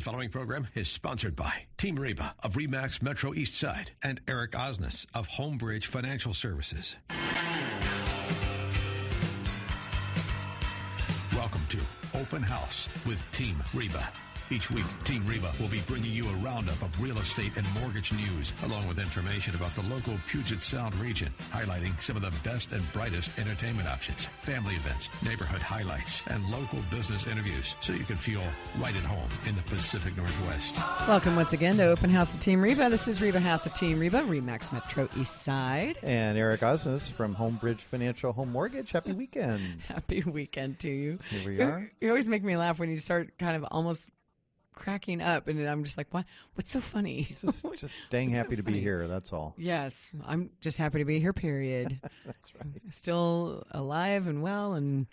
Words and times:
The 0.00 0.04
following 0.04 0.30
program 0.30 0.66
is 0.74 0.88
sponsored 0.88 1.36
by 1.36 1.66
Team 1.76 1.96
Reba 1.96 2.34
of 2.42 2.54
Remax 2.54 3.02
Metro 3.02 3.34
East 3.34 3.54
Side 3.54 3.90
and 4.02 4.18
Eric 4.26 4.52
Osnes 4.52 5.04
of 5.14 5.28
Homebridge 5.28 5.84
Financial 5.84 6.32
Services. 6.32 6.96
Welcome 11.34 11.66
to 11.68 11.78
Open 12.14 12.40
House 12.40 12.88
with 13.04 13.22
Team 13.30 13.62
Reba. 13.74 14.10
Each 14.52 14.68
week, 14.68 14.84
Team 15.04 15.24
Reba 15.28 15.52
will 15.60 15.68
be 15.68 15.78
bringing 15.86 16.10
you 16.10 16.28
a 16.28 16.32
roundup 16.34 16.82
of 16.82 17.00
real 17.00 17.18
estate 17.18 17.52
and 17.56 17.64
mortgage 17.80 18.12
news, 18.12 18.52
along 18.64 18.88
with 18.88 18.98
information 18.98 19.54
about 19.54 19.72
the 19.76 19.82
local 19.82 20.18
Puget 20.26 20.60
Sound 20.60 20.92
region, 20.96 21.32
highlighting 21.52 21.92
some 22.02 22.16
of 22.16 22.22
the 22.22 22.32
best 22.48 22.72
and 22.72 22.82
brightest 22.92 23.38
entertainment 23.38 23.86
options, 23.88 24.24
family 24.40 24.74
events, 24.74 25.08
neighborhood 25.22 25.62
highlights, 25.62 26.24
and 26.26 26.44
local 26.50 26.80
business 26.90 27.28
interviews, 27.28 27.76
so 27.80 27.92
you 27.92 28.02
can 28.02 28.16
feel 28.16 28.42
right 28.80 28.96
at 28.96 29.04
home 29.04 29.28
in 29.46 29.54
the 29.54 29.62
Pacific 29.62 30.16
Northwest. 30.16 30.76
Welcome 31.06 31.36
once 31.36 31.52
again 31.52 31.76
to 31.76 31.84
Open 31.84 32.10
House 32.10 32.34
of 32.34 32.40
Team 32.40 32.60
Reba. 32.60 32.90
This 32.90 33.06
is 33.06 33.22
Reba 33.22 33.38
Haas 33.38 33.66
of 33.66 33.74
Team 33.74 34.00
Reba, 34.00 34.22
Remax 34.22 34.72
Metro 34.72 35.08
East 35.16 35.42
Side. 35.44 35.96
And 36.02 36.36
Eric 36.36 36.62
Osnes 36.62 37.08
from 37.12 37.36
Homebridge 37.36 37.78
Financial 37.82 38.32
Home 38.32 38.50
Mortgage. 38.50 38.90
Happy 38.90 39.12
weekend. 39.12 39.80
Happy 39.88 40.24
weekend 40.24 40.80
to 40.80 40.90
you. 40.90 41.20
Here 41.30 41.46
we 41.46 41.56
You- 41.58 41.62
are. 41.62 41.90
You 42.00 42.08
always 42.08 42.26
make 42.26 42.42
me 42.42 42.56
laugh 42.56 42.80
when 42.80 42.90
you 42.90 42.98
start 42.98 43.38
kind 43.38 43.56
of 43.56 43.64
almost 43.70 44.10
cracking 44.80 45.20
up, 45.22 45.46
and 45.46 45.64
I'm 45.68 45.84
just 45.84 45.96
like, 45.98 46.08
"What? 46.12 46.24
What's 46.54 46.70
so 46.70 46.80
funny?" 46.80 47.28
Just, 47.40 47.64
just 47.78 47.94
dang 48.10 48.30
It's 48.30 48.32
so 48.38 48.42
happy 48.42 48.56
to 48.56 48.62
funny. 48.62 48.78
be 48.78 48.80
here. 48.82 49.06
That's 49.06 49.32
all. 49.32 49.54
yes, 49.56 50.10
I'm 50.26 50.50
just 50.60 50.78
happy 50.78 50.98
to 50.98 51.04
be 51.04 51.20
here. 51.20 51.32
Period. 51.32 52.00
That's 52.26 52.54
right. 52.56 52.82
Still 52.90 53.64
alive 53.70 54.26
and 54.26 54.42
well 54.42 54.74
and 54.74 55.06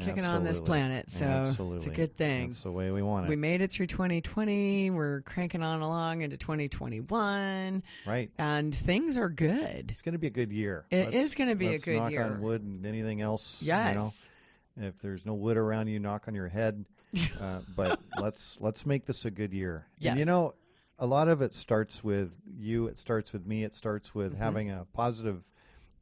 kicking 0.00 0.24
on 0.24 0.44
this 0.44 0.60
planet, 0.60 1.10
so 1.10 1.24
Absolutely. 1.24 1.76
it's 1.76 1.86
a 1.86 1.90
good 1.90 2.16
thing. 2.16 2.48
That's 2.48 2.62
the 2.62 2.70
way 2.70 2.90
we 2.90 3.02
want 3.02 3.26
it. 3.26 3.28
We 3.28 3.36
made 3.36 3.62
it 3.62 3.70
through 3.70 3.86
2020. 3.86 4.90
We're 4.90 5.22
cranking 5.22 5.62
on 5.62 5.80
along 5.80 6.22
into 6.22 6.36
2021, 6.36 7.82
right. 8.06 8.30
and 8.38 8.74
things 8.74 9.16
are 9.16 9.28
good. 9.30 9.90
It's 9.90 10.02
going 10.02 10.12
to 10.12 10.18
be 10.18 10.26
a 10.26 10.30
good 10.30 10.52
year. 10.52 10.84
It 10.90 11.14
is 11.14 11.34
gonna 11.34 11.54
be 11.54 11.68
a 11.68 11.70
let's 11.72 11.84
good 11.84 11.96
knock 11.96 12.10
year. 12.10 12.24
on 12.24 12.40
wood 12.42 12.62
and 12.62 12.84
anything 12.84 13.20
else. 13.20 13.62
Yes. 13.62 14.30
You 14.76 14.82
know, 14.82 14.88
if 14.88 15.00
there's 15.00 15.24
no 15.24 15.34
wood 15.34 15.56
around 15.56 15.88
you, 15.88 15.98
knock 15.98 16.24
on 16.28 16.34
your 16.34 16.48
head. 16.48 16.84
Uh, 17.40 17.60
but 17.74 18.00
let's 18.20 18.56
let's 18.60 18.84
make 18.86 19.04
this 19.06 19.24
a 19.24 19.30
good 19.30 19.52
year. 19.52 19.86
And 20.02 20.18
you 20.18 20.24
know, 20.24 20.54
a 20.98 21.06
lot 21.06 21.28
of 21.28 21.42
it 21.42 21.54
starts 21.54 22.02
with 22.04 22.30
you. 22.58 22.86
It 22.86 22.98
starts 22.98 23.32
with 23.32 23.46
me. 23.46 23.64
It 23.64 23.74
starts 23.74 24.14
with 24.14 24.32
Mm-hmm. 24.32 24.42
having 24.42 24.70
a 24.70 24.86
positive 24.92 25.50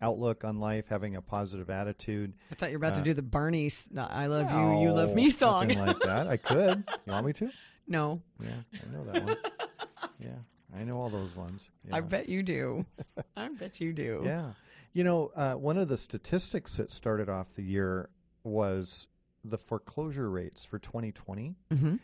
outlook 0.01 0.45
on 0.45 0.61
life, 0.61 0.89
having 0.89 1.17
a 1.17 1.23
positive 1.23 1.71
attitude. 1.71 2.35
I 2.51 2.55
thought 2.55 2.71
you 2.71 2.79
were 2.79 2.85
about 2.87 2.95
Uh, 2.95 2.99
to 2.99 3.03
do 3.05 3.15
the 3.15 3.23
Barney 3.23 3.71
"I 3.97 4.27
love 4.27 4.51
you, 4.53 4.83
you 4.83 4.93
love 4.93 5.15
me" 5.15 5.31
song. 5.31 5.69
Like 5.69 6.01
that. 6.01 6.29
I 6.29 6.37
could. 6.51 6.85
You 7.07 7.13
want 7.13 7.27
me 7.27 7.33
to? 7.35 7.51
no, 7.89 8.21
Yeah, 8.41 8.49
I 8.75 8.93
know 8.93 9.05
that 9.13 9.25
one. 9.25 9.37
Yeah, 10.19 10.29
I 10.77 10.85
know 10.85 10.99
all 11.01 11.11
those 11.11 11.35
ones. 11.37 11.69
Yeah. 11.89 11.97
I 11.97 12.01
bet 12.01 12.29
you 12.29 12.43
do. 12.43 12.85
I 13.37 13.49
bet 13.49 13.81
you 13.81 13.93
do. 13.93 14.23
Yeah. 14.25 14.53
You 14.93 15.03
know, 15.05 15.33
uh, 15.35 15.55
one 15.55 15.77
of 15.77 15.89
the 15.89 15.97
statistics 15.99 16.77
that 16.77 16.93
started 16.93 17.29
off 17.29 17.53
the 17.55 17.63
year 17.65 18.11
was 18.45 19.09
the 19.45 19.59
foreclosure 19.59 20.31
rates 20.31 20.65
for 20.65 20.79
2020. 20.79 21.55
hmm 21.71 21.97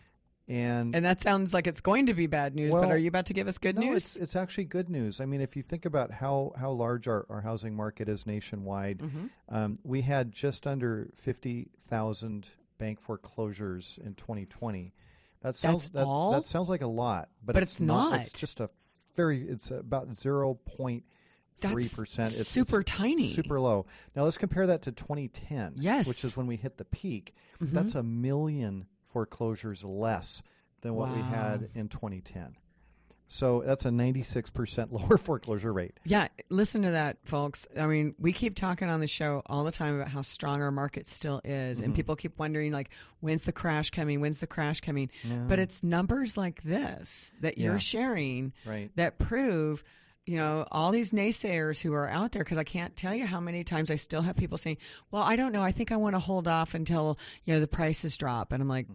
And, 0.48 0.94
And 0.94 1.04
that 1.04 1.20
sounds 1.20 1.54
like 1.54 1.66
it's 1.66 1.80
going 1.80 2.06
to 2.06 2.14
be 2.14 2.26
bad 2.26 2.54
news. 2.54 2.74
but 2.74 2.90
are 2.90 2.98
you 2.98 3.08
about 3.08 3.26
to 3.26 3.34
give 3.34 3.48
us 3.48 3.58
good 3.58 3.76
no, 3.76 3.82
news? 3.82 3.96
It's, 3.96 4.16
it's 4.16 4.36
actually 4.36 4.64
good 4.64 4.90
news. 4.90 5.20
I 5.20 5.26
mean, 5.26 5.40
if 5.40 5.56
you 5.56 5.62
think 5.62 5.84
about 5.84 6.10
how, 6.10 6.52
how 6.58 6.70
large 6.72 7.08
our, 7.08 7.26
our 7.30 7.40
housing 7.40 7.74
market 7.74 8.08
is 8.08 8.26
nationwide, 8.26 9.00
hmm 9.00 9.26
um, 9.48 9.78
we 9.82 10.02
had 10.02 10.30
just 10.30 10.66
under 10.66 11.08
50,000 11.16 12.48
bank 12.78 13.00
foreclosures 13.00 13.98
in 14.04 14.14
2020. 14.14 14.92
That 15.42 15.56
sounds 15.56 15.90
that, 15.90 16.06
that 16.32 16.44
sounds 16.44 16.68
like 16.68 16.82
a 16.82 16.86
lot, 16.86 17.30
but, 17.44 17.54
But 17.54 17.62
it's 17.62 17.80
not. 17.80 18.20
It's 18.20 18.32
just 18.32 18.60
a 18.60 18.68
very. 19.16 19.42
It's 19.42 19.70
about 19.70 20.14
zero 20.14 20.54
point 20.54 21.04
three 21.60 21.88
percent. 21.88 22.28
It's 22.28 22.48
super 22.48 22.80
it's 22.80 22.90
tiny. 22.90 23.32
super 23.34 23.60
low. 23.60 23.86
Now 24.16 24.24
let's 24.24 24.38
compare 24.38 24.66
that 24.68 24.82
to 24.82 24.92
2010. 24.92 25.74
Yes. 25.76 26.06
which 26.08 26.24
is 26.24 26.36
when 26.36 26.46
we 26.46 26.56
hit 26.56 26.76
the 26.78 26.84
peak. 26.84 27.34
Mhm. 27.62 27.72
That's 27.72 27.94
a 27.94 28.02
million 28.02 28.86
foreclosures 29.04 29.84
less 29.84 30.42
than 30.82 30.94
what 30.94 31.14
we 31.14 31.20
had 31.20 31.68
in 31.74 31.88
2010. 31.88 32.56
So 33.32 33.62
that's 33.64 33.84
a 33.84 33.90
96% 33.90 34.90
lower 34.90 35.16
foreclosure 35.16 35.72
rate. 35.72 35.94
Yeah, 36.04 36.26
listen 36.48 36.82
to 36.82 36.90
that, 36.92 37.18
folks. 37.24 37.64
I 37.78 37.86
mean, 37.86 38.16
we 38.18 38.32
keep 38.32 38.56
talking 38.56 38.88
on 38.88 38.98
the 38.98 39.06
show 39.06 39.42
all 39.46 39.62
the 39.62 39.70
time 39.70 39.94
about 39.94 40.08
how 40.08 40.22
strong 40.22 40.62
our 40.62 40.72
market 40.72 41.06
still 41.06 41.40
is, 41.44 41.76
Mm-hmm. 41.78 41.84
and 41.84 41.94
people 41.94 42.16
keep 42.16 42.36
wondering, 42.40 42.72
like, 42.72 42.90
when's 43.20 43.42
the 43.44 43.52
crash 43.52 43.90
coming? 43.90 44.20
When's 44.20 44.40
the 44.40 44.48
crash 44.48 44.80
coming? 44.80 45.10
Yeah. 45.22 45.36
But 45.46 45.60
it's 45.60 45.84
numbers 45.84 46.36
like 46.36 46.62
this 46.64 47.30
that 47.40 47.56
Yeah. 47.56 47.66
you're 47.66 47.78
sharing 47.78 48.52
Right. 48.66 48.90
that 48.96 49.18
prove 49.20 49.84
you 50.26 50.36
know 50.36 50.66
all 50.70 50.90
these 50.92 51.12
naysayers 51.12 51.80
who 51.80 51.92
are 51.94 52.08
out 52.08 52.32
there 52.32 52.44
because 52.44 52.58
i 52.58 52.64
can't 52.64 52.94
tell 52.96 53.14
you 53.14 53.26
how 53.26 53.40
many 53.40 53.64
times 53.64 53.90
i 53.90 53.94
still 53.96 54.22
have 54.22 54.36
people 54.36 54.58
saying 54.58 54.76
well 55.10 55.22
i 55.22 55.34
don't 55.36 55.52
know. 55.52 55.62
I 55.62 55.72
think 55.72 55.90
i 55.92 55.96
want 55.96 56.14
to 56.14 56.20
hold 56.20 56.46
off 56.46 56.74
until 56.74 57.18
you 57.44 57.54
know 57.54 57.60
the 57.60 57.66
prices 57.68 58.16
drop. 58.16 58.52
And 58.52 58.62
i'm 58.62 58.68
like 58.68 58.86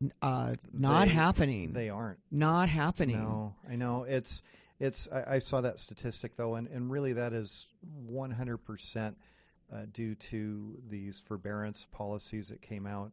"N- 0.00 0.12
uh 0.22 0.54
not 0.72 1.06
They- 1.08 1.14
happening. 1.14 1.72
They 1.72 1.88
aren't. 1.90 2.18
not 2.30 2.68
happening. 2.68 3.18
No, 3.22 3.54
I 3.70 3.76
know. 3.76 4.04
It's 4.04 4.42
it's. 4.80 5.06
I, 5.12 5.34
I 5.34 5.38
saw 5.38 5.60
that 5.60 5.78
statistic 5.78 6.36
though, 6.36 6.56
and, 6.56 6.66
and 6.68 6.90
really 6.90 7.12
that 7.12 7.32
is 7.32 7.68
100 8.06 8.58
percent 8.58 9.16
uh, 9.72 9.82
due 9.92 10.14
to 10.16 10.78
these 10.88 11.20
forbearance 11.20 11.86
policies 11.92 12.48
that 12.48 12.60
came 12.60 12.86
out, 12.86 13.12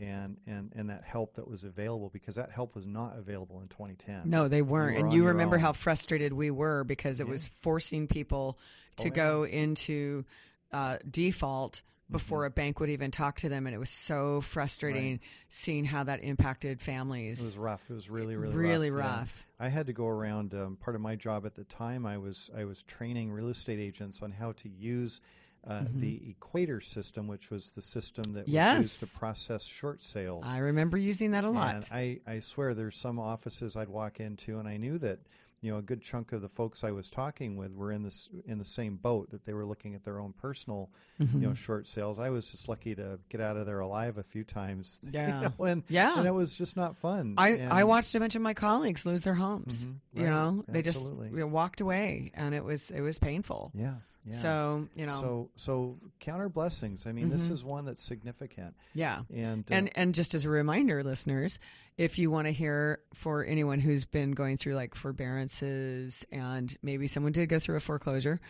and 0.00 0.36
and 0.46 0.72
and 0.74 0.90
that 0.90 1.02
help 1.04 1.34
that 1.34 1.48
was 1.48 1.64
available 1.64 2.08
because 2.10 2.34
that 2.36 2.50
help 2.50 2.74
was 2.74 2.86
not 2.86 3.16
available 3.18 3.60
in 3.60 3.68
2010. 3.68 4.22
no 4.24 4.48
they 4.48 4.62
weren't 4.62 4.98
were 4.98 5.04
and 5.06 5.12
you 5.12 5.26
remember 5.26 5.56
own. 5.56 5.62
how 5.62 5.72
frustrated 5.72 6.32
we 6.32 6.50
were 6.50 6.84
because 6.84 7.20
it 7.20 7.26
was 7.28 7.46
forcing 7.60 8.06
people 8.06 8.58
to 8.96 9.04
Oh, 9.04 9.06
yeah. 9.08 9.14
go 9.14 9.44
into 9.44 10.24
uh, 10.72 10.98
default 11.10 11.82
before 12.10 12.44
a 12.44 12.50
bank 12.50 12.80
would 12.80 12.90
even 12.90 13.10
talk 13.12 13.38
to 13.40 13.48
them 13.48 13.66
and 13.66 13.74
it 13.74 13.78
was 13.78 13.90
so 13.90 14.40
frustrating 14.40 15.12
Right. 15.12 15.20
seeing 15.48 15.84
how 15.84 16.02
that 16.04 16.22
impacted 16.24 16.80
families 16.80 17.40
It 17.40 17.44
was 17.44 17.56
rough. 17.58 17.88
It 17.88 17.94
was 17.94 18.10
really, 18.10 18.34
really, 18.36 18.54
really 18.56 18.90
rough. 18.90 19.46
yeah. 19.60 19.66
I 19.66 19.68
had 19.68 19.86
to 19.86 19.92
go 19.92 20.06
around. 20.08 20.52
Um, 20.54 20.76
part 20.76 20.96
of 20.96 21.02
my 21.02 21.14
job 21.14 21.46
at 21.46 21.54
the 21.54 21.62
time, 21.64 22.06
I 22.06 22.18
was 22.18 22.50
I 22.56 22.64
was 22.64 22.82
training 22.82 23.30
real 23.30 23.48
estate 23.48 23.78
agents 23.78 24.22
on 24.22 24.32
how 24.32 24.52
to 24.52 24.68
use 24.68 25.20
uh, 25.66 25.82
the 25.94 26.30
Equator 26.30 26.80
system, 26.80 27.26
which 27.28 27.50
was 27.50 27.70
the 27.72 27.82
system 27.82 28.32
that 28.32 28.46
was 28.48 28.84
used 28.84 29.00
to 29.00 29.18
process 29.18 29.64
short 29.66 30.02
sales. 30.02 30.44
i 30.46 30.58
remember 30.58 30.96
using 30.96 31.32
that 31.32 31.44
a 31.44 31.50
lot 31.50 31.74
And 31.74 31.86
I, 31.92 32.20
I 32.26 32.38
swear 32.40 32.72
there's 32.74 32.96
some 32.96 33.18
offices 33.18 33.76
I'd 33.76 33.88
walk 33.90 34.20
into 34.20 34.58
and 34.58 34.66
I 34.66 34.78
knew 34.78 34.96
that, 34.98 35.18
you 35.60 35.70
know, 35.70 35.76
a 35.76 35.82
good 35.82 36.00
chunk 36.00 36.32
of 36.32 36.40
the 36.40 36.48
folks 36.48 36.82
I 36.82 36.90
was 36.92 37.10
talking 37.10 37.56
with 37.56 37.74
were 37.74 37.92
in 37.92 38.02
this 38.02 38.30
in 38.46 38.56
the 38.58 38.64
same 38.64 38.96
boat 38.96 39.30
that 39.32 39.44
they 39.44 39.52
were 39.52 39.66
looking 39.66 39.94
at 39.94 40.02
their 40.04 40.18
own 40.18 40.32
personal, 40.32 40.88
Mm-hmm. 41.20 41.42
you 41.42 41.48
know, 41.48 41.52
short 41.52 41.86
sales. 41.86 42.18
I 42.18 42.30
was 42.30 42.50
just 42.50 42.66
lucky 42.66 42.94
to 42.94 43.18
get 43.28 43.42
out 43.42 43.58
of 43.58 43.66
there 43.66 43.80
alive 43.80 44.16
a 44.16 44.22
few 44.22 44.42
times. 44.42 44.98
you 45.04 45.10
Yeah. 45.12 45.40
know, 45.58 45.64
and, 45.66 45.82
Yeah. 45.90 46.16
and 46.18 46.26
it 46.26 46.32
was 46.32 46.56
just 46.56 46.78
not 46.78 46.96
fun. 46.96 47.34
I, 47.36 47.48
And- 47.50 47.70
I 47.74 47.84
watched 47.84 48.14
a 48.14 48.20
bunch 48.20 48.34
of 48.36 48.40
my 48.40 48.54
colleagues 48.54 49.04
lose 49.04 49.20
their 49.20 49.34
homes. 49.34 49.84
Mhm. 49.84 49.96
You 50.14 50.24
know, 50.30 50.64
they 50.66 50.78
Absolutely. 50.78 51.26
just 51.26 51.34
you 51.34 51.40
know, 51.40 51.46
walked 51.48 51.82
away, 51.82 52.30
and 52.32 52.54
it 52.54 52.64
was 52.64 52.90
it 52.90 53.02
was 53.02 53.18
painful. 53.18 53.70
Yeah. 53.74 53.96
Yeah. 54.24 54.34
So 54.34 54.88
you 54.94 55.06
know, 55.06 55.12
so 55.20 55.50
so 55.56 55.98
counter 56.20 56.48
blessings. 56.48 57.06
I 57.06 57.12
mean, 57.12 57.30
this 57.30 57.48
Mhm. 57.48 57.52
is 57.52 57.64
one 57.64 57.84
that's 57.86 58.02
significant. 58.02 58.74
yeah. 58.94 59.22
And 59.34 59.64
uh, 59.70 59.74
And 59.74 59.90
and 59.96 60.14
just 60.14 60.34
as 60.34 60.44
a 60.44 60.50
reminder, 60.50 61.02
listeners, 61.02 61.58
if 61.96 62.18
you 62.18 62.30
want 62.30 62.46
to 62.46 62.52
hear 62.52 63.00
for 63.14 63.44
anyone 63.44 63.80
who's 63.80 64.04
been 64.04 64.32
going 64.32 64.56
through 64.58 64.74
like 64.74 64.94
forbearances 64.94 66.24
and 66.30 66.76
maybe 66.82 67.06
someone 67.06 67.32
did 67.32 67.48
go 67.48 67.58
through 67.58 67.76
a 67.76 67.80
foreclosure, 67.80 68.40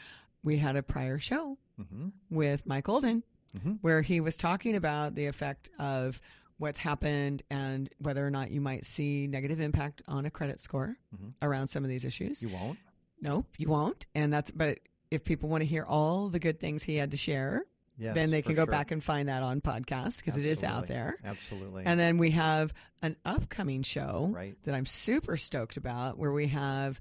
we 0.43 0.59
had 0.59 0.77
a 0.77 0.83
prior 0.83 1.19
show 1.19 1.57
mhm. 1.79 2.13
with 2.31 2.67
Mike 2.67 2.89
Olden 2.89 3.23
Mhm. 3.57 3.79
where 3.81 4.03
he 4.03 4.21
was 4.21 4.37
talking 4.37 4.75
about 4.77 5.15
the 5.15 5.27
effect 5.27 5.71
of 5.79 6.21
what's 6.59 6.79
happened 6.81 7.43
and 7.51 7.89
whether 7.99 8.27
or 8.27 8.31
not 8.31 8.51
you 8.51 8.61
might 8.61 8.85
see 8.85 9.27
negative 9.27 9.61
impact 9.61 10.03
on 10.07 10.27
a 10.27 10.31
credit 10.31 10.61
score 10.61 10.97
Mhm. 11.15 11.33
around 11.43 11.69
some 11.69 11.85
of 11.85 11.89
these 11.89 12.05
issues. 12.05 12.43
you 12.43 12.49
won't. 12.51 12.79
Nope, 13.23 13.47
you 13.59 13.69
won't. 13.69 14.07
And 14.15 14.33
that's 14.33 14.51
but 14.51 14.79
if 15.11 15.25
people 15.25 15.49
want 15.49 15.63
to 15.63 15.67
hear 15.67 15.85
all 15.85 16.29
the 16.29 16.39
good 16.39 16.61
things 16.61 16.83
he 16.83 16.97
had 16.97 17.11
to 17.13 17.17
share, 17.17 17.65
Yes, 17.99 18.15
then 18.15 18.31
they 18.31 18.41
can 18.41 18.55
go 18.55 18.65
sure. 18.65 18.71
back 18.71 18.93
and 18.93 19.05
find 19.05 19.29
that 19.29 19.43
on 19.43 19.61
podcast 19.61 20.19
because 20.19 20.39
it 20.39 20.47
is 20.47 20.65
out 20.65 20.87
there. 20.87 21.17
Absolutely. 21.23 21.83
And 21.85 22.01
then 22.01 22.17
we 22.17 22.31
have 22.31 22.73
an 23.03 23.17
upcoming 23.27 23.83
show 23.83 24.31
Right. 24.33 24.57
that 24.65 24.75
I'm 24.75 24.87
super 24.87 25.37
stoked 25.37 25.77
about 25.77 26.17
where 26.17 26.33
we 26.33 26.47
have 26.47 26.99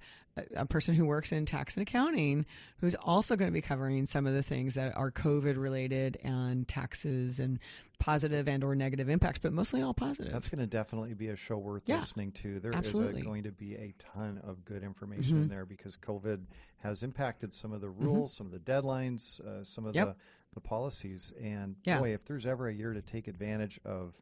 a, 0.56 0.65
person 0.65 0.95
who 0.95 1.06
works 1.06 1.31
in 1.31 1.45
tax 1.45 1.75
and 1.75 1.81
accounting 1.88 2.45
who's 2.80 2.95
also 2.95 3.36
going 3.36 3.50
to 3.50 3.53
be 3.53 3.62
covering 3.62 4.06
some 4.06 4.25
of 4.27 4.33
the 4.33 4.44
things 4.44 4.75
that 4.75 4.95
are 4.95 5.12
COVID 5.12 5.57
related 5.57 6.18
and 6.24 6.68
taxes 6.68 7.39
and 7.39 7.59
positive 8.00 8.47
and 8.47 8.63
or 8.63 8.75
negative 8.75 9.09
impacts, 9.09 9.39
but 9.39 9.51
mostly 9.51 9.81
all 9.81 9.94
positive. 9.94 10.31
That's 10.31 10.47
going 10.47 10.59
to 10.59 10.68
definitely 10.68 11.13
be 11.13 11.27
a 11.27 11.36
show 11.36 11.57
worth 11.57 11.83
Yeah, 11.86 11.97
listening 11.97 12.31
to. 12.33 12.59
There 12.59 12.71
is 12.71 12.77
absolutely. 12.77 13.21
a, 13.21 13.25
going 13.25 13.44
to 13.44 13.51
be 13.51 13.75
a 13.75 13.94
ton 14.00 14.39
of 14.44 14.63
good 14.63 14.83
information 14.83 15.38
in 15.38 15.45
Mhm. 15.45 15.50
there 15.50 15.65
because 15.65 15.97
COVID 15.97 16.45
has 16.77 17.03
impacted 17.03 17.53
some 17.53 17.74
of 17.74 17.81
the 17.81 17.89
rules, 17.89 18.33
some 18.33 18.45
of 18.47 18.53
the 18.53 18.59
deadlines, 18.59 19.41
uh, 19.41 19.63
some 19.65 19.86
of 19.86 19.95
Yep. 19.95 20.07
the, 20.07 20.15
the 20.53 20.62
policies. 20.62 21.33
And 21.41 21.75
Yeah. 21.86 22.00
boy, 22.00 22.13
if 22.13 22.24
there's 22.24 22.45
ever 22.45 22.68
a 22.69 22.74
year 22.74 22.94
to 22.94 23.01
take 23.01 23.27
advantage 23.27 23.80
of 23.83 24.15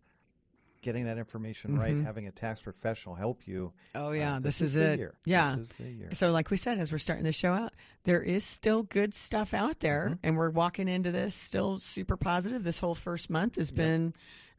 getting 0.82 1.06
that 1.06 1.18
information 1.18 1.76
right, 1.78 1.96
having 1.98 2.28
a 2.28 2.32
tax 2.32 2.62
professional 2.62 3.16
help 3.16 3.48
you. 3.48 3.74
Oh 3.96 4.08
uh, 4.08 4.12
yeah, 4.12 4.40
this, 4.42 4.62
is, 4.62 4.76
is, 4.76 4.84
the 4.84 4.92
it. 4.94 5.00
year. 5.00 5.14
Yeah. 5.26 5.56
This 5.56 5.70
is 5.70 5.76
the 5.78 5.84
year. 5.90 6.10
So, 6.14 6.32
like 6.32 6.50
we 6.50 6.58
said, 6.58 6.80
as 6.80 6.92
we're 6.92 6.98
starting 6.98 7.26
the 7.26 7.32
show 7.32 7.54
out, 7.54 7.74
there 8.04 8.22
is 8.22 8.44
still 8.44 8.84
good 8.84 9.14
stuff 9.14 9.54
out 9.54 9.80
there, 9.80 10.06
Mm-hmm. 10.08 10.14
and 10.28 10.38
we're 10.38 10.50
walking 10.50 10.88
into 10.88 11.12
this 11.12 11.36
still 11.36 11.80
super 11.80 12.18
positive. 12.18 12.64
This 12.64 12.80
whole 12.80 12.96
first 12.96 13.30
month 13.30 13.56
has 13.56 13.72
been 13.72 14.14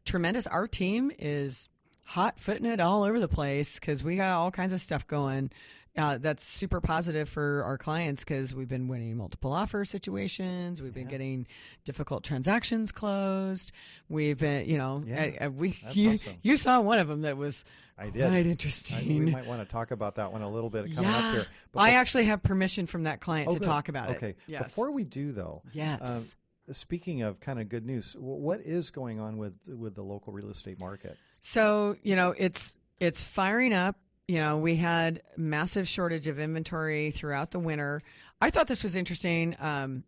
tremendous. 0.04 0.46
Our 0.46 0.66
team 0.68 1.10
is 1.18 1.68
hot 2.04 2.38
footing 2.40 2.66
it 2.66 2.80
all 2.80 3.02
over 3.02 3.20
the 3.20 3.28
place 3.28 3.78
because 3.78 4.02
we 4.02 4.16
got 4.16 4.32
all 4.32 4.50
kinds 4.50 4.72
of 4.72 4.80
stuff 4.80 5.06
going. 5.06 5.50
Uh, 5.98 6.16
that's 6.18 6.44
super 6.44 6.80
positive 6.80 7.28
for 7.28 7.64
our 7.64 7.76
clients 7.76 8.22
because 8.22 8.54
we've 8.54 8.68
been 8.68 8.86
winning 8.86 9.16
multiple 9.16 9.52
offer 9.52 9.84
situations. 9.84 10.80
We've 10.80 10.94
been 10.94 11.08
getting 11.08 11.46
difficult 11.84 12.22
transactions 12.22 12.92
closed. 12.92 13.72
We've 14.08 14.38
been, 14.38 14.68
you 14.68 14.78
know, 14.78 15.02
Yeah. 15.04 15.30
uh, 15.40 15.46
uh, 15.46 15.50
we 15.50 15.76
you, 15.92 16.12
awesome. 16.12 16.36
you 16.42 16.56
saw 16.56 16.80
one 16.80 17.00
of 17.00 17.08
them 17.08 17.22
that 17.22 17.36
was 17.36 17.64
I 17.98 18.10
did. 18.10 18.20
quite 18.22 18.46
I- 18.46 18.50
interesting. 18.50 19.24
we 19.24 19.30
might 19.32 19.46
want 19.48 19.60
to 19.60 19.66
talk 19.66 19.90
about 19.90 20.14
that 20.14 20.30
one 20.32 20.42
a 20.42 20.48
little 20.48 20.70
bit 20.70 20.94
coming 20.94 21.10
up 21.10 21.34
here. 21.34 21.46
But 21.72 21.80
I 21.80 21.90
actually 21.94 22.26
have 22.26 22.42
permission 22.44 22.86
from 22.86 23.02
that 23.02 23.20
client 23.20 23.48
Oh, 23.50 23.54
to 23.54 23.58
good. 23.58 23.66
talk 23.66 23.88
about 23.88 24.10
okay. 24.10 24.30
it. 24.30 24.38
Yes. 24.46 24.62
Before 24.68 24.92
we 24.92 25.02
do, 25.02 25.32
though, 25.32 25.62
yes. 25.72 26.36
um, 26.68 26.74
speaking 26.74 27.22
of 27.22 27.40
kind 27.40 27.58
of 27.60 27.68
good 27.68 27.84
news, 27.84 28.14
what 28.18 28.60
is 28.60 28.90
going 28.90 29.18
on 29.18 29.36
with 29.36 29.54
with 29.66 29.96
the 29.96 30.02
local 30.02 30.32
real 30.32 30.50
estate 30.50 30.78
market? 30.78 31.16
so, 31.40 31.96
you 32.04 32.14
know, 32.14 32.34
it's 32.38 32.78
it's 33.00 33.24
firing 33.24 33.72
up. 33.74 33.96
You 34.28 34.36
know, 34.36 34.58
we 34.58 34.76
had 34.76 35.22
massive 35.38 35.88
shortage 35.88 36.26
of 36.26 36.38
inventory 36.38 37.10
throughout 37.10 37.50
the 37.50 37.58
winter. 37.58 38.02
I 38.42 38.50
thought 38.50 38.66
this 38.68 38.82
was 38.82 38.94
interesting. 38.94 39.56
Um, 39.58 40.04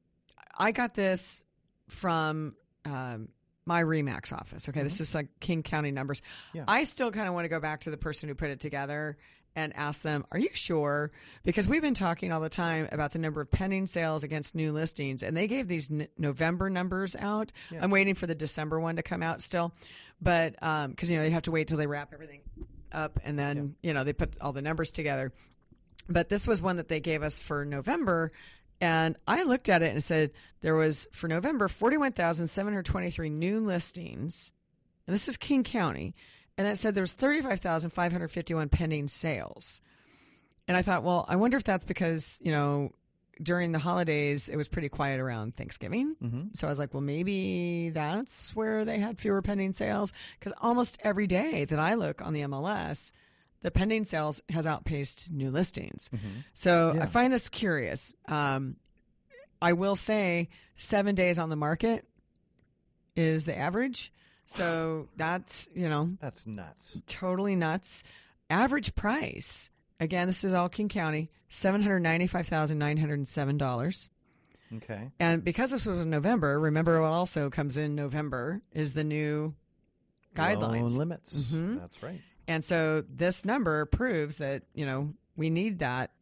I 0.56 0.72
got 0.72 0.94
this 0.94 1.43
from 1.88 2.55
um, 2.84 3.28
my 3.64 3.82
Remax 3.82 4.31
office. 4.31 4.69
Okay, 4.69 4.82
this 4.82 5.00
is 5.00 5.14
like 5.14 5.28
King 5.40 5.62
County 5.62 5.90
numbers. 5.90 6.20
Mm-hmm. 6.20 6.58
Yeah. 6.58 6.64
I 6.69 6.84
still 6.84 7.11
kind 7.11 7.28
of 7.28 7.34
want 7.34 7.46
to 7.46 7.49
go 7.49 7.61
back 7.61 7.81
to 7.82 7.90
the 7.90 7.96
person 7.96 8.28
who 8.28 8.34
put 8.34 8.50
it 8.50 8.61
together 8.61 9.17
and 9.56 9.75
ask 9.75 10.02
them, 10.02 10.26
"Are 10.31 10.38
you 10.38 10.50
sure?" 10.52 11.11
Because 11.43 11.66
we've 11.66 11.82
been 11.82 11.94
talking 11.94 12.31
all 12.31 12.40
the 12.40 12.50
time 12.50 12.88
about 12.93 13.12
the 13.12 13.19
number 13.19 13.40
of 13.40 13.50
pending 13.50 13.87
sales 13.87 14.23
against 14.23 14.55
new 14.55 14.70
listings, 14.73 15.23
and 15.23 15.34
they 15.34 15.49
gave 15.49 15.66
these 15.66 15.90
n- 15.90 16.08
November 16.19 16.69
numbers 16.69 17.16
out. 17.16 17.52
Yeah. 17.70 17.82
I'm 17.82 17.90
waiting 17.90 18.14
for 18.14 18.26
the 18.26 18.34
December 18.34 18.78
one 18.78 18.96
to 18.96 19.02
come 19.02 19.23
out 19.23 19.40
still, 19.40 19.73
but 20.20 20.52
because 20.90 21.11
you 21.11 21.16
know 21.16 21.23
they 21.23 21.31
have 21.31 21.43
to 21.44 21.50
wait 21.50 21.69
till 21.69 21.78
they 21.78 21.87
wrap 21.87 22.12
everything 22.12 22.43
up, 22.92 23.19
and 23.25 23.38
then 23.38 23.76
you 23.82 23.94
know 23.94 24.04
they 24.04 24.12
put 24.12 24.40
all 24.40 24.52
the 24.52 24.62
numbers 24.62 24.92
together. 24.92 25.32
But 26.08 26.28
this 26.28 26.46
was 26.46 26.60
one 26.60 26.76
that 26.76 26.88
they 26.88 27.00
gave 27.00 27.22
us 27.22 27.40
for 27.40 27.64
November. 27.64 28.32
And 28.81 29.16
I 29.28 29.42
looked 29.42 29.69
at 29.69 29.82
it 29.82 29.92
and 29.92 30.02
said 30.02 30.32
there 30.62 30.75
was 30.75 31.06
for 31.12 31.28
November 31.28 31.69
41,723 31.69 33.28
new 33.28 33.60
listings. 33.60 34.52
And 35.06 35.14
this 35.14 35.28
is 35.28 35.37
King 35.37 35.64
County. 35.64 36.14
And 36.56 36.66
it 36.66 36.78
said 36.78 36.94
there 36.94 37.02
was 37.02 37.12
35,551 37.12 38.69
pending 38.70 39.08
sales. 39.08 39.81
And 40.66 40.76
I 40.76 40.82
thought, 40.82 41.02
well, 41.02 41.26
I 41.28 41.37
wonder 41.37 41.56
if 41.56 41.64
that's 41.64 41.84
because, 41.84 42.38
you 42.42 42.52
know, 42.52 42.92
during 43.42 43.72
the 43.72 43.78
holidays 43.78 44.48
it 44.48 44.56
was 44.56 44.69
pretty 44.69 44.88
quiet 44.88 45.19
around 45.20 45.56
Thanksgiving. 45.56 46.14
Mm-hmm. 46.22 46.42
So 46.54 46.66
I 46.66 46.70
was 46.70 46.78
like, 46.78 46.92
well, 46.92 47.00
maybe 47.00 47.90
that's 47.90 48.54
where 48.54 48.84
they 48.84 48.98
had 48.98 49.19
fewer 49.19 49.40
pending 49.42 49.72
sales 49.72 50.12
because 50.38 50.52
almost 50.60 50.98
every 51.02 51.26
day 51.26 51.64
that 51.64 51.78
I 51.78 51.94
look 51.94 52.20
on 52.20 52.32
the 52.32 52.40
MLS, 52.42 53.12
the 53.62 53.70
pending 53.70 54.04
sales 54.04 54.42
has 54.50 54.66
outpaced 54.66 55.31
new 55.32 55.50
listings. 55.50 56.10
So 56.54 56.92
Yeah. 56.94 57.02
I 57.02 57.06
find 57.06 57.32
this 57.32 57.48
curious. 57.48 58.14
Um, 58.28 58.76
I 59.62 59.72
will 59.75 59.96
say 59.96 60.48
seven 60.75 61.14
days 61.14 61.38
on 61.38 61.48
the 61.50 61.56
market 61.56 62.06
is 63.16 63.44
the 63.44 63.56
average. 63.56 64.12
So 64.46 65.08
that's, 65.16 65.69
you 65.75 65.88
know, 65.88 66.16
That's 66.20 66.46
nuts. 66.46 66.98
totally 67.06 67.54
nuts. 67.56 68.02
Average 68.48 68.94
price, 68.96 69.70
again, 70.00 70.26
this 70.26 70.43
is 70.44 70.55
all 70.55 70.69
King 70.69 70.88
County, 70.88 71.31
$795,907. 71.50 74.08
Okay. 74.76 75.11
And 75.19 75.43
because 75.44 75.73
this 75.73 75.85
was 75.87 76.05
in 76.05 76.11
November, 76.11 76.58
remember 76.58 77.00
what 77.00 77.08
also 77.08 77.50
comes 77.50 77.76
in 77.76 77.94
November 77.97 78.62
is 78.73 78.94
the 78.94 79.02
new 79.05 79.55
guidelines. 80.37 80.82
Loan 80.82 80.94
limits. 80.97 81.52
Mhm. 81.52 81.81
That's 81.81 82.02
right. 82.02 82.20
And 82.47 82.62
so 82.64 83.02
this 83.08 83.44
number 83.44 83.85
proves 83.87 84.37
that, 84.37 84.62
you 84.75 84.87
know, 84.87 85.12
we 85.37 85.50
need 85.50 85.81
that 85.81 86.12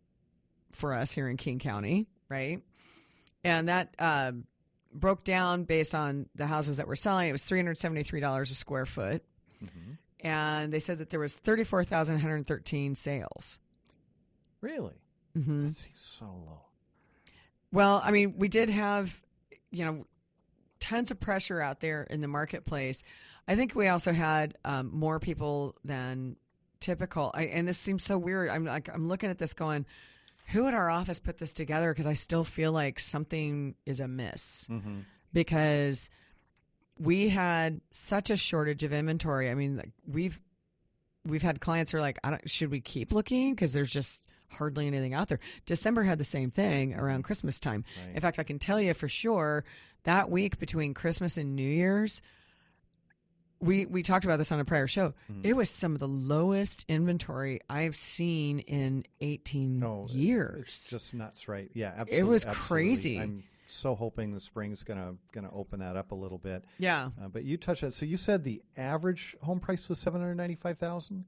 for 0.73 0.95
us 0.95 1.13
here 1.13 1.29
in 1.29 1.37
King 1.37 1.59
County, 1.59 2.07
right? 2.29 2.63
And 3.45 3.69
that 3.69 3.95
uh, 3.99 4.33
broke 4.93 5.25
down 5.25 5.65
based 5.65 5.95
on 5.95 6.29
the 6.35 6.47
houses 6.47 6.79
that 6.79 6.89
we're 6.89 6.97
selling. 6.97 7.29
It 7.29 7.33
was 7.33 7.45
$373 7.45 8.43
a 8.43 8.47
square 8.47 8.87
foot. 8.87 9.23
And 10.21 10.73
they 10.73 10.81
said 10.81 10.99
that 10.99 11.11
there 11.11 11.21
was 11.21 11.37
34,113 11.37 12.97
sales. 12.97 13.61
Really? 14.61 14.95
hmm 15.35 15.67
That 15.67 15.75
seems 15.75 16.01
so 16.01 16.25
low. 16.27 16.61
Well, 17.73 18.01
I 18.03 18.11
mean, 18.11 18.35
we 18.39 18.49
did 18.49 18.71
have, 18.71 19.21
you 19.71 19.85
know, 19.85 20.07
tons 20.81 21.11
of 21.11 21.21
pressure 21.21 21.61
out 21.61 21.81
there 21.81 22.05
in 22.05 22.21
the 22.21 22.29
marketplace. 22.29 23.03
I 23.47 23.57
think 23.57 23.75
we 23.75 23.89
also 23.89 24.13
had 24.13 24.57
um, 24.65 24.91
more 24.93 25.19
people 25.21 25.75
than 25.85 26.37
typical. 26.81 27.31
I, 27.35 27.45
and 27.45 27.69
this 27.69 27.79
seems 27.79 28.05
so 28.05 28.17
weird. 28.19 28.49
I'm 28.51 28.65
like, 28.65 28.89
I'm 28.93 29.09
looking 29.09 29.29
at 29.31 29.39
this 29.39 29.53
going, 29.55 29.85
who 30.47 30.67
at 30.67 30.75
our 30.75 30.89
office 30.89 31.19
put 31.19 31.37
this 31.39 31.53
together? 31.53 31.93
Because 31.93 32.07
I 32.07 32.15
still 32.15 32.45
feel 32.45 32.73
like 32.73 32.99
something 32.99 33.75
is 33.85 34.01
amiss 34.01 34.67
Mm-hmm. 34.71 35.01
because 35.33 36.09
we 36.99 37.29
had 37.29 37.81
such 37.91 38.31
a 38.31 38.37
shortage 38.37 38.83
of 38.83 38.93
inventory. 38.93 39.51
I 39.51 39.55
mean, 39.55 39.77
like, 39.77 39.91
we've 40.07 40.41
we've 41.27 41.43
had 41.43 41.61
clients 41.61 41.93
who 41.93 41.99
are 41.99 42.01
like, 42.01 42.19
I 42.25 42.31
don't, 42.31 42.51
should 42.51 42.71
we 42.71 42.81
keep 42.81 43.13
looking 43.13 43.55
because 43.55 43.73
there's 43.75 43.93
just 43.93 44.27
hardly 44.51 44.87
anything 44.87 45.15
out 45.15 45.29
there. 45.29 45.41
December 45.67 46.03
had 46.03 46.19
the 46.19 46.25
same 46.25 46.51
thing 46.51 46.95
around 46.95 47.23
Christmas 47.23 47.61
time. 47.61 47.85
Right. 48.07 48.15
In 48.17 48.21
fact, 48.21 48.39
I 48.39 48.43
can 48.43 48.59
tell 48.59 48.81
you 48.81 48.95
for 48.95 49.09
sure 49.09 49.65
that 50.05 50.31
week 50.31 50.59
between 50.59 50.95
Christmas 50.95 51.37
and 51.37 51.55
New 51.55 51.69
Year's, 51.69 52.23
we 53.61 53.87
we 53.87 54.03
talked 54.03 54.25
about 54.25 54.37
this 54.37 54.53
on 54.53 54.61
a 54.61 54.65
prior 54.65 54.87
show. 54.87 55.15
Mm. 55.31 55.45
It 55.45 55.53
was 55.55 55.69
some 55.69 55.95
of 55.95 56.01
the 56.01 56.09
lowest 56.09 56.85
inventory 56.89 57.61
I've 57.69 57.97
seen 57.97 58.61
in 58.61 59.05
18 59.21 60.09
years. 60.09 60.63
It's 60.63 60.91
just 60.91 61.15
nuts, 61.15 61.49
right? 61.49 61.71
Yeah, 61.75 61.89
absolutely. 61.89 62.19
It 62.19 62.27
was 62.27 62.47
absolutely. 62.47 62.67
crazy. 62.67 63.21
I'm 63.21 63.45
so 63.67 63.95
hoping 63.95 64.33
the 64.33 64.41
spring's 64.41 64.83
gonna 64.83 65.15
gonna 65.33 65.53
open 65.53 65.81
that 65.81 65.97
up 65.97 66.13
a 66.13 66.15
little 66.15 66.39
bit. 66.39 66.65
Yeah. 66.79 67.11
Uh, 67.23 67.29
but 67.29 67.45
you 67.45 67.57
touched 67.57 67.83
that. 67.83 67.93
So 67.93 68.07
you 68.07 68.17
said 68.17 68.45
the 68.45 68.63
average 68.77 69.37
home 69.43 69.61
price 69.61 69.89
was 69.89 69.99
795,000 69.99 71.25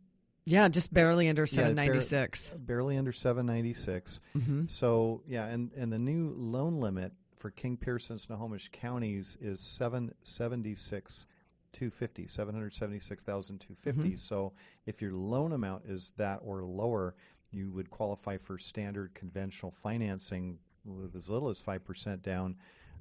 yeah, 0.50 0.68
just 0.68 0.92
barely 0.92 1.28
under 1.28 1.46
796. 1.46 2.50
barely 2.58 2.96
under 2.98 3.12
796. 3.12 4.20
hmm 4.32 4.66
So 4.66 5.22
yeah, 5.26 5.46
and 5.46 5.70
and 5.76 5.92
the 5.92 5.98
new 5.98 6.34
loan 6.36 6.80
limit 6.80 7.12
for 7.36 7.50
King 7.50 7.76
Pierce 7.76 8.10
and 8.10 8.20
Snohomish 8.20 8.68
counties 8.72 9.36
is 9.40 9.60
776 9.60 11.26
250 11.72 12.26
776,250. 12.26 14.16
So 14.16 14.52
if 14.86 15.00
your 15.00 15.12
loan 15.12 15.52
amount 15.52 15.84
is 15.86 16.12
that 16.16 16.40
or 16.42 16.62
lower, 16.64 17.14
you 17.50 17.70
would 17.70 17.90
qualify 17.90 18.36
for 18.36 18.58
standard 18.58 19.14
conventional 19.14 19.70
financing 19.70 20.58
with 20.84 21.14
as 21.14 21.28
little 21.28 21.48
as 21.48 21.60
5% 21.62 22.22
down. 22.22 22.56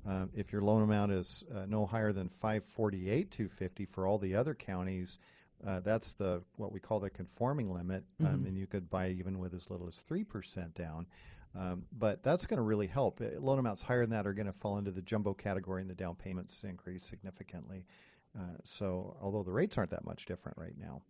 Uh, 0.07 0.25
if 0.33 0.51
your 0.53 0.61
loan 0.61 0.81
amount 0.83 1.11
is 1.11 1.43
uh, 1.53 1.65
no 1.67 1.85
higher 1.85 2.13
than 2.13 2.29
548 2.29 3.31
250 3.31 3.85
for 3.85 4.07
all 4.07 4.17
the 4.17 4.35
other 4.35 4.53
counties, 4.55 5.19
uh, 5.65 5.79
that's 5.81 6.13
the 6.13 6.41
what 6.55 6.71
we 6.71 6.79
call 6.79 6.99
the 6.99 7.09
conforming 7.09 7.71
limit, 7.73 8.03
um, 8.21 8.45
and 8.45 8.57
you 8.57 8.67
could 8.67 8.89
buy 8.89 9.09
even 9.09 9.39
with 9.39 9.53
as 9.53 9.69
little 9.69 9.87
as 9.87 9.97
three 9.97 10.23
percent 10.23 10.73
down. 10.73 11.05
Um, 11.57 11.85
but 11.91 12.21
that's 12.21 12.45
going 12.45 12.57
to 12.57 12.63
really 12.63 12.87
help. 12.87 13.19
Uh, 13.21 13.39
Loan 13.39 13.59
amounts 13.59 13.81
higher 13.81 14.01
than 14.01 14.11
that 14.11 14.27
are 14.27 14.33
going 14.33 14.45
to 14.45 14.53
fall 14.53 14.77
into 14.77 14.91
the 14.91 15.01
jumbo 15.01 15.33
category, 15.33 15.81
and 15.81 15.89
the 15.89 15.95
down 15.95 16.15
payments 16.15 16.63
increase 16.63 17.03
significantly. 17.03 17.85
Uh, 18.37 18.57
so, 18.63 19.17
although 19.21 19.43
the 19.43 19.51
rates 19.51 19.77
aren't 19.77 19.89
that 19.91 20.05
much 20.05 20.25
different 20.25 20.57
right 20.57 20.77
now, 20.79 21.01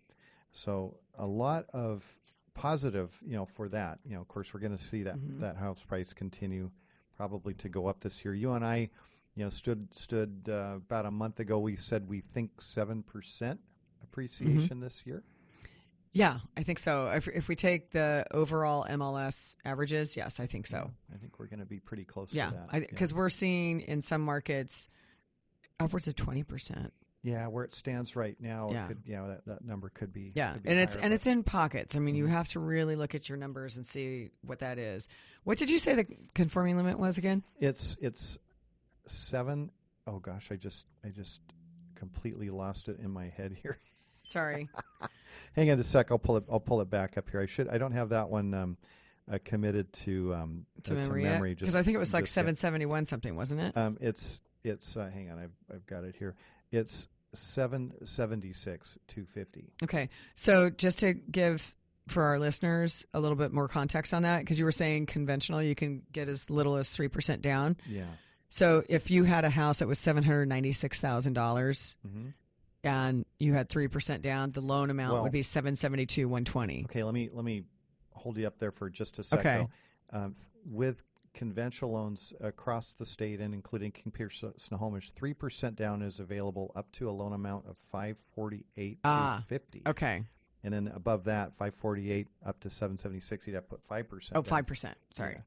so 0.51 0.97
a 1.17 1.25
lot 1.25 1.65
of 1.73 2.17
positive, 2.53 3.21
you 3.25 3.35
know, 3.35 3.45
for 3.45 3.69
that. 3.69 3.99
You 4.05 4.15
know, 4.15 4.21
of 4.21 4.27
course, 4.27 4.53
we're 4.53 4.61
going 4.61 4.77
to 4.77 4.83
see 4.83 5.03
that 5.03 5.17
that 5.39 5.57
house 5.57 5.83
price 5.83 6.13
continue 6.13 6.71
probably 7.15 7.53
to 7.55 7.69
go 7.69 7.87
up 7.87 7.99
this 7.99 8.23
year. 8.23 8.33
You 8.33 8.53
and 8.53 8.65
I, 8.65 8.89
you 9.35 9.43
know, 9.43 9.49
stood 9.49 9.89
stood 9.93 10.47
uh, 10.49 10.77
about 10.77 11.05
a 11.05 11.11
month 11.11 11.39
ago. 11.39 11.59
We 11.59 11.75
said 11.75 12.07
we 12.07 12.21
think 12.21 12.61
seven 12.61 13.03
percent 13.03 13.59
Mm-hmm. 14.09 14.47
appreciation 14.47 14.79
this 14.79 15.03
year. 15.05 15.23
Yeah, 16.11 16.39
I 16.57 16.63
think 16.63 16.79
so. 16.79 17.11
If, 17.11 17.27
if 17.27 17.47
we 17.47 17.55
take 17.55 17.91
the 17.91 18.25
overall 18.31 18.83
MLS 18.89 19.55
averages, 19.63 20.17
yes, 20.17 20.39
I 20.39 20.47
think 20.47 20.65
so. 20.65 20.89
I 21.13 21.17
think 21.17 21.37
we're 21.37 21.45
going 21.45 21.59
to 21.59 21.67
be 21.67 21.79
pretty 21.79 22.03
close 22.03 22.33
Yeah, 22.33 22.49
to 22.49 22.65
that. 22.71 22.89
because 22.89 23.13
we're 23.13 23.29
seeing 23.29 23.81
in 23.81 24.01
some 24.01 24.21
markets 24.21 24.87
upwards 25.79 26.07
of 26.07 26.15
twenty 26.15 26.43
percent. 26.43 26.93
yeah, 27.21 27.45
where 27.47 27.63
it 27.63 27.75
stands 27.75 28.15
right 28.15 28.35
now, 28.39 28.69
Yeah. 28.71 28.85
it 28.85 28.87
could, 28.87 29.01
yeah, 29.05 29.27
that, 29.27 29.45
that 29.45 29.63
number 29.63 29.89
could 29.89 30.11
be. 30.11 30.31
Yeah, 30.35 30.53
could 30.53 30.63
be 30.63 30.69
and 30.69 30.79
it's 30.79 30.95
higher, 30.95 31.05
and 31.05 31.13
it's 31.13 31.27
in 31.27 31.43
pockets. 31.43 31.95
I 31.95 31.99
mean, 31.99 32.15
you 32.15 32.23
mm-hmm. 32.25 32.33
have 32.33 32.47
to 32.49 32.59
really 32.59 32.95
look 32.95 33.13
at 33.13 33.29
your 33.29 33.37
numbers 33.37 33.77
and 33.77 33.85
see 33.85 34.31
what 34.41 34.59
that 34.59 34.79
is. 34.79 35.09
What 35.43 35.59
did 35.59 35.69
you 35.69 35.77
say 35.77 35.93
the 35.93 36.05
conforming 36.33 36.75
limit 36.75 36.97
was 36.97 37.19
again? 37.19 37.43
It's 37.59 37.95
it's 38.01 38.39
seven. 39.05 39.69
Oh 40.07 40.17
gosh, 40.17 40.51
I 40.51 40.55
just 40.55 40.87
I 41.05 41.09
just 41.09 41.39
completely 41.93 42.49
lost 42.49 42.89
it 42.89 42.99
in 42.99 43.11
my 43.11 43.27
head 43.27 43.55
here. 43.61 43.77
Sorry. 44.29 44.69
Hang 45.55 45.69
on 45.71 45.79
a 45.79 45.83
sec. 45.83 46.11
I'll 46.11 46.19
pull 46.19 46.37
it. 46.37 46.43
I'll 46.51 46.59
pull 46.59 46.81
it 46.81 46.89
back 46.89 47.17
up 47.17 47.29
here. 47.29 47.41
I 47.41 47.45
should. 47.45 47.67
I 47.67 47.77
don't 47.77 47.91
have 47.93 48.09
that 48.09 48.29
one 48.29 48.53
um, 48.53 48.77
uh, 49.31 49.37
committed 49.43 49.91
to 50.05 50.33
um, 50.35 50.65
to 50.83 50.93
uh, 50.93 51.07
memory 51.07 51.51
just- 51.55 51.61
because 51.61 51.75
I 51.75 51.83
think 51.83 51.95
it 51.95 51.99
was 51.99 52.13
like 52.13 52.27
771 52.27 53.05
something, 53.05 53.35
wasn't 53.35 53.61
it? 53.61 53.75
Um, 53.77 53.97
it's 53.99 54.39
it's. 54.63 54.95
Uh, 54.95 55.09
hang 55.13 55.29
on. 55.31 55.39
I've 55.39 55.51
I've 55.73 55.85
got 55.85 56.03
it 56.03 56.15
here. 56.17 56.35
It's 56.71 57.07
seven 57.33 57.93
seventy 58.05 58.53
six 58.53 58.97
two 59.07 59.25
fifty. 59.25 59.71
Okay. 59.83 60.09
So 60.35 60.69
just 60.69 60.99
to 60.99 61.13
give 61.13 61.73
for 62.07 62.23
our 62.23 62.39
listeners 62.39 63.05
a 63.13 63.19
little 63.19 63.35
bit 63.37 63.51
more 63.53 63.67
context 63.67 64.13
on 64.15 64.23
that, 64.23 64.39
because 64.39 64.57
you 64.57 64.65
were 64.65 64.71
saying 64.71 65.05
conventional, 65.05 65.61
you 65.61 65.75
can 65.75 66.01
get 66.11 66.27
as 66.27 66.49
little 66.49 66.75
as 66.77 66.89
3% 66.89 67.39
down. 67.41 67.77
Yeah. 67.87 68.05
So 68.47 68.81
if 68.89 69.11
you 69.11 69.25
had 69.25 69.45
a 69.45 69.49
house 69.51 69.77
that 69.77 69.87
was 69.87 69.99
$796,000 69.99 71.95
Mhm. 72.07 72.33
And 72.83 73.25
you 73.39 73.53
had 73.53 73.69
3% 73.69 74.21
down, 74.21 74.51
the 74.51 74.61
loan 74.61 74.89
amount 74.89 75.13
Well- 75.13 75.23
would 75.23 75.31
be 75.31 75.43
772 75.43 76.27
120 76.27 76.85
Okay. 76.85 77.03
Let 77.03 77.13
me 77.13 77.29
let 77.31 77.45
me 77.45 77.63
hold 78.13 78.37
you 78.37 78.47
up 78.47 78.57
there 78.57 78.71
for 78.71 78.89
just 78.89 79.19
a 79.19 79.23
second. 79.23 79.47
Okay. 79.47 79.67
Um, 80.11 80.35
with 80.65 81.03
conventional 81.33 81.91
loans 81.91 82.33
across 82.41 82.93
the 82.93 83.05
state 83.05 83.39
and 83.39 83.53
including 83.53 83.91
King 83.91 84.11
Pierce 84.11 84.43
Snohomish, 84.57 85.11
three 85.11 85.33
percent 85.33 85.75
down 85.75 86.01
is 86.01 86.19
available 86.19 86.71
up 86.75 86.91
to 86.93 87.09
a 87.09 87.11
loan 87.11 87.33
amount 87.33 87.67
of 87.67 87.77
five 87.77 88.17
forty 88.17 88.65
eight 88.77 88.99
Ah, 89.03 89.37
two 89.37 89.43
fifty. 89.45 89.81
Okay. 89.85 90.23
And 90.63 90.73
then 90.73 90.87
above 90.87 91.25
that, 91.25 91.53
five 91.53 91.73
forty 91.75 92.11
eight 92.11 92.27
up 92.45 92.59
to 92.61 92.69
seven 92.69 92.97
seventy 92.97 93.19
six, 93.21 93.45
you'd 93.47 93.53
have 93.53 93.63
to 93.65 93.69
put 93.69 93.83
five 93.83 94.09
percent. 94.09 94.37
Oh, 94.37 94.41
5%. 94.43 94.93
Sorry. 95.13 95.37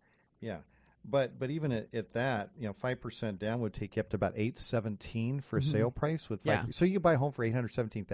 Yeah. 0.41 0.59
But 1.05 1.39
but 1.39 1.51
even 1.51 1.73
at, 1.73 1.89
at 1.93 2.13
that, 2.13 2.51
you 2.57 2.67
know, 2.67 2.73
five 2.73 3.01
percent 3.01 3.39
down 3.39 3.61
would 3.61 3.73
take 3.75 3.97
you 3.97 4.01
up 4.01 4.11
to 4.11 4.17
about 4.17 4.35
eight 4.37 4.57
seventeen 4.59 5.41
for 5.41 5.57
a 5.57 5.63
sale 5.63 5.91
price 5.91 6.31
with 6.31 6.43
five. 6.43 6.59
Mm-hmm. 6.59 6.67
Yeah. 6.69 6.73
So 6.73 6.85
you 6.85 6.93
could 6.95 7.03
buy 7.03 7.15
a 7.15 7.19
home 7.19 7.33
for 7.33 7.45
eight 7.45 7.53
hundred 7.55 7.73
seventeen 7.75 8.07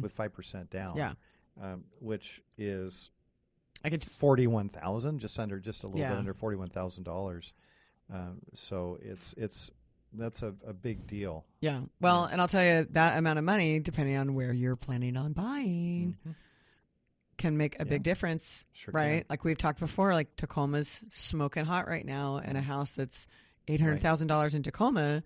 with 0.00 0.12
five 0.12 0.32
percent 0.32 0.70
down. 0.70 0.90
Mm-hmm. 0.90 0.98
Yeah. 0.98 1.12
Um, 1.60 1.84
which 2.00 2.40
is 2.56 3.10
I 3.84 3.90
could 3.90 4.04
forty 4.04 4.46
one 4.46 4.68
thousand, 4.68 5.18
just 5.18 5.38
under 5.38 5.58
just 5.58 5.82
a 5.82 5.86
little 5.88 6.00
Yeah. 6.00 6.10
bit 6.10 6.18
under 6.18 6.32
forty 6.32 6.56
one 6.56 6.70
thousand 6.70 7.02
dollars. 7.04 7.52
Um, 8.12 8.38
so 8.52 8.98
it's 9.02 9.34
it's 9.36 9.70
that's 10.12 10.42
a, 10.42 10.54
a 10.66 10.72
big 10.72 11.08
deal. 11.08 11.44
Yeah. 11.60 11.80
Well, 12.00 12.24
and 12.24 12.40
I'll 12.40 12.46
tell 12.48 12.64
you 12.64 12.86
that 12.92 13.18
amount 13.18 13.40
of 13.40 13.44
money, 13.44 13.80
depending 13.80 14.16
on 14.16 14.34
where 14.34 14.52
you're 14.52 14.76
planning 14.76 15.16
on 15.16 15.32
buying, 15.32 16.16
can 17.36 17.56
make 17.56 17.78
a 17.80 17.84
big 17.84 18.02
difference, 18.02 18.64
Sure 18.72 18.92
right? 18.92 19.18
can. 19.18 19.26
Like 19.28 19.44
we've 19.44 19.58
talked 19.58 19.80
before, 19.80 20.14
like 20.14 20.36
Tacoma's 20.36 21.02
smoking 21.10 21.64
hot 21.64 21.88
right 21.88 22.04
now, 22.04 22.36
and 22.36 22.56
a 22.56 22.60
mm-hmm. 22.60 22.70
house 22.70 22.92
that's 22.92 23.26
eight 23.68 23.80
hundred 23.80 24.00
thousand 24.00 24.28
dollars 24.28 24.54
in 24.54 24.62
Tacoma 24.62 25.22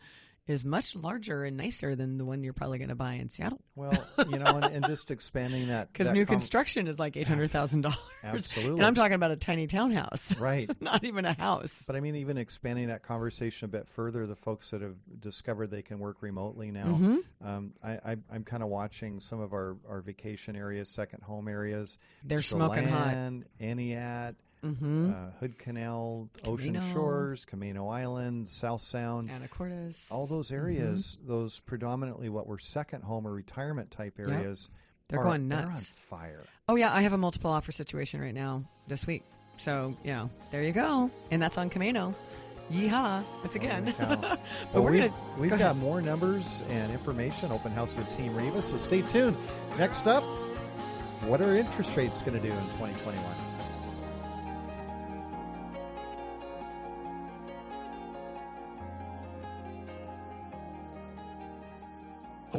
is 0.48 0.64
much 0.64 0.96
larger 0.96 1.44
and 1.44 1.56
nicer 1.56 1.94
than 1.94 2.18
the 2.18 2.24
one 2.24 2.42
you're 2.42 2.52
probably 2.54 2.78
going 2.78 2.88
to 2.88 2.94
buy 2.96 3.12
in 3.14 3.28
Seattle. 3.30 3.60
Well, 3.76 3.92
you 4.28 4.38
know, 4.38 4.46
and, 4.56 4.64
and 4.64 4.86
just 4.86 5.10
expanding 5.10 5.68
that 5.68 5.92
Because 5.92 6.10
new 6.10 6.24
com- 6.26 6.34
construction 6.36 6.88
is 6.88 6.98
like 6.98 7.16
eight 7.16 7.28
hundred 7.28 7.50
thousand 7.50 7.82
dollars. 7.82 7.98
Absolutely. 8.24 8.78
and 8.78 8.86
I'm 8.86 8.94
talking 8.94 9.14
about 9.14 9.30
a 9.30 9.36
tiny 9.36 9.66
townhouse, 9.66 10.34
right. 10.40 10.68
not 10.82 11.04
even 11.04 11.24
a 11.24 11.34
house. 11.34 11.84
But 11.86 11.94
I 11.96 12.00
mean, 12.00 12.16
even 12.16 12.38
expanding 12.38 12.88
that 12.88 13.02
conversation 13.02 13.66
a 13.66 13.68
bit 13.68 13.86
further, 13.86 14.26
the 14.26 14.34
folks 14.34 14.70
that 14.70 14.80
have 14.82 14.96
discovered 15.20 15.70
they 15.70 15.82
can 15.82 15.98
work 15.98 16.16
remotely 16.22 16.70
now, 16.70 16.86
Mm-hmm. 16.86 17.46
um, 17.46 17.72
I, 17.84 17.90
I, 17.92 18.16
I'm 18.32 18.42
kind 18.44 18.62
of 18.62 18.70
watching 18.70 19.20
some 19.20 19.40
of 19.40 19.52
our, 19.52 19.76
our 19.88 20.00
vacation 20.00 20.56
areas, 20.56 20.88
second 20.88 21.22
home 21.22 21.46
areas. 21.46 21.98
They're 22.24 22.40
smoking 22.42 22.88
hot. 22.88 23.10
Chelan, 23.10 23.44
Entiat, 23.60 24.34
Mm-hmm. 24.64 25.12
uh, 25.12 25.30
Hood 25.40 25.58
Canal, 25.58 26.28
Ocean 26.44 26.80
Shores, 26.92 27.46
Camano 27.50 27.92
Island, 27.92 28.48
South 28.48 28.80
Sound. 28.80 29.30
Anacortes. 29.30 30.10
All 30.12 30.26
those 30.26 30.50
areas, 30.50 31.16
those 31.26 31.60
predominantly 31.60 32.28
what 32.28 32.46
were 32.46 32.58
second 32.58 33.02
home 33.04 33.26
or 33.26 33.32
retirement 33.32 33.90
type 33.90 34.14
areas, 34.18 34.68
They're 35.08 35.20
are- 35.20 35.24
going 35.24 35.48
They're 35.48 35.58
on 35.58 35.64
nuts. 35.66 35.88
fire. 35.88 36.44
Oh 36.68 36.74
yeah, 36.74 36.92
I 36.94 37.02
have 37.02 37.12
a 37.12 37.18
multiple 37.18 37.50
offer 37.50 37.70
situation 37.72 38.20
right 38.20 38.34
now 38.34 38.64
this 38.88 39.06
week. 39.06 39.22
So 39.58 39.96
you 40.04 40.12
know, 40.12 40.30
there 40.50 40.62
you 40.62 40.72
go, 40.72 41.10
and 41.30 41.40
that's 41.40 41.56
on 41.58 41.70
Camano. 41.70 42.14
Yeehaw! 42.70 43.24
Once 43.40 43.54
again, 43.54 43.94
but 43.98 44.20
Well, 44.74 44.82
we're 44.82 44.90
we've, 44.90 45.00
gonna. 45.02 45.14
we've 45.38 45.50
go 45.50 45.56
got 45.56 45.70
ahead. 45.70 45.76
more 45.78 46.02
numbers 46.02 46.62
and 46.68 46.92
information. 46.92 47.50
Open 47.50 47.72
house 47.72 47.96
with 47.96 48.14
Team 48.18 48.36
Reba. 48.36 48.60
So 48.60 48.76
stay 48.76 49.00
tuned. 49.02 49.36
Next 49.78 50.06
up, 50.06 50.22
what 51.24 51.40
are 51.40 51.56
interest 51.56 51.96
rates 51.96 52.20
going 52.20 52.34
to 52.34 52.40
do 52.46 52.52
in 52.52 52.60
2021? 52.76 53.24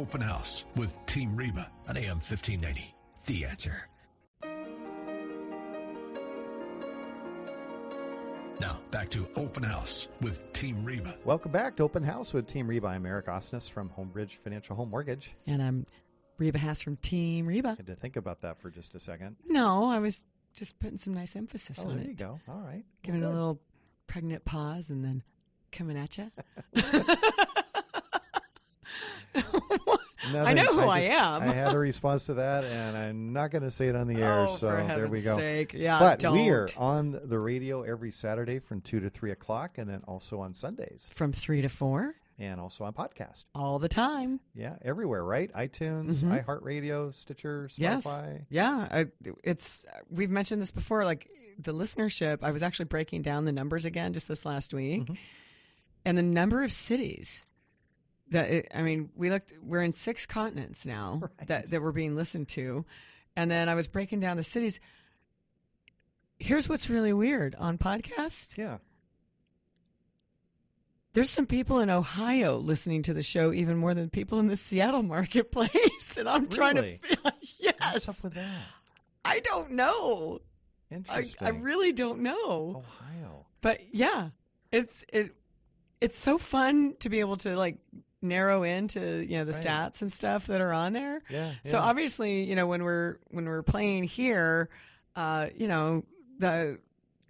Open 0.00 0.22
House 0.22 0.64
with 0.76 0.94
Team 1.04 1.36
Reba 1.36 1.70
on 1.86 1.94
AM 1.98 2.16
1590. 2.20 2.94
The 3.26 3.44
answer. 3.44 3.86
Now, 8.58 8.80
back 8.90 9.10
to 9.10 9.28
Open 9.36 9.62
House 9.62 10.08
with 10.22 10.50
Team 10.54 10.82
Reba. 10.86 11.18
Welcome 11.26 11.52
back 11.52 11.76
to 11.76 11.82
Open 11.82 12.02
House 12.02 12.32
with 12.32 12.46
Team 12.46 12.66
Reba. 12.66 12.86
I'm 12.86 13.04
Eric 13.04 13.26
Osnes 13.26 13.70
from 13.70 13.90
Homebridge 13.90 14.36
Financial 14.36 14.74
Home 14.74 14.88
Mortgage. 14.88 15.32
And 15.46 15.62
I'm 15.62 15.84
Reba 16.38 16.58
Haas 16.58 16.80
from 16.80 16.96
Team 16.96 17.46
Reba. 17.46 17.68
I 17.68 17.74
Had 17.74 17.86
to 17.88 17.94
think 17.94 18.16
about 18.16 18.40
that 18.40 18.58
for 18.58 18.70
just 18.70 18.94
a 18.94 19.00
second. 19.00 19.36
No, 19.46 19.84
I 19.90 19.98
was 19.98 20.24
just 20.54 20.78
putting 20.80 20.96
some 20.96 21.12
nice 21.12 21.36
emphasis 21.36 21.84
Oh, 21.84 21.90
on 21.90 21.96
there 21.96 22.04
it, 22.06 22.08
you 22.08 22.14
go. 22.14 22.40
All 22.48 22.62
right. 22.66 22.84
giving 23.02 23.20
Well, 23.20 23.30
a 23.32 23.34
little 23.34 23.60
pregnant 24.06 24.46
pause, 24.46 24.88
and 24.88 25.04
then 25.04 25.22
coming 25.72 25.98
at 25.98 26.16
you. 26.16 26.30
I 29.34 30.52
know 30.54 30.66
who 30.66 30.88
I 30.88 31.00
just- 31.00 31.12
am. 31.12 31.42
I 31.42 31.52
had 31.52 31.74
a 31.74 31.78
response 31.78 32.26
to 32.26 32.34
that, 32.34 32.64
and 32.64 32.96
I'm 32.96 33.32
not 33.32 33.50
going 33.50 33.62
to 33.62 33.70
say 33.70 33.88
it 33.88 33.96
on 33.96 34.06
the 34.06 34.20
air. 34.20 34.40
oh, 34.40 34.46
so 34.54 34.66
there 34.70 35.08
we 35.08 35.22
go. 35.22 35.36
sake! 35.36 35.72
Yeah, 35.72 35.98
but 35.98 36.18
don't. 36.18 36.34
we 36.34 36.50
are 36.50 36.68
on 36.76 37.18
the 37.24 37.38
radio 37.38 37.82
every 37.82 38.10
Saturday 38.10 38.58
from 38.58 38.80
2 38.82 39.00
to 39.00 39.10
3 39.10 39.30
o'clock, 39.30 39.78
and 39.78 39.88
then 39.88 40.02
also 40.06 40.40
on 40.40 40.52
Sundays, 40.54 41.10
from 41.14 41.32
three 41.32 41.62
to 41.62 41.68
four 41.68 42.14
and 42.38 42.60
also 42.60 42.84
on 42.84 42.92
podcast. 42.92 43.44
all 43.54 43.78
the 43.78 43.88
time. 43.88 44.40
Yeah, 44.54 44.76
everywhere, 44.82 45.24
right? 45.24 45.50
iTunes, 45.52 46.22
iHeartRadio, 46.22 47.14
Stitcher, 47.14 47.68
Mm-hmm. 47.70 47.82
Yes. 47.82 48.06
Spotify. 48.06 48.44
Yeah. 48.50 48.88
I, 48.90 49.06
it's 49.44 49.84
we've 50.10 50.30
mentioned 50.30 50.60
this 50.62 50.70
before. 50.70 51.04
Like 51.04 51.28
the 51.58 51.74
listenership, 51.74 52.38
I 52.42 52.50
was 52.50 52.62
actually 52.62 52.86
breaking 52.86 53.22
down 53.22 53.44
the 53.44 53.52
numbers 53.52 53.84
again 53.84 54.12
just 54.14 54.28
this 54.28 54.44
last 54.46 54.72
week, 54.74 55.02
Mm-hmm. 55.02 55.14
and 56.06 56.16
the 56.18 56.22
number 56.22 56.62
of 56.62 56.72
cities 56.72 57.42
that 58.30 58.76
I 58.76 58.82
mean, 58.82 59.10
we 59.16 59.30
looked. 59.30 59.52
We're 59.62 59.82
in 59.82 59.92
six 59.92 60.26
continents 60.26 60.86
now 60.86 61.22
that 61.46 61.70
that 61.70 61.82
we're 61.82 61.92
being 61.92 62.16
listened 62.16 62.48
to, 62.48 62.84
and 63.36 63.50
then 63.50 63.68
I 63.68 63.74
was 63.74 63.86
breaking 63.86 64.20
down 64.20 64.36
the 64.36 64.42
cities. 64.42 64.80
Here's 66.38 66.68
what's 66.68 66.88
really 66.88 67.12
weird 67.12 67.54
on 67.56 67.76
podcast. 67.78 68.56
Yeah. 68.56 68.78
There's 71.12 71.30
some 71.30 71.46
people 71.46 71.80
in 71.80 71.90
Ohio 71.90 72.56
listening 72.58 73.02
to 73.02 73.12
the 73.14 73.22
show 73.22 73.52
even 73.52 73.76
more 73.76 73.94
than 73.94 74.10
people 74.10 74.38
in 74.38 74.46
the 74.46 74.54
Seattle 74.56 75.02
marketplace, 75.02 76.16
and 76.18 76.28
I'm 76.28 76.48
trying 76.48 76.76
to 76.76 76.82
Really? 76.82 77.00
feel 77.02 77.32
What's 77.92 78.08
up 78.08 78.24
with 78.24 78.34
that? 78.34 78.62
I 79.24 79.40
don't 79.40 79.72
know. 79.72 80.40
I, 80.90 80.94
Interesting. 80.94 81.46
I 81.46 81.50
really 81.50 81.92
don't 81.92 82.20
know. 82.20 82.84
Ohio. 82.84 83.46
But 83.60 83.80
yeah, 83.92 84.30
it's 84.70 85.04
it 85.12 85.34
it's 86.00 86.18
so 86.18 86.38
fun 86.38 86.94
to 87.00 87.08
be 87.08 87.20
able 87.20 87.36
to 87.38 87.56
like 87.56 87.78
narrow 88.22 88.62
into, 88.62 89.24
you 89.26 89.38
know, 89.38 89.44
the 89.44 89.52
Right. 89.52 89.64
stats 89.64 90.02
and 90.02 90.10
stuff 90.12 90.46
that 90.48 90.60
are 90.60 90.72
on 90.72 90.92
there. 90.92 91.22
Yeah, 91.30 91.52
So 91.64 91.78
yeah. 91.78 91.84
obviously, 91.84 92.44
you 92.44 92.54
know, 92.56 92.66
when 92.66 92.82
we're 92.84 93.16
when 93.30 93.46
we're 93.46 93.62
playing 93.62 94.04
here, 94.04 94.68
uh, 95.16 95.48
you 95.56 95.68
know, 95.68 96.04
the 96.38 96.78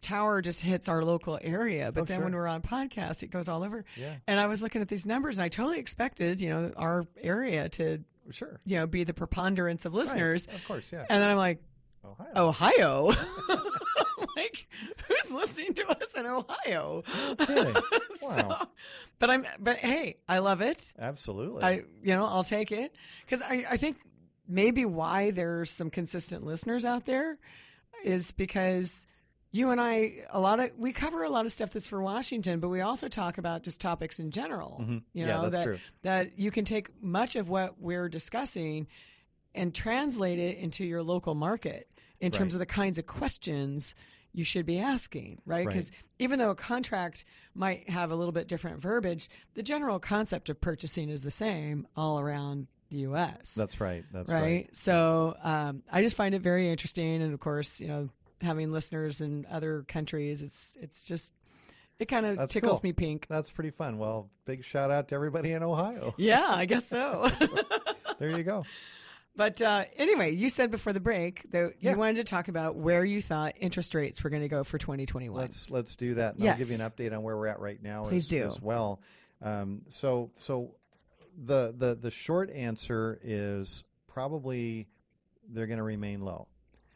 tower 0.00 0.40
just 0.40 0.62
hits 0.62 0.88
our 0.88 1.02
local 1.04 1.38
area, 1.42 1.92
but 1.92 2.00
Oh, 2.00 2.04
then 2.04 2.16
sure. 2.18 2.24
when 2.24 2.34
we're 2.34 2.46
on 2.46 2.62
podcast, 2.62 3.22
it 3.22 3.30
goes 3.30 3.48
all 3.48 3.62
over. 3.62 3.84
Yeah. 3.96 4.14
And 4.26 4.40
I 4.40 4.46
was 4.46 4.62
looking 4.62 4.80
at 4.80 4.88
these 4.88 5.04
numbers 5.06 5.38
and 5.38 5.44
I 5.44 5.48
totally 5.48 5.78
expected, 5.78 6.40
you 6.40 6.48
know, 6.48 6.72
our 6.76 7.04
area 7.20 7.68
to, 7.70 8.02
Sure. 8.30 8.58
you 8.64 8.76
know, 8.78 8.86
be 8.86 9.04
the 9.04 9.12
preponderance 9.14 9.84
of 9.84 9.92
listeners. 9.94 10.46
Right. 10.48 10.56
Of 10.56 10.64
course, 10.66 10.92
yeah. 10.92 11.04
And 11.08 11.22
then 11.22 11.30
I'm 11.30 11.36
like, 11.36 11.62
Ohio. 12.04 12.48
Ohio. 12.48 13.12
like, 14.36 14.68
who's 15.08 15.32
listening 15.32 15.74
to 15.74 15.88
us 15.88 16.14
in 16.16 16.26
Ohio? 16.26 17.02
kidding. 17.38 17.74
So, 18.20 18.36
Wow. 18.48 18.68
but 19.18 19.30
I'm, 19.30 19.46
but 19.58 19.78
hey, 19.78 20.18
I 20.28 20.38
love 20.40 20.60
it. 20.60 20.92
Absolutely. 20.98 21.62
I, 21.64 21.72
you 22.02 22.14
know, 22.14 22.26
I'll 22.26 22.44
take 22.44 22.70
it 22.70 22.94
because 23.24 23.40
I, 23.40 23.64
I 23.70 23.76
think 23.78 23.96
maybe 24.46 24.84
why 24.84 25.30
there's 25.30 25.70
some 25.70 25.88
consistent 25.88 26.44
listeners 26.44 26.84
out 26.84 27.06
there 27.06 27.38
is 28.04 28.30
because 28.30 29.06
you 29.52 29.70
and 29.70 29.80
I, 29.80 30.24
a 30.30 30.38
lot 30.38 30.60
of, 30.60 30.70
we 30.76 30.92
cover 30.92 31.22
a 31.24 31.30
lot 31.30 31.46
of 31.46 31.50
stuff 31.52 31.72
that's 31.72 31.86
for 31.88 32.02
Washington, 32.02 32.60
but 32.60 32.68
we 32.68 32.82
also 32.82 33.08
talk 33.08 33.38
about 33.38 33.62
just 33.62 33.80
topics 33.80 34.18
in 34.20 34.30
general. 34.30 34.76
You 34.80 34.84
Mm-hmm. 34.84 34.98
Yeah, 35.14 35.26
know, 35.26 35.42
that's 35.44 35.56
that, 35.56 35.64
true. 35.64 35.78
that 36.02 36.38
you 36.38 36.50
can 36.50 36.66
take 36.66 36.90
much 37.02 37.36
of 37.36 37.48
what 37.48 37.80
we're 37.80 38.10
discussing 38.10 38.86
and 39.54 39.74
translate 39.74 40.38
it 40.38 40.58
into 40.58 40.84
your 40.84 41.02
local 41.02 41.34
market 41.34 41.88
in 42.20 42.30
terms 42.30 42.54
of 42.54 42.58
the 42.58 42.66
kinds 42.66 42.98
of 42.98 43.06
questions 43.06 43.94
you 44.32 44.44
should 44.44 44.66
be 44.66 44.78
asking, 44.78 45.40
right? 45.44 45.58
Right. 45.58 45.68
Because 45.68 45.92
even 46.18 46.38
though 46.38 46.50
a 46.50 46.54
contract 46.54 47.24
might 47.54 47.88
have 47.90 48.10
a 48.10 48.14
little 48.14 48.32
bit 48.32 48.48
different 48.48 48.80
verbiage, 48.80 49.28
the 49.54 49.62
general 49.62 49.98
concept 49.98 50.48
of 50.48 50.60
purchasing 50.60 51.08
is 51.08 51.22
the 51.22 51.30
same 51.30 51.86
all 51.96 52.20
around 52.20 52.68
the 52.90 52.98
U.S. 52.98 53.54
That's 53.54 53.80
right. 53.80 54.04
That's 54.12 54.28
right. 54.28 54.42
right. 54.42 54.76
So 54.76 55.36
um, 55.42 55.82
I 55.90 56.02
just 56.02 56.16
find 56.16 56.34
it 56.34 56.42
very 56.42 56.70
interesting, 56.70 57.22
and 57.22 57.32
of 57.32 57.40
course, 57.40 57.80
you 57.80 57.88
know, 57.88 58.08
having 58.40 58.72
listeners 58.72 59.20
in 59.20 59.46
other 59.50 59.84
countries, 59.86 60.42
it's 60.42 60.76
it's 60.80 61.04
just 61.04 61.32
it 61.98 62.06
kind 62.06 62.26
of 62.26 62.48
tickles 62.48 62.78
cool. 62.78 62.88
me 62.88 62.92
pink. 62.92 63.26
That's 63.28 63.50
pretty 63.50 63.70
fun. 63.70 63.98
Well, 63.98 64.30
big 64.44 64.64
shout 64.64 64.90
out 64.90 65.08
to 65.08 65.14
everybody 65.14 65.52
in 65.52 65.62
Ohio. 65.62 66.14
Yeah, 66.16 66.46
I 66.48 66.64
guess 66.66 66.86
so. 66.86 67.30
there 68.18 68.36
you 68.36 68.42
go. 68.42 68.64
but 69.40 69.62
uh, 69.62 69.84
anyway, 69.96 70.34
you 70.34 70.50
said 70.50 70.70
before 70.70 70.92
the 70.92 71.00
break 71.00 71.50
that 71.52 71.72
Yeah. 71.80 71.92
you 71.92 71.96
wanted 71.96 72.16
to 72.16 72.24
talk 72.24 72.48
about 72.48 72.76
where 72.76 73.02
you 73.02 73.22
thought 73.22 73.54
interest 73.58 73.94
rates 73.94 74.22
were 74.22 74.28
going 74.28 74.42
to 74.42 74.48
go 74.48 74.64
for 74.64 74.76
2021. 74.76 75.34
Let's 75.40 75.70
let's 75.70 75.96
do 75.96 76.16
that. 76.16 76.34
And 76.34 76.44
Yes. 76.44 76.52
I'll 76.52 76.58
give 76.58 76.68
you 76.68 76.84
an 76.84 76.90
update 76.90 77.16
on 77.16 77.22
where 77.22 77.34
we're 77.38 77.46
at 77.46 77.58
right 77.58 77.82
now 77.82 78.04
Please 78.04 78.24
as, 78.24 78.28
do. 78.28 78.44
as 78.44 78.60
well. 78.60 79.00
Um, 79.40 79.80
so 79.88 80.30
so 80.36 80.74
the 81.42 81.74
the 81.74 81.94
the 81.94 82.10
short 82.10 82.50
answer 82.50 83.18
is 83.24 83.82
probably 84.08 84.88
they're 85.48 85.66
going 85.66 85.78
to 85.78 85.84
remain 85.84 86.20
low. 86.20 86.46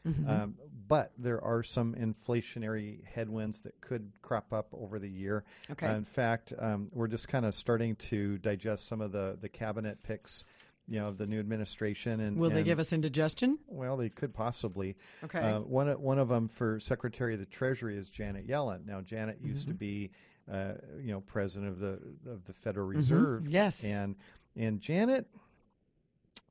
Mm-hmm. 0.06 0.28
Um, 0.28 0.54
but 0.86 1.12
there 1.16 1.42
are 1.42 1.62
some 1.62 1.94
inflationary 1.94 3.02
headwinds 3.06 3.60
that 3.62 3.80
could 3.80 4.12
crop 4.20 4.52
up 4.52 4.68
over 4.74 4.98
the 4.98 5.08
year. 5.08 5.44
Okay. 5.70 5.86
Uh, 5.86 5.96
in 5.96 6.04
fact, 6.04 6.52
um, 6.58 6.88
we're 6.92 7.08
just 7.08 7.26
kind 7.28 7.46
of 7.46 7.54
starting 7.54 7.96
to 7.96 8.36
digest 8.36 8.86
some 8.86 9.00
of 9.00 9.12
the, 9.12 9.38
the 9.40 9.48
cabinet 9.48 10.02
picks, 10.02 10.44
you 10.88 10.98
know, 11.00 11.08
of 11.08 11.18
the 11.18 11.26
new 11.26 11.38
administration. 11.40 12.20
And 12.20 12.36
Will 12.36 12.50
they 12.50 12.62
give 12.62 12.78
us 12.78 12.92
indigestion? 12.92 13.58
Well, 13.66 13.96
they 13.96 14.08
could 14.10 14.34
possibly. 14.34 14.96
Okay. 15.24 15.38
Uh, 15.38 15.60
one 15.60 15.88
of- 15.88 16.00
one 16.00 16.18
of 16.18 16.28
them 16.28 16.48
for 16.48 16.78
Secretary 16.80 17.34
of 17.34 17.40
the 17.40 17.46
Treasury 17.46 17.96
is 17.96 18.10
Janet 18.10 18.46
Yellen. 18.46 18.84
Now, 18.86 19.00
Janet 19.00 19.38
used 19.42 19.62
Mm-hmm. 19.62 19.70
to 19.72 19.78
be, 19.78 20.10
uh, 20.50 20.72
you 21.00 21.12
know, 21.12 21.20
president 21.20 21.72
of 21.72 21.78
the 21.80 21.98
of 22.30 22.44
the 22.44 22.52
Federal 22.52 22.86
Reserve. 22.86 23.42
Mm-hmm. 23.42 23.52
Yes. 23.52 23.84
And 23.84 24.16
and 24.56 24.80
Janet, 24.80 25.26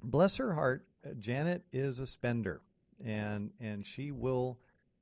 bless 0.03 0.37
her 0.37 0.53
heart, 0.53 0.85
uh, 1.05 1.13
Janet 1.19 1.63
is 1.71 1.99
a 1.99 2.05
spender, 2.07 2.61
and 3.05 3.51
and 3.59 3.85
she 3.85 4.11
will 4.11 4.57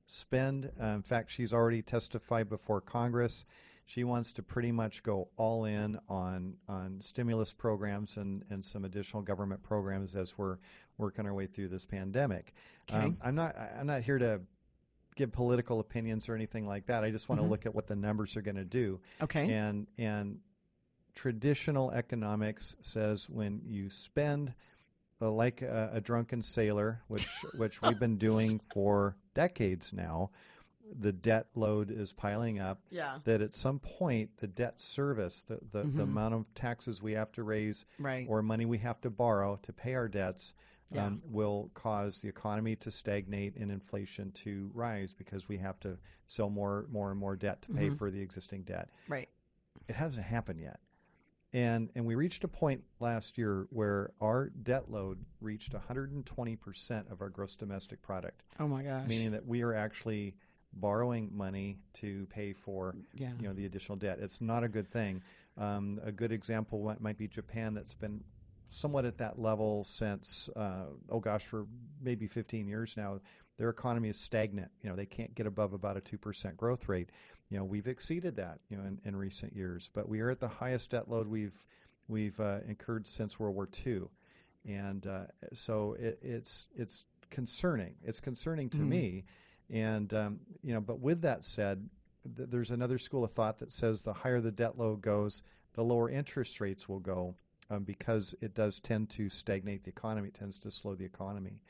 spend. 0.06 0.70
Uh, 0.80 0.86
in 0.88 1.02
fact, 1.02 1.30
she's 1.30 1.52
already 1.54 1.80
testified 1.82 2.48
before 2.48 2.80
Congress. 2.80 3.44
She 3.84 4.04
wants 4.04 4.32
to 4.34 4.42
pretty 4.42 4.72
much 4.72 5.02
go 5.02 5.28
all 5.36 5.64
in 5.64 5.98
on 6.08 6.54
on 6.68 7.00
stimulus 7.00 7.52
programs 7.52 8.16
and, 8.16 8.44
and 8.48 8.64
some 8.64 8.84
additional 8.84 9.22
government 9.22 9.62
programs 9.62 10.14
as 10.14 10.38
we're 10.38 10.58
working 10.98 11.26
our 11.26 11.34
way 11.34 11.46
through 11.46 11.68
this 11.68 11.84
pandemic. 11.84 12.54
Okay. 12.90 13.06
Um, 13.06 13.16
I'm 13.22 13.34
not 13.34 13.56
I'm 13.78 13.86
not 13.86 14.02
here 14.02 14.18
to 14.18 14.40
give 15.14 15.32
political 15.32 15.80
opinions 15.80 16.28
or 16.28 16.34
anything 16.34 16.66
like 16.66 16.86
that. 16.86 17.04
I 17.04 17.10
just 17.10 17.28
want 17.28 17.40
to 17.40 17.46
look 17.46 17.66
at 17.66 17.74
what 17.74 17.86
the 17.86 17.96
numbers 17.96 18.36
are 18.36 18.42
going 18.42 18.56
to 18.56 18.64
do. 18.64 19.00
Okay. 19.20 19.52
And 19.52 19.86
and 19.98 20.38
traditional 21.14 21.90
economics 21.90 22.76
says 22.80 23.28
when 23.28 23.62
you 23.66 23.90
spend 23.90 24.54
uh, 25.20 25.30
like 25.30 25.62
a, 25.62 25.90
a 25.94 26.00
drunken 26.00 26.42
sailor, 26.42 27.02
which 27.08 27.28
which 27.56 27.82
we've 27.82 27.98
been 28.00 28.16
doing 28.16 28.60
for 28.72 29.16
decades 29.34 29.92
now, 29.92 30.30
the 30.98 31.12
debt 31.12 31.46
load 31.54 31.90
is 31.90 32.12
piling 32.12 32.58
up. 32.60 32.80
Yeah. 32.90 33.18
That 33.24 33.40
at 33.40 33.54
some 33.54 33.78
point 33.78 34.30
the 34.38 34.46
debt 34.46 34.80
service, 34.80 35.42
the 35.42 35.58
the, 35.70 35.82
the 35.84 36.02
amount 36.02 36.34
of 36.34 36.52
taxes 36.54 37.02
we 37.02 37.12
have 37.12 37.32
to 37.32 37.42
raise, 37.42 37.84
Right. 37.98 38.26
or 38.28 38.42
money 38.42 38.64
we 38.66 38.78
have 38.78 39.00
to 39.02 39.10
borrow 39.10 39.58
to 39.62 39.72
pay 39.72 39.94
our 39.94 40.08
debts. 40.08 40.54
Yeah. 40.90 41.06
Um, 41.06 41.22
will 41.30 41.70
cause 41.72 42.20
the 42.20 42.28
economy 42.28 42.76
to 42.76 42.90
stagnate 42.90 43.56
and 43.56 43.70
inflation 43.72 44.30
to 44.32 44.70
rise 44.74 45.14
because 45.14 45.48
we 45.48 45.56
have 45.56 45.80
to 45.80 45.96
sell 46.26 46.50
more, 46.50 46.86
more 46.90 47.10
and 47.10 47.18
more 47.18 47.34
debt 47.34 47.62
to 47.62 47.68
pay 47.72 47.86
Mm-hmm. 47.86 47.94
for 47.94 48.10
the 48.10 48.20
existing 48.20 48.64
debt 48.64 48.90
Right. 49.08 49.30
it 49.88 49.94
hasn't 49.94 50.26
happened 50.26 50.60
yet. 50.60 50.80
And 51.54 51.88
and 51.94 52.04
we 52.04 52.14
reached 52.14 52.44
a 52.44 52.48
point 52.48 52.82
last 53.00 53.38
year 53.38 53.66
where 53.70 54.10
our 54.20 54.50
debt 54.50 54.90
load 54.90 55.24
reached 55.40 55.72
120% 55.72 57.10
of 57.10 57.20
our 57.22 57.28
gross 57.28 57.56
domestic 57.56 58.02
product, 58.02 58.42
Oh 58.58 58.68
my 58.68 58.82
gosh. 58.82 59.08
meaning 59.08 59.30
that 59.32 59.46
we 59.46 59.62
are 59.62 59.74
actually 59.74 60.34
borrowing 60.74 61.30
money 61.36 61.78
to 61.94 62.26
pay 62.26 62.52
for 62.52 62.94
Yeah. 63.14 63.32
you 63.40 63.48
know 63.48 63.52
the 63.54 63.66
additional 63.66 63.96
debt. 63.96 64.18
It's 64.20 64.40
not 64.40 64.64
a 64.64 64.68
good 64.68 64.88
thing. 64.90 65.22
Um, 65.56 66.00
a 66.02 66.12
good 66.12 66.32
example 66.32 66.82
might- 66.84 67.00
might 67.00 67.18
be 67.18 67.28
Japan 67.28 67.74
that's 67.74 67.94
been 67.94 68.24
somewhat 68.68 69.04
at 69.04 69.18
that 69.18 69.38
level 69.38 69.84
since 69.84 70.48
uh, 70.56 70.86
oh 71.10 71.20
gosh 71.20 71.44
for 71.44 71.66
maybe 72.00 72.26
15 72.26 72.66
years 72.66 72.96
now. 72.96 73.20
Their 73.58 73.68
economy 73.68 74.08
is 74.08 74.18
stagnant. 74.18 74.70
You 74.80 74.90
know 74.90 74.96
they 74.96 75.06
can't 75.06 75.34
get 75.34 75.46
above 75.46 75.72
about 75.74 75.96
a 75.96 76.00
two 76.00 76.18
percent 76.18 76.56
growth 76.56 76.88
rate. 76.88 77.10
You 77.50 77.58
know 77.58 77.64
we've 77.64 77.86
exceeded 77.86 78.36
that 78.36 78.60
you 78.70 78.76
know 78.78 78.84
in, 78.84 78.98
in 79.04 79.14
recent 79.14 79.54
years, 79.54 79.90
but 79.92 80.08
we 80.08 80.20
are 80.20 80.30
at 80.30 80.40
the 80.40 80.48
highest 80.48 80.90
debt 80.92 81.08
load 81.10 81.28
we've 81.28 81.66
we've 82.08 82.40
uh, 82.40 82.60
incurred 82.66 83.06
since 83.06 83.38
World 83.38 83.54
War 83.54 83.68
II, 83.86 84.04
and 84.66 85.06
uh, 85.06 85.24
so 85.52 85.92
it, 85.98 86.18
it's 86.22 86.66
it's 86.74 87.04
concerning. 87.30 87.94
It's 88.02 88.20
concerning 88.20 88.70
to 88.70 88.80
me, 88.80 89.24
and 89.72 90.12
um, 90.14 90.40
you 90.62 90.74
know. 90.74 90.80
But 90.80 91.00
with 91.00 91.22
that 91.22 91.44
said, 91.44 91.88
th- 92.36 92.50
there's 92.50 92.70
another 92.70 92.98
school 92.98 93.24
of 93.24 93.32
thought 93.32 93.58
that 93.58 93.72
says 93.72 94.02
the 94.02 94.12
higher 94.12 94.40
the 94.40 94.52
debt 94.52 94.78
load 94.78 95.00
goes, 95.00 95.42
the 95.74 95.82
lower 95.82 96.10
interest 96.10 96.60
rates 96.60 96.88
will 96.88 97.00
go, 97.00 97.34
um, 97.70 97.84
because 97.84 98.34
it 98.40 98.54
does 98.54 98.78
tend 98.78 99.10
to 99.10 99.28
stagnate 99.28 99.84
the 99.84 99.90
economy. 99.90 100.28
It 100.28 100.34
tends 100.34 100.58
to 100.60 100.70
slow 100.70 100.94
the 100.94 101.04
economy. 101.04 101.60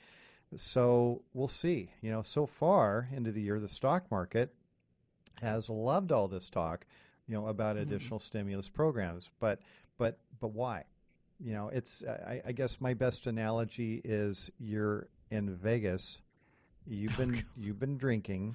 So 0.56 1.22
we'll 1.32 1.48
see. 1.48 1.90
You 2.02 2.10
know, 2.10 2.22
so 2.22 2.46
far 2.46 3.08
into 3.12 3.32
the 3.32 3.40
year, 3.40 3.60
the 3.60 3.68
stock 3.68 4.10
market 4.10 4.52
has 5.40 5.70
loved 5.70 6.12
all 6.12 6.28
this 6.28 6.50
talk, 6.50 6.86
you 7.26 7.34
know, 7.34 7.46
about 7.46 7.76
additional 7.76 8.18
stimulus 8.18 8.68
programs. 8.68 9.30
But 9.40 9.60
but 9.98 10.18
but 10.40 10.48
why? 10.48 10.84
You 11.40 11.52
know, 11.54 11.68
it's 11.68 12.04
I, 12.04 12.42
I 12.46 12.52
guess 12.52 12.80
my 12.80 12.94
best 12.94 13.26
analogy 13.26 14.00
is 14.04 14.50
you're 14.58 15.08
in 15.30 15.54
Vegas, 15.54 16.20
you've 16.86 17.16
been 17.16 17.42
you've 17.56 17.78
been 17.78 17.96
drinking, 17.98 18.54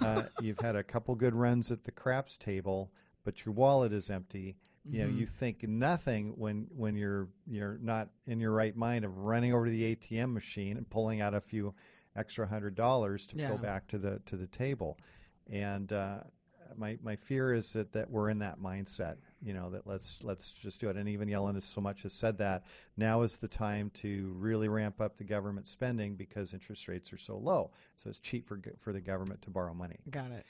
uh, 0.00 0.24
you've 0.40 0.58
had 0.60 0.76
a 0.76 0.82
couple 0.82 1.14
good 1.14 1.34
runs 1.34 1.70
at 1.70 1.84
the 1.84 1.90
craps 1.90 2.36
table, 2.36 2.90
but 3.24 3.44
your 3.44 3.54
wallet 3.54 3.92
is 3.92 4.10
empty. 4.10 4.56
You 4.86 5.04
know, 5.04 5.08
you 5.08 5.24
think 5.26 5.62
nothing 5.66 6.34
when 6.36 6.66
when 6.76 6.94
you're 6.94 7.28
you're 7.46 7.78
not 7.80 8.08
in 8.26 8.38
your 8.38 8.52
right 8.52 8.76
mind 8.76 9.04
of 9.06 9.16
running 9.16 9.54
over 9.54 9.64
to 9.64 9.70
the 9.70 9.96
ATM 9.96 10.32
machine 10.34 10.76
and 10.76 10.88
pulling 10.88 11.20
out 11.22 11.32
a 11.34 11.40
few 11.40 11.74
extra 12.16 12.46
hundred 12.46 12.74
dollars 12.74 13.24
to 13.26 13.36
Yeah. 13.38 13.48
go 13.48 13.56
back 13.56 13.86
to 13.88 13.98
the 13.98 14.20
to 14.26 14.36
the 14.36 14.46
table. 14.46 14.98
And 15.50 15.90
uh, 15.92 16.18
my 16.76 16.98
my 17.02 17.16
fear 17.16 17.54
is 17.54 17.72
that, 17.72 17.92
that 17.92 18.10
we're 18.10 18.28
in 18.28 18.38
that 18.40 18.58
mindset. 18.60 19.16
You 19.44 19.52
know 19.52 19.70
that 19.70 19.86
let's 19.86 20.22
let's 20.22 20.52
just 20.52 20.80
do 20.80 20.88
it. 20.88 20.96
And 20.96 21.08
even 21.08 21.28
Yellen 21.28 21.54
has 21.54 21.64
so 21.64 21.80
much 21.80 22.02
has 22.02 22.12
said 22.12 22.38
that 22.38 22.64
now 22.96 23.22
is 23.22 23.36
the 23.36 23.48
time 23.48 23.90
to 23.94 24.34
really 24.38 24.68
ramp 24.68 25.00
up 25.00 25.16
the 25.16 25.24
government 25.24 25.68
spending 25.68 26.14
because 26.14 26.54
interest 26.54 26.88
rates 26.88 27.12
are 27.12 27.18
so 27.18 27.36
low. 27.36 27.70
So 27.96 28.08
it's 28.08 28.18
cheap 28.18 28.46
for 28.46 28.60
for 28.78 28.92
the 28.92 29.00
government 29.00 29.42
to 29.42 29.50
borrow 29.50 29.74
money. 29.74 29.98
Got 30.10 30.32
it. 30.32 30.46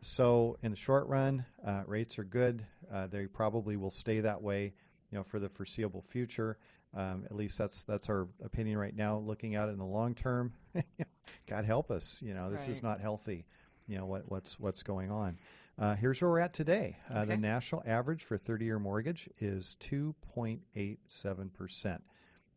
So 0.00 0.56
in 0.62 0.70
the 0.70 0.76
short 0.76 1.06
run, 1.08 1.44
uh, 1.66 1.82
rates 1.86 2.18
are 2.18 2.24
good. 2.24 2.64
Uh, 2.92 3.06
they 3.08 3.26
probably 3.26 3.76
will 3.76 3.90
stay 3.90 4.20
that 4.20 4.40
way, 4.40 4.72
you 5.10 5.18
know, 5.18 5.24
for 5.24 5.38
the 5.40 5.48
foreseeable 5.48 6.02
future. 6.02 6.56
Um, 6.94 7.24
at 7.26 7.34
least 7.34 7.58
that's 7.58 7.84
that's 7.84 8.08
our 8.08 8.28
opinion 8.42 8.78
right 8.78 8.96
now. 8.96 9.18
Looking 9.18 9.56
out 9.56 9.68
in 9.68 9.76
the 9.76 9.84
long 9.84 10.14
term, 10.14 10.54
God 11.46 11.64
help 11.64 11.90
us. 11.90 12.20
You 12.22 12.34
know, 12.34 12.50
this 12.50 12.66
is 12.66 12.82
not 12.82 13.00
healthy. 13.00 13.44
You 13.86 13.98
know 13.98 14.06
what, 14.06 14.30
what's 14.30 14.58
what's 14.58 14.82
going 14.82 15.10
on. 15.10 15.38
Uh, 15.78 15.94
here's 15.94 16.20
where 16.20 16.30
we're 16.30 16.40
at 16.40 16.52
today. 16.52 16.96
Uh, 17.12 17.24
The 17.24 17.36
national 17.36 17.82
average 17.86 18.24
for 18.24 18.36
30-year 18.36 18.78
mortgage 18.78 19.28
is 19.38 19.76
2.87 19.80 21.52
percent. 21.52 22.02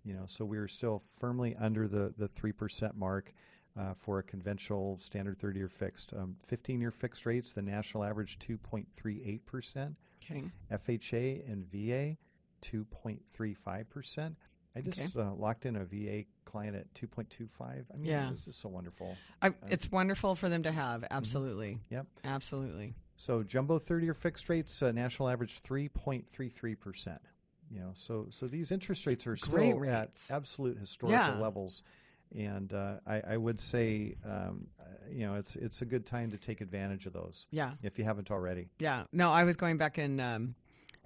You 0.03 0.15
know, 0.15 0.23
so 0.25 0.43
we're 0.45 0.67
still 0.67 0.99
firmly 1.19 1.55
under 1.59 1.87
the 1.87 2.11
the 2.17 2.27
three 2.27 2.51
percent 2.51 2.95
mark 2.97 3.31
uh, 3.79 3.93
for 3.93 4.17
a 4.17 4.23
conventional 4.23 4.97
standard 4.99 5.37
30-year 5.37 5.67
fixed. 5.69 6.13
Um, 6.13 6.35
15-year 6.49 6.89
fixed 6.91 7.25
rates, 7.27 7.53
the 7.53 7.61
national 7.61 8.03
average 8.03 8.39
2.38 8.39 9.45
percent. 9.45 9.95
Okay. 10.23 10.43
FHA 10.71 11.51
and 11.51 11.65
VA 11.71 12.17
2.35 12.63 13.89
percent. 13.89 14.35
I 14.75 14.79
just 14.81 15.17
uh, 15.17 15.33
locked 15.35 15.65
in 15.65 15.75
a 15.75 15.83
VA 15.83 16.23
client 16.45 16.75
at 16.77 16.91
2.25. 16.93 17.51
I 17.61 17.97
mean, 17.97 18.05
Yeah. 18.05 18.29
this 18.31 18.47
is 18.47 18.55
so 18.55 18.69
wonderful. 18.69 19.17
I, 19.41 19.51
it's 19.69 19.91
wonderful 19.91 20.33
for 20.35 20.47
them 20.47 20.63
to 20.63 20.71
have. 20.71 21.03
Absolutely. 21.11 21.77
Yep. 21.89 22.07
Absolutely. 22.23 22.95
So 23.21 23.43
jumbo 23.43 23.77
30-year 23.77 24.15
fixed 24.15 24.49
rates, 24.49 24.81
uh, 24.81 24.91
national 24.91 25.29
average 25.29 25.61
3.33 25.61 26.79
percent. 26.79 27.21
You 27.69 27.79
know, 27.79 27.91
so 27.93 28.25
so 28.29 28.47
these 28.47 28.71
interest 28.71 29.05
rates 29.05 29.27
are 29.27 29.35
still 29.37 29.51
Great 29.77 29.89
at 29.89 30.09
absolute 30.31 30.77
historical 30.79 31.35
Yeah. 31.35 31.39
levels, 31.39 31.83
and 32.35 32.73
uh, 32.73 32.95
I, 33.05 33.21
I 33.33 33.37
would 33.37 33.59
say, 33.59 34.15
um, 34.25 34.67
uh, 34.79 34.85
you 35.09 35.27
know, 35.27 35.35
it's 35.35 35.55
it's 35.55 35.83
a 35.83 35.85
good 35.85 36.07
time 36.07 36.31
to 36.31 36.37
take 36.39 36.61
advantage 36.61 37.05
of 37.05 37.13
those 37.13 37.45
Yeah. 37.51 37.73
if 37.83 37.99
you 37.99 38.05
haven't 38.05 38.31
already. 38.31 38.69
Yeah. 38.79 39.03
No, 39.13 39.31
I 39.31 39.43
was 39.43 39.55
going 39.55 39.77
back 39.77 39.99
and 39.99 40.19
um, 40.19 40.55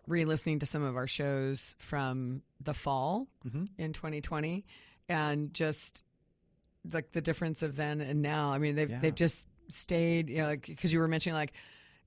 re-listening 0.08 0.60
to 0.60 0.66
some 0.66 0.84
of 0.84 0.96
our 0.96 1.08
shows 1.08 1.76
from 1.80 2.44
the 2.62 2.74
fall 2.74 3.28
Mhm. 3.46 3.68
in 3.78 3.92
2020, 3.92 4.66
and 5.10 5.54
just 5.54 6.04
like 6.94 7.12
the 7.12 7.22
difference 7.22 7.62
of 7.62 7.76
then 7.76 8.00
and 8.00 8.22
now. 8.22 8.54
I 8.54 8.58
mean, 8.58 8.76
they've 8.76 8.90
Yeah. 8.90 9.00
they've 9.02 9.14
just 9.14 9.46
stayed. 9.68 10.30
You 10.30 10.38
know, 10.38 10.46
like 10.46 10.66
because 10.66 10.94
you 10.94 11.00
were 11.00 11.10
mentioning 11.10 11.36
like 11.36 11.54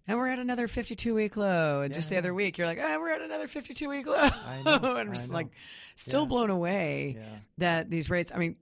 and 0.08 0.18
we're 0.18 0.26
at 0.28 0.38
another 0.40 0.66
52 0.66 1.14
week 1.14 1.36
low. 1.36 1.82
And 1.82 1.94
just 1.94 2.08
the 2.08 2.16
Yeah. 2.16 2.20
other 2.20 2.34
week, 2.34 2.58
you're 2.58 2.66
like, 2.66 2.78
oh, 2.82 2.98
we're 3.00 3.10
at 3.12 3.20
another 3.22 3.46
52 3.46 3.88
week 3.88 4.06
low. 4.06 4.16
I 4.16 4.62
know, 4.64 4.74
and 4.96 5.08
I'm 5.08 5.12
just 5.12 5.30
like, 5.32 5.48
still 5.94 6.22
Yeah. 6.22 6.26
blown 6.28 6.50
away 6.50 7.14
Yeah. 7.18 7.36
that 7.58 7.90
these 7.90 8.10
rates. 8.10 8.32
I 8.34 8.38
mean, 8.38 8.56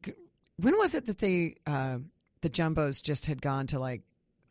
when 0.59 0.77
was 0.77 0.95
it 0.95 1.07
that 1.07 1.19
they 1.19 1.55
uh, 1.67 1.99
the 2.43 2.51
jumbos 2.51 3.03
just 3.03 3.27
had 3.27 3.41
gone 3.41 3.69
to 3.69 3.79
like 3.79 4.03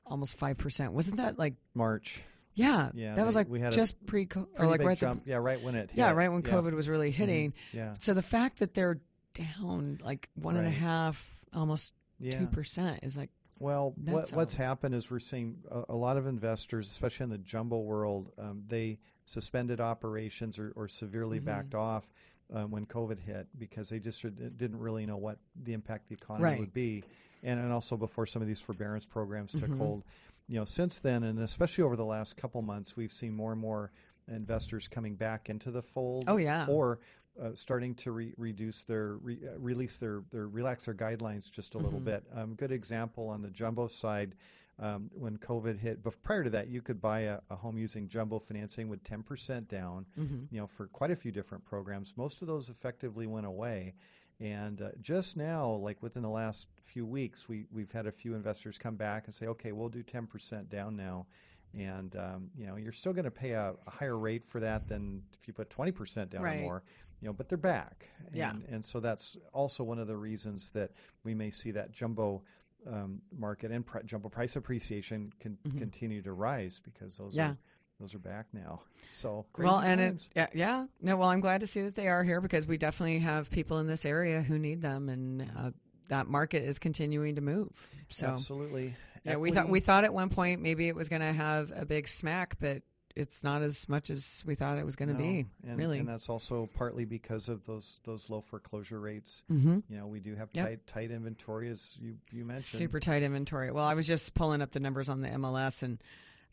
almost 0.06 0.38
five 0.38 0.58
percent? 0.58 0.94
Wasn't 0.94 1.18
that 1.18 1.38
like 1.38 1.54
March. 1.74 2.24
yeah? 2.54 2.90
Yeah, 2.94 3.16
that 3.16 3.26
was 3.26 3.36
like 3.36 3.50
we 3.50 3.60
had 3.60 3.74
a 3.74 3.76
just 3.76 4.06
pre 4.06 4.28
or 4.58 4.66
like 4.68 4.82
right 4.82 5.02
at 5.04 5.18
the- 5.26 5.30
yeah, 5.30 5.38
right 5.38 5.62
when 5.62 5.76
it 5.76 5.92
hit. 5.92 5.98
yeah, 6.00 6.12
right 6.12 6.32
when 6.32 6.42
Yeah. 6.42 6.52
COVID 6.54 6.74
was 6.74 6.88
really 6.88 7.12
hitting. 7.12 7.54
Yeah. 7.74 7.96
So 8.00 8.14
the 8.14 8.22
fact 8.22 8.60
that 8.60 8.74
they're 8.74 9.00
down 9.34 10.00
like 10.02 10.30
one 10.36 10.56
and 10.56 10.66
a 10.66 10.72
half, 10.72 11.44
almost 11.54 11.94
Yeah. 12.20 12.40
two 12.40 12.48
percent 12.48 13.00
is 13.04 13.18
like 13.18 13.30
Well, 13.60 13.94
what, 14.04 14.30
what's 14.32 14.56
happened 14.56 14.96
is 14.96 15.10
we're 15.10 15.20
seeing 15.20 15.58
a, 15.72 15.84
a 15.90 15.96
lot 15.96 16.18
of 16.18 16.28
investors, 16.28 16.88
especially 16.88 17.26
in 17.26 17.30
the 17.30 17.38
jumbo 17.38 17.80
world, 17.80 18.32
um, 18.38 18.64
they 18.68 18.98
suspended 19.26 19.80
operations 19.80 20.60
or, 20.60 20.74
or 20.76 20.88
severely 20.88 21.38
Mm-hmm. 21.38 21.46
backed 21.46 21.76
off 21.76 22.12
um, 22.54 22.70
when 22.70 22.86
COVID 22.86 23.20
hit 23.20 23.48
because 23.58 23.90
they 23.90 24.00
just 24.00 24.22
did- 24.22 24.58
didn't 24.58 24.80
really 24.80 25.06
know 25.06 25.18
what 25.18 25.38
the 25.64 25.74
impact 25.74 26.10
the 26.10 26.16
economy 26.16 26.44
Right. 26.44 26.60
would 26.60 26.74
be, 26.74 27.04
and, 27.44 27.60
and 27.60 27.72
also 27.72 27.96
before 27.98 28.26
some 28.26 28.42
of 28.42 28.48
these 28.48 28.62
forbearance 28.62 29.06
programs 29.06 29.52
took 29.54 29.62
Mm-hmm. 29.64 29.78
hold. 29.78 30.04
You 30.48 30.60
know, 30.60 30.66
since 30.66 31.00
then, 31.00 31.24
and 31.24 31.40
especially 31.40 31.84
over 31.86 31.96
the 31.96 32.06
last 32.06 32.38
couple 32.38 32.62
months, 32.62 32.96
we've 32.96 33.12
seen 33.12 33.34
more 33.34 33.52
and 33.52 33.60
more 33.60 33.92
investors 34.28 34.88
coming 34.88 35.16
back 35.16 35.50
into 35.50 35.72
the 35.72 35.82
fold. 35.82 36.26
Oh, 36.28 36.38
yeah. 36.38 36.66
or 36.70 37.00
uh, 37.42 37.50
starting 37.54 37.94
to 37.96 38.12
re- 38.12 38.34
reduce 38.38 38.84
their 38.84 39.16
re- 39.18 39.40
uh, 39.46 39.60
release 39.60 39.98
their 39.98 40.24
their 40.32 40.48
relax 40.48 40.86
their 40.86 40.94
guidelines 40.96 41.52
just 41.52 41.76
a 41.76 41.78
Mm-hmm. 41.78 41.86
little 41.86 42.00
bit. 42.00 42.24
Um, 42.34 42.56
good 42.56 42.72
example 42.72 43.30
on 43.30 43.42
the 43.42 43.50
jumbo 43.50 43.88
side. 43.88 44.36
Um, 44.78 45.10
when 45.14 45.38
COVID 45.38 45.80
hit, 45.80 46.04
but 46.04 46.22
prior 46.22 46.44
to 46.44 46.50
that, 46.50 46.68
you 46.68 46.82
could 46.82 47.00
buy 47.00 47.22
a, 47.22 47.40
a 47.50 47.56
home 47.56 47.78
using 47.78 48.10
jumbo 48.10 48.40
financing 48.40 48.90
with 48.90 49.02
10% 49.06 49.70
down, 49.70 50.06
Mm-hmm. 50.20 50.54
you 50.54 50.60
know, 50.60 50.68
for 50.68 50.88
quite 50.88 51.12
a 51.12 51.16
few 51.16 51.32
different 51.32 51.64
programs. 51.64 52.14
Most 52.18 52.42
of 52.42 52.50
those 52.50 52.68
effectively 52.68 53.26
went 53.26 53.46
away. 53.46 53.94
And 54.42 54.82
uh, 54.82 54.90
just 55.00 55.38
now, 55.38 55.66
like 55.70 56.04
within 56.04 56.24
the 56.24 56.30
last 56.30 56.68
few 56.82 57.06
weeks, 57.06 57.48
we, 57.48 57.68
we've 57.72 57.92
had 57.94 58.06
a 58.06 58.12
few 58.12 58.34
investors 58.36 58.78
come 58.78 58.98
back 58.98 59.28
and 59.28 59.34
say, 59.34 59.48
okay, 59.48 59.72
we'll 59.72 59.88
do 59.88 60.04
10% 60.04 60.68
down 60.68 60.98
now. 60.98 61.26
And, 61.74 62.14
um, 62.18 62.50
you 62.58 62.68
know, 62.68 62.76
you're 62.76 62.92
still 62.92 63.14
going 63.14 63.24
to 63.24 63.32
pay 63.32 63.52
a, 63.52 63.76
a 63.88 63.90
higher 63.90 64.18
rate 64.18 64.46
for 64.46 64.60
that 64.60 64.90
than 64.90 65.22
if 65.40 65.48
you 65.48 65.54
put 65.54 65.70
20% 65.70 66.30
down 66.32 66.42
Right. 66.42 66.60
or 66.60 66.62
more, 66.64 66.84
you 67.22 67.28
know, 67.28 67.34
but 67.34 67.50
they're 67.50 67.58
back. 67.58 68.08
And, 68.28 68.36
Yeah. 68.36 68.54
and 68.70 68.84
so 68.86 69.00
that's 69.00 69.38
also 69.54 69.84
one 69.84 70.00
of 70.00 70.08
the 70.08 70.18
reasons 70.18 70.70
that 70.72 70.92
we 71.24 71.34
may 71.34 71.50
see 71.52 71.72
that 71.72 71.92
jumbo 71.92 72.44
um, 72.88 73.22
market 73.36 73.72
and 73.72 73.84
jumbo 74.06 74.30
price 74.30 74.56
appreciation 74.56 75.32
can 75.40 75.58
continue 75.78 76.22
to 76.22 76.32
rise 76.34 76.80
because 76.84 77.18
those 77.18 77.32
Mm-hmm. 77.34 77.40
Yeah. 77.40 77.50
are 77.52 77.58
those 78.00 78.14
are 78.14 78.20
back 78.20 78.48
now. 78.54 78.82
So 79.10 79.46
well, 79.58 79.80
and 79.80 80.02
times. 80.02 80.30
it, 80.36 80.38
yeah, 80.38 80.48
yeah, 80.54 80.86
no. 81.02 81.16
Well, 81.16 81.30
I'm 81.30 81.40
glad 81.40 81.62
to 81.62 81.68
see 81.68 81.82
that 81.84 81.96
they 81.96 82.10
are 82.10 82.26
here 82.26 82.42
because 82.42 82.68
we 82.68 82.78
definitely 82.78 83.20
have 83.20 83.50
people 83.50 83.80
in 83.80 83.88
this 83.88 84.06
area 84.06 84.42
who 84.42 84.60
need 84.60 84.82
them, 84.82 85.08
and 85.08 85.42
uh, 85.58 85.72
that 86.10 86.28
market 86.28 86.64
is 86.64 86.78
continuing 86.78 87.36
to 87.36 87.42
move. 87.42 87.70
So 88.12 88.28
absolutely. 88.28 88.94
yeah, 89.24 89.38
we 89.38 89.52
thought 89.52 89.70
we 89.70 89.80
thought 89.80 90.04
at 90.04 90.14
one 90.14 90.28
point 90.30 90.62
maybe 90.62 90.90
it 90.90 90.96
was 90.96 91.08
going 91.08 91.22
to 91.22 91.32
have 91.32 91.72
a 91.74 91.86
big 91.86 92.10
smack, 92.10 92.58
but 92.60 92.82
it's 93.16 93.44
not 93.44 93.62
as 93.62 93.88
much 93.88 94.10
as 94.10 94.44
we 94.46 94.56
thought 94.56 94.78
it 94.78 94.86
was 94.86 94.96
going 94.98 95.08
to 95.10 95.14
No, 95.14 95.20
be. 95.20 95.46
and, 95.66 95.78
really, 95.78 96.00
and 96.00 96.08
that's 96.08 96.28
also 96.30 96.70
partly 96.74 97.06
because 97.06 97.48
of 97.50 97.66
those 97.66 98.00
those 98.04 98.30
low 98.30 98.42
foreclosure 98.42 99.00
rates. 99.00 99.44
mm-hmm. 99.52 99.80
You 99.90 99.98
know, 99.98 100.08
we 100.08 100.20
do 100.20 100.36
have 100.36 100.50
Yep. 100.54 100.66
tight 100.66 100.88
tight 100.88 101.12
inventory, 101.12 101.70
as 101.70 101.98
you 102.02 102.16
you 102.32 102.44
mentioned. 102.46 102.66
super 102.80 103.00
tight 103.00 103.24
inventory. 103.24 103.72
Well, 103.72 103.86
I 103.86 103.94
was 103.94 104.06
just 104.08 104.34
pulling 104.34 104.62
up 104.62 104.72
the 104.72 104.80
numbers 104.82 105.08
on 105.10 105.22
the 105.22 105.30
MLS, 105.30 105.82
and 105.84 106.02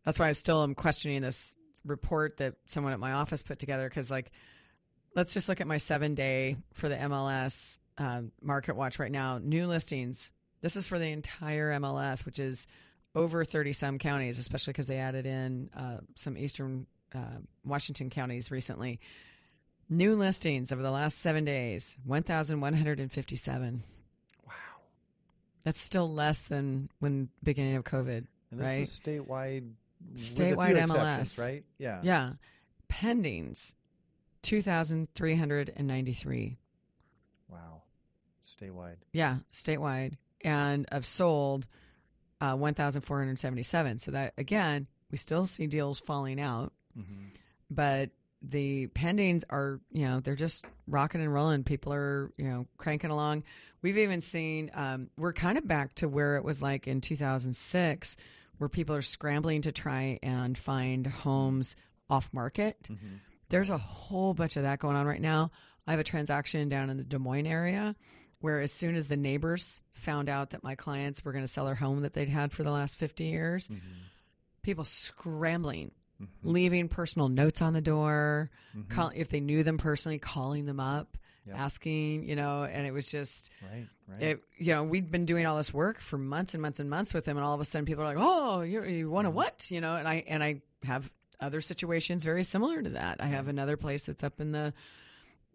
that's 0.04 0.18
why 0.18 0.28
I 0.28 0.32
still 0.32 0.62
am 0.62 0.74
questioning 0.74 1.22
this 1.22 1.56
report 1.84 2.36
that 2.36 2.54
someone 2.68 2.92
at 2.92 3.00
my 3.00 3.12
office 3.12 3.42
put 3.42 3.58
together. 3.58 3.88
Because, 3.88 4.10
like, 4.10 4.30
let's 5.16 5.34
just 5.34 5.48
look 5.48 5.60
at 5.60 5.66
my 5.66 5.78
seven 5.78 6.14
day 6.14 6.56
for 6.74 6.88
the 6.88 6.96
MLS 6.96 7.78
uh, 7.98 8.22
Market 8.40 8.76
Watch 8.76 8.98
right 8.98 9.10
now. 9.12 9.38
New 9.38 9.66
listings. 9.66 10.30
This 10.60 10.76
is 10.76 10.86
for 10.86 10.98
the 10.98 11.08
entire 11.08 11.72
MLS, 11.80 12.24
which 12.24 12.38
is 12.38 12.68
over 13.14 13.44
thirty 13.44 13.72
some 13.72 13.98
counties, 13.98 14.38
especially 14.38 14.72
because 14.72 14.86
they 14.86 14.98
added 14.98 15.26
in 15.26 15.70
uh, 15.76 15.98
some 16.14 16.36
eastern 16.38 16.86
uh, 17.14 17.38
Washington 17.64 18.10
counties 18.10 18.50
recently. 18.50 19.00
New 19.88 20.16
listings 20.16 20.72
over 20.72 20.80
the 20.82 20.90
last 20.90 21.18
seven 21.18 21.44
days, 21.44 21.98
one 22.04 22.22
thousand 22.22 22.60
one 22.60 22.72
hundred 22.72 23.00
and 23.00 23.12
fifty-seven. 23.12 23.82
Wow. 24.46 24.52
That's 25.64 25.80
still 25.80 26.10
less 26.12 26.42
than 26.42 26.88
when 27.00 27.28
beginning 27.42 27.76
of 27.76 27.84
COVID, 27.84 28.26
And 28.50 28.60
this 28.60 28.64
right? 28.66 28.80
is 28.80 29.00
statewide. 29.04 29.72
Statewide 30.14 30.76
MLS. 30.88 31.38
right? 31.38 31.64
Yeah. 31.78 32.00
yeah, 32.02 32.32
pendings, 32.90 33.74
two 34.42 34.62
thousand 34.62 35.12
three 35.14 35.36
hundred 35.36 35.72
and 35.76 35.86
ninety-three. 35.86 36.56
Wow. 37.48 37.82
Statewide. 38.44 38.96
Yeah, 39.12 39.36
statewide, 39.52 40.14
and 40.42 40.86
of 40.90 41.04
sold, 41.04 41.66
uh, 42.42 42.54
one 42.56 42.74
thousand 42.74 43.00
four 43.02 43.18
hundred 43.18 43.38
seventy-seven. 43.38 43.98
So 43.98 44.10
that 44.10 44.34
again, 44.36 44.86
we 45.10 45.16
still 45.16 45.46
see 45.46 45.66
deals 45.66 45.98
falling 46.00 46.38
out, 46.40 46.72
Mm-hmm. 46.98 47.28
but 47.70 48.10
the 48.42 48.88
pendings 48.88 49.44
are, 49.48 49.80
you 49.92 50.04
know, 50.06 50.18
they're 50.20 50.34
just 50.34 50.66
rocking 50.88 51.20
and 51.22 51.32
rolling. 51.32 51.62
People 51.64 51.92
are, 51.94 52.32
you 52.36 52.44
know, 52.48 52.66
cranking 52.76 53.10
along. 53.10 53.44
We've 53.82 53.96
even 53.98 54.20
seen, 54.20 54.70
um, 54.74 55.10
we're 55.16 55.32
kind 55.32 55.56
of 55.56 55.66
back 55.66 55.94
to 55.96 56.08
where 56.08 56.36
it 56.36 56.44
was 56.44 56.60
like 56.60 56.86
in 56.88 57.00
2006, 57.00 58.16
where 58.58 58.68
people 58.68 58.94
are 58.96 59.02
scrambling 59.02 59.62
to 59.62 59.72
try 59.72 60.18
and 60.22 60.58
find 60.58 61.06
homes 61.06 61.76
off 62.10 62.30
market. 62.32 62.76
There's 63.48 63.70
a 63.70 63.78
whole 63.78 64.34
bunch 64.34 64.56
of 64.56 64.64
that 64.64 64.78
going 64.80 64.96
on 64.96 65.06
right 65.06 65.20
now. 65.20 65.50
I 65.86 65.92
have 65.92 66.00
a 66.00 66.04
transaction 66.04 66.68
down 66.68 66.90
in 66.90 66.96
the 66.96 67.04
Des 67.04 67.18
Moines 67.18 67.46
area 67.46 67.94
where, 68.42 68.60
as 68.60 68.72
soon 68.72 68.96
as 68.96 69.08
the 69.08 69.16
neighbors 69.16 69.82
found 69.94 70.28
out 70.28 70.50
that 70.50 70.62
my 70.62 70.74
clients 70.74 71.24
were 71.24 71.32
going 71.32 71.44
to 71.44 71.50
sell 71.50 71.64
their 71.64 71.74
home 71.74 72.02
that 72.02 72.12
they'd 72.12 72.28
had 72.28 72.52
for 72.52 72.62
the 72.62 72.70
last 72.70 72.98
50 72.98 73.24
years, 73.24 73.68
mm-hmm. 73.68 73.80
people 74.62 74.84
scrambling, 74.84 75.92
mm-hmm. 76.20 76.50
leaving 76.50 76.88
personal 76.88 77.28
notes 77.28 77.62
on 77.62 77.72
the 77.72 77.80
door, 77.80 78.50
mm-hmm. 78.76 78.92
call, 78.92 79.12
if 79.14 79.28
they 79.30 79.40
knew 79.40 79.62
them 79.62 79.78
personally, 79.78 80.18
calling 80.18 80.66
them 80.66 80.80
up, 80.80 81.16
Yep. 81.44 81.58
asking, 81.58 82.28
you 82.28 82.36
know, 82.36 82.62
and 82.62 82.86
it 82.86 82.92
was 82.92 83.10
just, 83.10 83.50
Right. 83.62 83.88
Right. 84.06 84.22
it, 84.22 84.40
you 84.58 84.74
know, 84.74 84.84
we'd 84.84 85.10
been 85.10 85.24
doing 85.24 85.44
all 85.44 85.56
this 85.56 85.74
work 85.74 85.98
for 85.98 86.16
months 86.16 86.54
and 86.54 86.62
months 86.62 86.78
and 86.78 86.88
months 86.88 87.12
with 87.12 87.24
them, 87.24 87.36
and 87.36 87.44
all 87.44 87.54
of 87.54 87.60
a 87.60 87.64
sudden 87.64 87.84
people 87.84 88.04
are 88.04 88.06
like, 88.06 88.16
"Oh, 88.20 88.60
you, 88.60 88.84
you 88.84 89.10
want 89.10 89.26
to 89.26 89.30
what?" 89.30 89.68
You 89.68 89.80
know, 89.80 89.96
and 89.96 90.06
I 90.06 90.22
and 90.28 90.40
I 90.40 90.60
have 90.84 91.10
other 91.40 91.60
situations 91.60 92.22
very 92.22 92.44
similar 92.44 92.80
to 92.80 92.90
that. 92.90 93.20
I 93.20 93.26
have 93.26 93.48
another 93.48 93.76
place 93.76 94.06
that's 94.06 94.22
up 94.22 94.40
in 94.40 94.52
the 94.52 94.72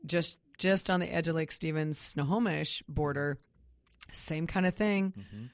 just 0.07 0.39
just 0.57 0.89
on 0.89 0.99
the 0.99 1.13
edge 1.13 1.27
of 1.27 1.35
Lake 1.35 1.51
Stevens, 1.51 1.99
Snohomish 1.99 2.81
border. 2.87 3.37
Same 4.11 4.47
kind 4.47 4.65
of 4.65 4.73
thing. 4.73 5.13
Mm-hmm. 5.17 5.45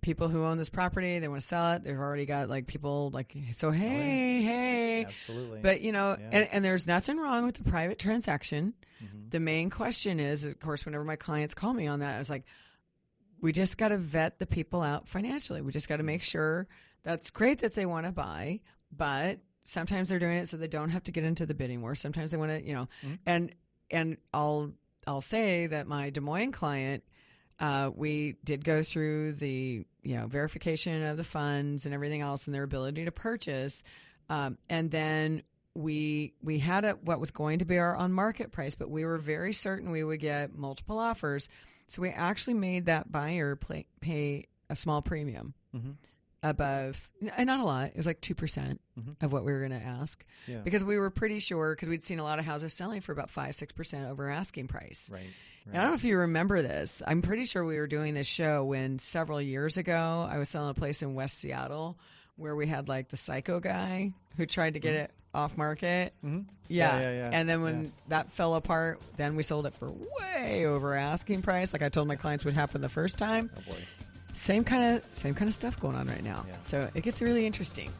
People 0.00 0.28
who 0.28 0.44
own 0.44 0.56
this 0.56 0.68
property, 0.70 1.18
they 1.18 1.28
want 1.28 1.40
to 1.40 1.46
sell 1.46 1.72
it. 1.72 1.84
They've 1.84 1.98
already 1.98 2.26
got 2.26 2.48
like 2.48 2.66
people 2.66 3.10
like, 3.12 3.36
so 3.52 3.70
hey, 3.70 4.40
hey, 4.42 5.04
Absolutely. 5.06 5.60
but 5.60 5.80
you 5.80 5.90
know, 5.92 6.16
Yeah. 6.18 6.28
and, 6.32 6.48
and 6.52 6.64
there's 6.64 6.86
nothing 6.86 7.18
wrong 7.18 7.44
with 7.44 7.56
the 7.56 7.64
private 7.64 7.98
transaction. 7.98 8.74
Mm-hmm. 9.02 9.30
The 9.30 9.40
main 9.40 9.68
question 9.68 10.20
is, 10.20 10.44
of 10.44 10.58
course, 10.60 10.86
whenever 10.86 11.04
my 11.04 11.16
clients 11.16 11.54
call 11.54 11.72
me 11.74 11.86
on 11.88 11.98
that, 11.98 12.14
I 12.14 12.18
was 12.18 12.30
like, 12.30 12.44
we 13.40 13.52
just 13.52 13.76
got 13.78 13.88
to 13.88 13.98
vet 13.98 14.38
the 14.38 14.46
people 14.46 14.80
out 14.80 15.08
financially. 15.08 15.60
We 15.60 15.72
just 15.72 15.88
got 15.88 15.96
to 15.98 16.02
make 16.04 16.22
sure 16.22 16.68
that's 17.02 17.30
great 17.30 17.58
that 17.60 17.74
they 17.74 17.84
want 17.84 18.06
to 18.06 18.12
buy, 18.12 18.60
but 18.96 19.40
sometimes 19.64 20.08
they're 20.08 20.18
doing 20.20 20.38
it 20.38 20.48
so 20.48 20.56
they 20.56 20.68
don't 20.68 20.90
have 20.90 21.02
to 21.04 21.12
get 21.12 21.24
into 21.24 21.46
the 21.46 21.54
bidding 21.54 21.82
war. 21.82 21.94
Sometimes 21.96 22.30
they 22.30 22.36
want 22.36 22.52
to, 22.52 22.64
you 22.64 22.74
know, 22.74 22.88
mm-hmm. 23.04 23.14
and 23.26 23.52
and 23.90 24.16
I'll 24.32 24.72
I'll 25.06 25.20
say 25.20 25.68
that 25.68 25.86
my 25.86 26.10
Des 26.10 26.20
Moines 26.20 26.52
client, 26.52 27.04
uh, 27.60 27.90
we 27.94 28.36
did 28.44 28.64
go 28.64 28.82
through 28.82 29.34
the 29.34 29.84
you 30.02 30.16
know 30.16 30.26
verification 30.26 31.02
of 31.02 31.16
the 31.16 31.24
funds 31.24 31.86
and 31.86 31.94
everything 31.94 32.20
else 32.20 32.46
and 32.46 32.54
their 32.54 32.64
ability 32.64 33.04
to 33.04 33.12
purchase, 33.12 33.84
um, 34.28 34.58
and 34.68 34.90
then 34.90 35.42
we 35.74 36.34
we 36.42 36.58
had 36.58 36.84
a, 36.84 36.92
what 36.92 37.20
was 37.20 37.30
going 37.30 37.58
to 37.60 37.64
be 37.64 37.78
our 37.78 37.96
on 37.96 38.12
market 38.12 38.52
price, 38.52 38.74
but 38.74 38.90
we 38.90 39.04
were 39.04 39.18
very 39.18 39.52
certain 39.52 39.90
we 39.90 40.02
would 40.04 40.20
get 40.20 40.54
multiple 40.54 40.98
offers, 40.98 41.48
so 41.86 42.02
we 42.02 42.10
actually 42.10 42.54
made 42.54 42.86
that 42.86 43.10
buyer 43.12 43.58
pay 44.00 44.46
a 44.68 44.76
small 44.76 45.02
premium 45.02 45.54
above, 46.50 47.08
uh, 47.36 47.44
not 47.44 47.60
a 47.60 47.64
lot. 47.64 47.88
It 47.88 47.96
was 47.96 48.06
like 48.06 48.20
two 48.20 48.34
percent 48.34 48.80
mm-hmm. 48.98 49.24
of 49.24 49.32
what 49.32 49.44
we 49.44 49.52
were 49.52 49.60
going 49.66 49.78
to 49.78 49.86
ask 49.86 50.24
Yeah. 50.46 50.58
because 50.58 50.82
we 50.84 50.98
were 50.98 51.10
pretty 51.10 51.38
sure 51.38 51.74
because 51.74 51.88
we'd 51.88 52.04
seen 52.04 52.18
a 52.18 52.24
lot 52.24 52.38
of 52.38 52.44
houses 52.44 52.72
selling 52.72 53.00
for 53.00 53.12
about 53.12 53.30
five 53.30 53.54
six 53.54 53.72
percent 53.72 54.08
over 54.08 54.28
asking 54.28 54.68
price. 54.68 55.10
right. 55.12 55.22
And 55.66 55.76
I 55.76 55.80
don't 55.82 55.90
know 55.90 55.94
if 55.96 56.04
you 56.04 56.18
remember 56.18 56.62
this. 56.62 57.02
I'm 57.04 57.22
pretty 57.22 57.44
sure 57.44 57.64
we 57.64 57.78
were 57.78 57.88
doing 57.88 58.14
this 58.14 58.28
show 58.28 58.64
when 58.64 59.00
several 59.00 59.40
years 59.42 59.76
ago 59.76 60.28
I 60.30 60.38
was 60.38 60.48
selling 60.48 60.70
a 60.70 60.74
place 60.74 61.02
in 61.02 61.14
West 61.14 61.38
Seattle 61.38 61.98
where 62.36 62.54
we 62.54 62.68
had 62.68 62.88
like 62.88 63.08
the 63.08 63.16
psycho 63.16 63.58
guy 63.58 64.12
who 64.36 64.46
tried 64.46 64.74
to 64.74 64.80
get 64.80 64.94
mm-hmm. 64.94 65.04
it 65.06 65.10
off 65.34 65.56
market. 65.58 66.14
Mm-hmm. 66.24 66.42
Yeah. 66.68 66.98
Yeah, 66.98 67.00
yeah, 67.00 67.16
yeah. 67.16 67.30
And 67.32 67.48
then 67.48 67.62
when 67.62 67.82
Yeah. 67.84 67.90
that 68.08 68.32
fell 68.32 68.54
apart, 68.54 69.00
then 69.16 69.34
we 69.36 69.42
sold 69.42 69.66
it 69.66 69.74
for 69.74 69.90
way 69.90 70.66
over 70.66 70.94
asking 70.94 71.42
price, 71.42 71.72
like 71.72 71.82
I 71.82 71.88
told 71.88 72.06
my 72.08 72.16
clients 72.16 72.44
would 72.44 72.54
happen 72.54 72.80
the 72.80 72.88
first 72.88 73.18
time. 73.18 73.50
Oh 73.56 73.60
boy. 73.68 73.78
Same 74.36 74.64
kind 74.64 74.96
of 74.96 75.02
same 75.16 75.34
kind 75.34 75.48
of 75.48 75.54
stuff 75.54 75.80
going 75.80 75.96
on 75.96 76.06
right 76.08 76.22
now. 76.22 76.44
Yeah. 76.46 76.56
So 76.60 76.90
it 76.94 77.02
gets 77.02 77.22
really 77.22 77.46
interesting. 77.46 77.90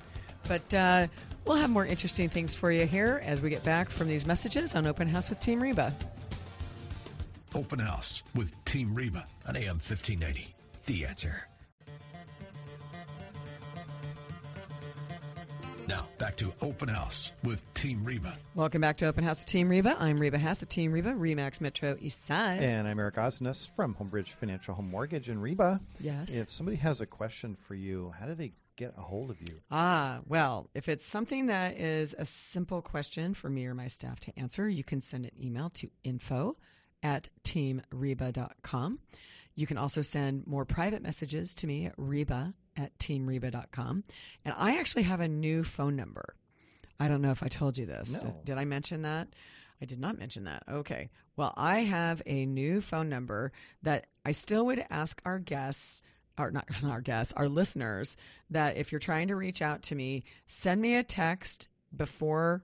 But 0.47 0.75
uh, 0.75 1.07
we'll 1.45 1.57
have 1.57 1.71
more 1.71 1.87
interesting 1.87 2.29
things 2.29 2.55
for 2.55 2.71
you 2.71 2.87
here 2.87 3.21
as 3.25 3.41
we 3.41 3.51
get 3.51 3.65
back 3.65 3.89
from 3.89 4.07
these 4.07 4.27
messages 4.27 4.75
on 4.75 4.87
Open 4.87 5.09
House 5.09 5.29
with 5.29 5.41
Team 5.41 5.61
Reba. 5.61 5.95
Open 7.55 7.79
House 7.79 8.23
with 8.35 8.53
Team 8.65 8.95
Reba 8.95 9.27
on 9.47 9.57
AM 9.57 9.77
1580. 9.77 10.55
The 10.85 11.07
answer. 11.07 11.49
Back 16.37 16.53
to 16.53 16.67
Open 16.67 16.89
House 16.89 17.33
with 17.45 17.63
Team 17.73 18.05
Reba. 18.05 18.37
Welcome 18.55 18.83
back 18.83 18.99
to 18.99 19.07
Open 19.07 19.25
House 19.25 19.41
with 19.41 19.47
Team 19.47 19.71
Reba. 19.71 19.97
I'm 19.99 20.19
Reba 20.19 20.39
Haas 20.39 20.61
of 20.61 20.69
Team 20.69 20.93
Reba, 20.93 21.13
Remax 21.13 21.63
Metro 21.63 21.95
Eastside. 21.95 22.61
And 22.61 22.87
I'm 22.87 22.99
Eric 22.99 23.15
Osnes 23.15 23.71
from 23.75 23.95
Homebridge 23.95 24.29
Financial 24.29 24.75
Home 24.75 24.91
Mortgage 24.91 25.31
in 25.31 25.41
Reba. 25.41 25.81
Yes. 25.99 26.37
If 26.37 26.51
somebody 26.51 26.77
has 26.77 27.01
a 27.01 27.07
question 27.07 27.55
for 27.55 27.75
you, 27.75 28.13
how 28.21 28.27
do 28.27 28.35
they 28.35 28.53
get 28.77 28.93
a 28.99 29.01
hold 29.01 29.31
of 29.31 29.41
you? 29.41 29.63
Ah, 29.71 30.19
well, 30.27 30.69
if 30.75 30.91
it's 30.91 31.07
something 31.07 31.47
that 31.47 31.79
is 31.79 32.15
a 32.19 32.27
simple 32.27 32.83
question 32.83 33.33
for 33.33 33.49
me 33.49 33.65
or 33.65 33.73
my 33.73 33.87
staff 33.87 34.21
to 34.21 34.39
answer, 34.39 34.69
you 34.69 34.85
can 34.85 35.01
send 35.01 35.25
an 35.25 35.33
email 35.43 35.71
to 35.71 35.89
info 36.05 36.55
at 37.03 37.31
teamreba.com. 37.45 38.99
You 39.57 39.67
can 39.67 39.79
also 39.79 40.03
send 40.03 40.47
more 40.47 40.65
private 40.65 41.03
messages 41.03 41.55
to 41.57 41.67
me 41.67 41.87
at 41.87 41.95
reba 41.97 42.55
at 42.77 42.97
teamreba.com. 42.99 44.05
And 44.45 44.55
I 44.57 44.79
actually 44.79 45.05
have 45.05 45.21
a 45.21 45.29
new 45.29 45.65
phone 45.65 45.97
number. 45.97 46.37
I 47.01 47.09
don't 47.09 47.23
know 47.23 47.31
if 47.31 47.43
I 47.43 47.49
told 47.49 47.79
you 47.79 47.87
this. 47.87 48.23
No. 48.23 48.37
Did, 48.45 48.59
I 48.59 48.65
mention 48.67 49.03
that? 49.03 49.29
I 49.81 49.87
did 49.87 49.99
not 49.99 50.19
mention 50.19 50.45
that. 50.45 50.63
Okay. 50.71 51.11
Well, 51.37 51.53
I 51.57 51.81
have 51.81 52.23
a 52.27 52.47
new 52.47 52.81
phone 52.81 53.09
number 53.09 53.53
that 53.83 54.07
I 54.25 54.33
still 54.33 54.67
would 54.67 54.85
ask 54.91 55.21
our 55.25 55.39
guests, 55.39 56.03
or 56.39 56.51
not 56.51 56.67
our 56.85 57.01
guests, 57.01 57.33
our 57.35 57.49
listeners, 57.49 58.17
that 58.51 58.77
if 58.77 58.93
you're 58.93 58.99
trying 58.99 59.29
to 59.29 59.37
reach 59.37 59.63
out 59.63 59.83
to 59.85 59.95
me, 59.95 60.25
send 60.47 60.81
me 60.81 60.97
a 60.97 61.03
text 61.03 61.69
before, 61.95 62.63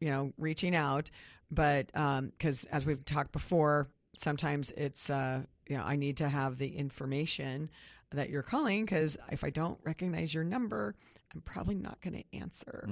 you 0.00 0.10
know, 0.10 0.32
reaching 0.36 0.74
out. 0.74 1.10
But 1.50 1.96
um, 1.96 2.30
because 2.30 2.64
as 2.64 2.84
we've 2.84 3.04
talked 3.04 3.32
before, 3.32 3.88
sometimes 4.16 4.72
it's, 4.76 5.10
uh, 5.10 5.42
you 5.68 5.76
know, 5.76 5.84
I 5.84 5.96
need 5.96 6.16
to 6.18 6.28
have 6.28 6.58
the 6.58 6.68
information 6.76 7.70
that 8.10 8.30
you're 8.30 8.42
calling 8.42 8.84
because 8.84 9.16
if 9.30 9.44
I 9.44 9.50
don't 9.50 9.78
recognize 9.84 10.32
your 10.32 10.44
number, 10.44 10.94
I'm 11.34 11.42
probably 11.42 11.74
not 11.74 12.00
going 12.00 12.14
to 12.14 12.38
answer. 12.38 12.88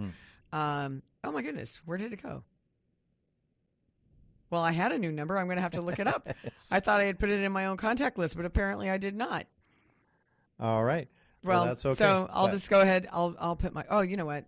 Um, 0.52 1.02
oh 1.24 1.32
my 1.32 1.42
goodness, 1.42 1.80
where 1.84 1.98
did 1.98 2.12
it 2.12 2.22
go? 2.22 2.44
Well, 4.50 4.62
I 4.62 4.70
had 4.72 4.92
a 4.92 4.98
new 4.98 5.10
number. 5.10 5.36
I'm 5.38 5.46
going 5.46 5.56
to 5.56 5.62
have 5.62 5.72
to 5.72 5.80
look 5.80 5.98
it 5.98 6.06
up. 6.06 6.28
I 6.70 6.80
thought 6.80 7.00
I 7.00 7.04
had 7.04 7.18
put 7.18 7.30
it 7.30 7.40
in 7.42 7.50
my 7.50 7.66
own 7.66 7.76
contact 7.76 8.16
list, 8.18 8.36
but 8.36 8.44
apparently 8.44 8.88
I 8.88 8.98
did 8.98 9.16
not. 9.16 9.46
All 10.60 10.84
right. 10.84 11.08
Well, 11.42 11.64
that's 11.64 11.84
okay. 11.84 11.94
so 11.96 12.28
I'll 12.32 12.46
But- 12.46 12.52
just 12.52 12.70
go 12.70 12.80
ahead. 12.80 13.08
I'll 13.12 13.34
I'll 13.38 13.56
put 13.56 13.72
my. 13.72 13.84
Oh, 13.90 14.00
you 14.02 14.16
know 14.16 14.24
what? 14.26 14.44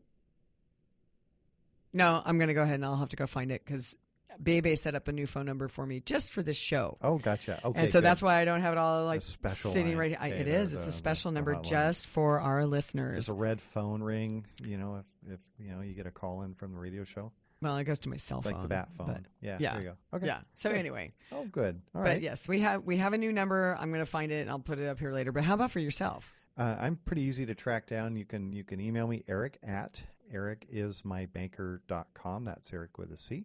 No, 1.92 2.22
I'm 2.24 2.38
going 2.38 2.48
to 2.48 2.54
go 2.54 2.62
ahead 2.62 2.76
and 2.76 2.84
I'll 2.84 2.96
have 2.96 3.08
to 3.10 3.16
go 3.16 3.26
find 3.26 3.50
it 3.50 3.64
because 3.64 3.96
Bebe 4.42 4.76
set 4.76 4.94
up 4.94 5.08
a 5.08 5.12
new 5.12 5.26
phone 5.26 5.46
number 5.46 5.68
for 5.68 5.84
me 5.86 6.00
just 6.00 6.32
for 6.32 6.42
this 6.42 6.56
show. 6.56 6.96
Oh, 7.02 7.18
gotcha. 7.18 7.60
Okay. 7.64 7.80
and 7.80 7.92
so 7.92 7.98
good. 8.00 8.06
that's 8.06 8.22
why 8.22 8.40
I 8.40 8.44
don't 8.44 8.60
have 8.60 8.72
it 8.72 8.78
all 8.78 9.04
like 9.04 9.22
special 9.22 9.70
sitting 9.70 9.96
right. 9.96 10.16
I, 10.18 10.28
Okay, 10.30 10.40
it 10.40 10.48
is. 10.48 10.72
It's 10.72 10.86
a 10.86 10.92
special 10.92 11.32
number 11.32 11.54
hotline. 11.54 11.64
just 11.64 12.06
for 12.06 12.40
our 12.40 12.66
listeners. 12.66 13.26
Does 13.26 13.34
a 13.34 13.38
red 13.38 13.60
phone 13.60 14.02
ring? 14.02 14.46
You 14.64 14.78
know, 14.78 14.96
if, 15.00 15.06
if 15.34 15.40
you 15.58 15.74
know 15.74 15.82
you 15.82 15.94
get 15.94 16.06
a 16.06 16.10
call 16.10 16.42
in 16.42 16.54
from 16.54 16.72
the 16.72 16.78
radio 16.78 17.04
show, 17.04 17.32
Well, 17.60 17.76
it 17.78 17.84
goes 17.84 18.00
to 18.00 18.08
my 18.08 18.16
cell 18.16 18.42
phone. 18.42 18.52
like 18.52 18.62
the 18.62 18.68
bat 18.68 18.92
phone. 18.92 19.06
but- 19.08 19.22
yeah, 19.40 19.56
yeah. 19.60 19.72
There 19.72 19.82
you 19.82 19.88
go. 19.88 19.94
Okay. 20.18 20.26
Yeah. 20.26 20.40
So 20.54 20.70
Good. 20.70 20.78
anyway, 20.78 21.12
Oh, 21.32 21.44
good. 21.50 21.80
All 21.94 22.02
right. 22.02 22.14
but 22.14 22.22
yes, 22.22 22.46
we 22.46 22.60
have 22.60 22.84
we 22.84 22.98
have 22.98 23.12
a 23.12 23.18
new 23.18 23.32
number. 23.32 23.76
I'm 23.80 23.90
going 23.90 24.04
to 24.04 24.10
find 24.10 24.30
it 24.32 24.42
and 24.42 24.50
I'll 24.50 24.58
put 24.60 24.78
it 24.78 24.88
up 24.88 24.98
here 24.98 25.12
later. 25.12 25.32
But 25.32 25.44
how 25.44 25.54
about 25.54 25.70
for 25.72 25.80
yourself? 25.80 26.32
Uh, 26.56 26.76
I'm 26.78 26.96
pretty 26.96 27.22
easy 27.22 27.46
to 27.46 27.54
track 27.54 27.86
down. 27.86 28.16
You 28.16 28.24
can 28.24 28.52
you 28.52 28.64
can 28.64 28.80
email 28.80 29.06
me 29.06 29.24
Eric 29.28 29.58
at 29.62 30.02
ericismybanker.com. 30.32 32.44
That's 32.44 32.72
Eric 32.72 32.98
with 32.98 33.12
a 33.12 33.16
C. 33.16 33.44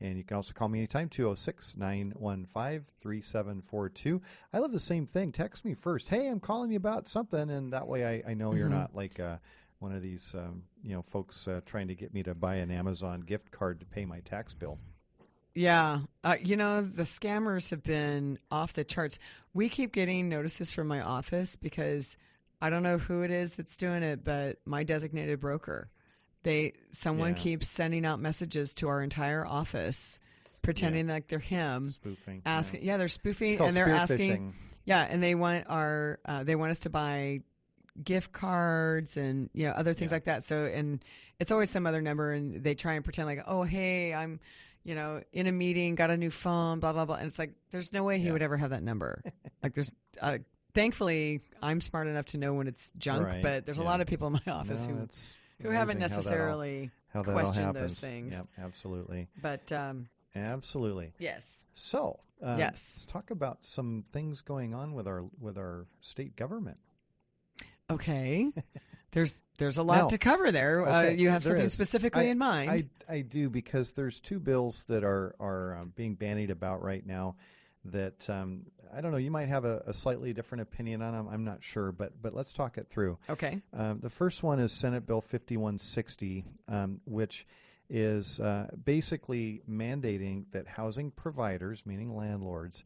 And 0.00 0.16
you 0.16 0.24
can 0.24 0.36
also 0.36 0.52
call 0.52 0.68
me 0.68 0.78
anytime, 0.78 1.08
206 1.08 1.76
915 1.76 2.84
3742. 3.00 4.20
I 4.52 4.58
love 4.58 4.72
the 4.72 4.78
same 4.78 5.06
thing. 5.06 5.32
Text 5.32 5.64
me 5.64 5.74
first. 5.74 6.08
Hey, 6.08 6.28
I'm 6.28 6.40
calling 6.40 6.70
you 6.70 6.76
about 6.76 7.08
something. 7.08 7.50
And 7.50 7.72
that 7.72 7.88
way 7.88 8.04
I, 8.04 8.30
I 8.30 8.34
know 8.34 8.54
you're 8.54 8.68
not 8.68 8.94
like 8.94 9.18
uh, 9.18 9.38
one 9.78 9.92
of 9.92 10.02
these 10.02 10.34
um, 10.36 10.62
you 10.82 10.94
know 10.94 11.02
folks 11.02 11.46
uh, 11.48 11.60
trying 11.64 11.88
to 11.88 11.94
get 11.94 12.12
me 12.12 12.22
to 12.22 12.34
buy 12.34 12.56
an 12.56 12.70
Amazon 12.70 13.20
gift 13.20 13.50
card 13.50 13.80
to 13.80 13.86
pay 13.86 14.04
my 14.04 14.20
tax 14.20 14.54
bill. 14.54 14.78
Yeah, 15.54 16.00
uh, 16.22 16.36
you 16.42 16.56
know 16.56 16.82
the 16.82 17.02
scammers 17.02 17.70
have 17.70 17.82
been 17.82 18.38
off 18.50 18.74
the 18.74 18.84
charts. 18.84 19.18
We 19.54 19.68
keep 19.68 19.92
getting 19.92 20.28
notices 20.28 20.72
from 20.72 20.88
my 20.88 21.00
office 21.00 21.56
because 21.56 22.16
I 22.60 22.70
don't 22.70 22.82
know 22.82 22.98
who 22.98 23.22
it 23.22 23.30
is 23.30 23.54
that's 23.54 23.76
doing 23.76 24.02
it, 24.02 24.24
but 24.24 24.58
my 24.64 24.84
designated 24.84 25.40
broker, 25.40 25.90
they 26.48 26.72
someone 26.90 27.30
Yeah. 27.30 27.36
keeps 27.36 27.68
sending 27.68 28.04
out 28.06 28.20
messages 28.20 28.74
to 28.74 28.88
our 28.88 29.02
entire 29.02 29.46
office, 29.46 30.18
pretending 30.62 31.06
like 31.06 31.28
they're 31.28 31.38
him, 31.38 31.88
Spoofing. 31.88 32.42
asking. 32.46 32.82
Yeah, 32.84 32.96
they're 32.96 33.08
spoofing 33.08 33.60
and 33.60 33.74
they're 33.74 33.88
asking. 33.90 34.18
phishing. 34.18 34.52
Yeah, 34.84 35.06
and 35.08 35.22
they 35.22 35.34
want 35.34 35.66
our 35.68 36.18
uh, 36.24 36.44
they 36.44 36.56
want 36.56 36.70
us 36.70 36.80
to 36.80 36.90
buy 36.90 37.40
gift 38.02 38.32
cards 38.32 39.16
and 39.16 39.50
you 39.52 39.64
know 39.66 39.72
other 39.72 39.92
things 39.92 40.10
Yeah. 40.10 40.16
like 40.16 40.24
that. 40.24 40.44
So 40.44 40.64
and 40.64 41.04
it's 41.38 41.52
always 41.52 41.68
some 41.70 41.86
other 41.86 42.00
number, 42.00 42.32
and 42.32 42.62
they 42.64 42.74
try 42.74 42.94
and 42.94 43.04
pretend 43.04 43.26
like, 43.28 43.42
oh 43.46 43.62
hey, 43.64 44.14
I'm 44.14 44.40
you 44.84 44.94
know 44.94 45.22
in 45.32 45.46
a 45.46 45.52
meeting, 45.52 45.94
got 45.94 46.10
a 46.10 46.16
new 46.16 46.30
phone, 46.30 46.80
blah 46.80 46.92
blah 46.94 47.04
blah, 47.04 47.16
and 47.16 47.26
it's 47.26 47.38
like 47.38 47.52
there's 47.70 47.92
no 47.92 48.02
way 48.04 48.18
he 48.18 48.26
Yeah. 48.26 48.32
would 48.32 48.42
ever 48.42 48.56
have 48.56 48.70
that 48.70 48.82
number. 48.82 49.22
like 49.62 49.74
there's. 49.74 49.90
Uh, 50.20 50.38
Thankfully, 50.74 51.40
I'm 51.62 51.80
smart 51.80 52.06
enough 52.06 52.26
to 52.26 52.38
know 52.38 52.52
when 52.54 52.68
it's 52.68 52.90
junk, 52.98 53.24
Right, 53.26 53.42
but 53.42 53.66
there's 53.66 53.78
a 53.78 53.82
lot 53.82 54.00
of 54.00 54.06
people 54.06 54.28
in 54.28 54.34
my 54.46 54.52
office 54.52 54.86
No, 54.86 54.94
who 54.96 55.02
it's 55.04 55.34
who 55.60 55.70
haven't 55.70 55.96
amazing 55.98 56.00
how 56.00 56.08
that 56.08 56.12
all- 56.14 56.18
necessarily 56.18 56.90
how 57.12 57.22
that 57.22 57.32
questioned 57.32 57.74
those 57.74 57.98
things. 58.00 58.36
Yep, 58.36 58.46
absolutely. 58.64 59.28
But 59.40 59.72
um, 59.72 60.08
Absolutely. 60.36 61.12
yes, 61.18 61.64
So, 61.74 62.20
uh, 62.42 62.56
Yes. 62.58 62.70
let's 62.72 63.04
talk 63.06 63.30
about 63.30 63.64
some 63.64 64.04
things 64.08 64.40
going 64.42 64.74
on 64.74 64.92
with 64.94 65.06
our 65.08 65.24
with 65.40 65.56
our 65.58 65.86
state 66.00 66.36
government. 66.36 66.78
okay. 67.90 68.52
There's 69.12 69.42
there's 69.56 69.78
a 69.78 69.82
lot 69.82 69.96
Now, 69.96 70.08
to 70.08 70.18
cover 70.18 70.52
there. 70.52 70.86
uh, 70.86 71.08
you 71.08 71.30
have 71.30 71.42
there 71.42 71.52
something 71.52 71.64
is. 71.66 71.72
specifically 71.72 72.26
I- 72.26 72.30
in 72.32 72.36
mind. 72.38 72.90
I 73.08 73.14
I 73.14 73.20
do 73.22 73.48
because 73.48 73.92
there's 73.92 74.20
two 74.20 74.38
bills 74.38 74.84
that 74.88 75.02
are 75.02 75.34
are 75.40 75.78
um, 75.78 75.92
being 75.96 76.14
bandied 76.14 76.50
about 76.50 76.82
right 76.82 77.04
now. 77.04 77.36
That 77.86 78.28
um, 78.28 78.66
I 78.94 79.00
don't 79.00 79.12
know. 79.12 79.18
You 79.18 79.30
might 79.30 79.48
have 79.48 79.64
a, 79.64 79.82
a 79.86 79.94
slightly 79.94 80.32
different 80.32 80.62
opinion 80.62 81.02
on 81.02 81.12
them. 81.12 81.28
I'm 81.30 81.44
not 81.44 81.62
sure, 81.62 81.92
but 81.92 82.20
but 82.20 82.34
let's 82.34 82.52
talk 82.52 82.78
it 82.78 82.88
through. 82.88 83.18
okay. 83.28 83.60
Um, 83.72 84.00
the 84.00 84.10
first 84.10 84.42
one 84.42 84.58
is 84.58 84.72
Senate 84.72 85.06
Bill 85.06 85.20
5160, 85.20 86.44
um, 86.68 87.00
which 87.04 87.46
is 87.90 88.38
uh, 88.40 88.68
basically 88.84 89.62
mandating 89.68 90.44
that 90.52 90.66
housing 90.66 91.10
providers, 91.10 91.84
meaning 91.86 92.14
landlords, 92.14 92.84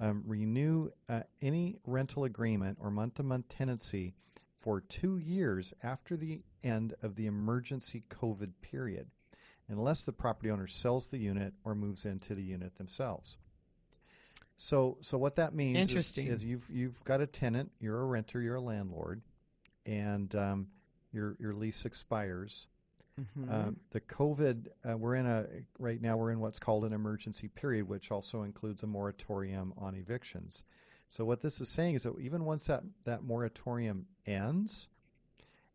um, 0.00 0.22
renew 0.26 0.90
uh, 1.08 1.22
any 1.42 1.76
rental 1.86 2.24
agreement 2.24 2.78
or 2.80 2.90
month 2.90 3.14
to 3.14 3.22
month 3.22 3.48
tenancy 3.48 4.14
for 4.56 4.80
two 4.80 5.18
years 5.18 5.74
after 5.82 6.16
the 6.16 6.40
end 6.62 6.94
of 7.02 7.16
the 7.16 7.26
emergency 7.26 8.04
COVID 8.10 8.52
period, 8.62 9.08
unless 9.68 10.04
the 10.04 10.12
property 10.12 10.50
owner 10.50 10.66
sells 10.66 11.08
the 11.08 11.18
unit 11.18 11.52
or 11.64 11.74
moves 11.74 12.04
into 12.06 12.34
the 12.34 12.42
unit 12.42 12.76
themselves. 12.76 13.36
So, 14.56 14.98
so 15.00 15.18
what 15.18 15.36
that 15.36 15.54
means 15.54 15.78
is, 15.78 15.88
Interesting. 15.88 16.26
is 16.28 16.44
you've 16.44 16.68
you've 16.70 17.02
got 17.04 17.20
a 17.20 17.26
tenant, 17.26 17.72
you're 17.80 18.00
a 18.00 18.04
renter, 18.04 18.40
you're 18.40 18.56
a 18.56 18.60
landlord, 18.60 19.22
and 19.84 20.34
um, 20.34 20.68
your 21.12 21.36
your 21.40 21.54
lease 21.54 21.84
expires. 21.84 22.66
Mm-hmm. 23.20 23.52
Um, 23.52 23.76
the 23.90 24.00
COVID, 24.00 24.66
uh, 24.88 24.96
we're 24.96 25.14
in 25.14 25.26
a 25.26 25.46
right 25.78 26.00
now. 26.00 26.16
We're 26.16 26.32
in 26.32 26.40
what's 26.40 26.58
called 26.58 26.84
an 26.84 26.92
emergency 26.92 27.48
period, 27.48 27.88
which 27.88 28.10
also 28.10 28.42
includes 28.42 28.82
a 28.82 28.86
moratorium 28.86 29.72
on 29.76 29.94
evictions. 29.94 30.64
So 31.08 31.24
what 31.24 31.40
this 31.40 31.60
is 31.60 31.68
saying 31.68 31.94
is 31.94 32.04
that 32.04 32.18
even 32.20 32.44
once 32.44 32.66
that 32.66 32.82
that 33.04 33.22
moratorium 33.22 34.06
ends, 34.26 34.88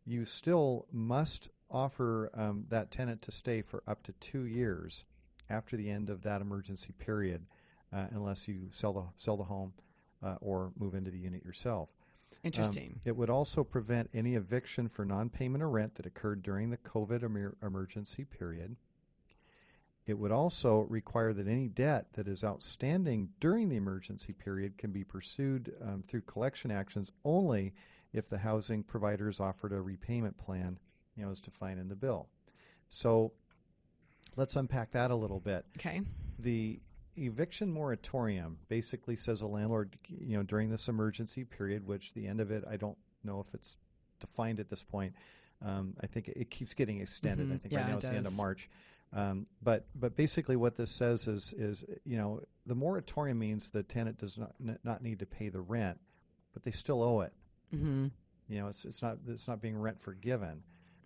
you 0.04 0.24
still 0.24 0.86
must 0.92 1.48
offer 1.70 2.30
um, 2.34 2.64
that 2.68 2.90
tenant 2.90 3.22
to 3.22 3.30
stay 3.30 3.62
for 3.62 3.82
up 3.86 4.02
to 4.02 4.12
two 4.14 4.44
years 4.44 5.04
after 5.48 5.76
the 5.76 5.88
end 5.88 6.10
of 6.10 6.22
that 6.22 6.40
emergency 6.40 6.92
period, 6.92 7.46
uh, 7.92 8.06
unless 8.10 8.48
you 8.48 8.68
sell 8.70 8.92
the 8.92 9.04
sell 9.16 9.36
the 9.36 9.44
home 9.44 9.72
uh, 10.22 10.36
or 10.40 10.72
move 10.78 10.94
into 10.94 11.10
the 11.10 11.18
unit 11.18 11.44
yourself. 11.44 11.90
Um, 12.32 12.38
Interesting. 12.44 13.00
it 13.04 13.16
would 13.16 13.30
also 13.30 13.64
prevent 13.64 14.08
any 14.14 14.34
eviction 14.34 14.88
for 14.88 15.04
non-payment 15.04 15.62
of 15.62 15.70
rent 15.70 15.96
that 15.96 16.06
occurred 16.06 16.42
during 16.42 16.70
the 16.70 16.78
COVID 16.78 17.22
emer- 17.22 17.56
emergency 17.62 18.24
period. 18.24 18.76
It 20.06 20.18
would 20.18 20.32
also 20.32 20.80
require 20.88 21.32
that 21.34 21.46
any 21.46 21.68
debt 21.68 22.06
that 22.14 22.26
is 22.26 22.42
outstanding 22.42 23.28
during 23.40 23.68
the 23.68 23.76
emergency 23.76 24.32
period 24.32 24.78
can 24.78 24.90
be 24.90 25.04
pursued 25.04 25.72
um, 25.82 26.02
through 26.02 26.22
collection 26.22 26.70
actions 26.70 27.12
only 27.24 27.74
if 28.12 28.28
the 28.28 28.38
housing 28.38 28.82
provider 28.82 29.28
is 29.28 29.38
offered 29.38 29.72
a 29.72 29.80
repayment 29.80 30.36
plan, 30.38 30.78
you 31.16 31.24
know, 31.24 31.30
as 31.30 31.40
defined 31.40 31.78
in 31.78 31.88
the 31.88 31.94
bill. 31.94 32.28
So 32.88 33.32
let's 34.36 34.56
unpack 34.56 34.90
that 34.92 35.10
a 35.10 35.14
little 35.14 35.40
bit 35.40 35.64
okay. 35.78 36.00
the 36.38 36.80
eviction 37.20 37.70
moratorium 37.72 38.58
basically 38.68 39.16
says 39.16 39.40
a 39.40 39.46
landlord, 39.46 39.96
you 40.08 40.36
know, 40.36 40.42
during 40.42 40.70
this 40.70 40.88
emergency 40.88 41.44
period, 41.44 41.86
which 41.86 42.14
the 42.14 42.26
end 42.26 42.40
of 42.40 42.50
it, 42.50 42.64
I 42.68 42.76
don't 42.76 42.96
know 43.22 43.40
if 43.46 43.54
it's 43.54 43.76
defined 44.18 44.60
at 44.60 44.68
this 44.68 44.82
point, 44.82 45.14
Um, 45.62 45.94
I 46.00 46.06
think 46.06 46.26
it 46.28 46.48
keeps 46.50 46.72
getting 46.72 47.00
extended. 47.02 47.48
Mhm. 47.48 47.54
I 47.54 47.58
think 47.58 47.72
Yeah, 47.74 47.80
right 47.80 47.88
now 47.88 47.94
it 47.94 47.98
it's 47.98 48.08
the 48.08 48.16
end 48.16 48.26
of. 48.26 48.34
March. 48.36 48.70
Um, 49.12 49.46
but 49.60 49.86
but 49.94 50.16
basically, 50.16 50.56
what 50.56 50.76
this 50.76 50.90
says 50.90 51.28
is 51.28 51.52
is 51.52 51.84
you 52.04 52.16
know 52.16 52.42
the 52.64 52.74
moratorium 52.74 53.38
means 53.38 53.68
the 53.70 53.82
tenant 53.82 54.16
does 54.16 54.38
not 54.38 54.54
n- 54.58 54.78
not 54.84 55.02
need 55.02 55.18
to 55.18 55.26
pay 55.26 55.50
the 55.50 55.60
rent, 55.60 56.00
but 56.54 56.62
they 56.62 56.70
still 56.70 57.02
owe 57.02 57.20
it. 57.20 57.34
Mm-hmm. 57.74 58.06
You 58.48 58.58
know, 58.60 58.68
it's 58.68 58.86
it's 58.86 59.02
not 59.02 59.18
it's 59.28 59.46
not 59.46 59.60
being 59.60 59.76
rent 59.76 60.00
forgiven. 60.00 60.62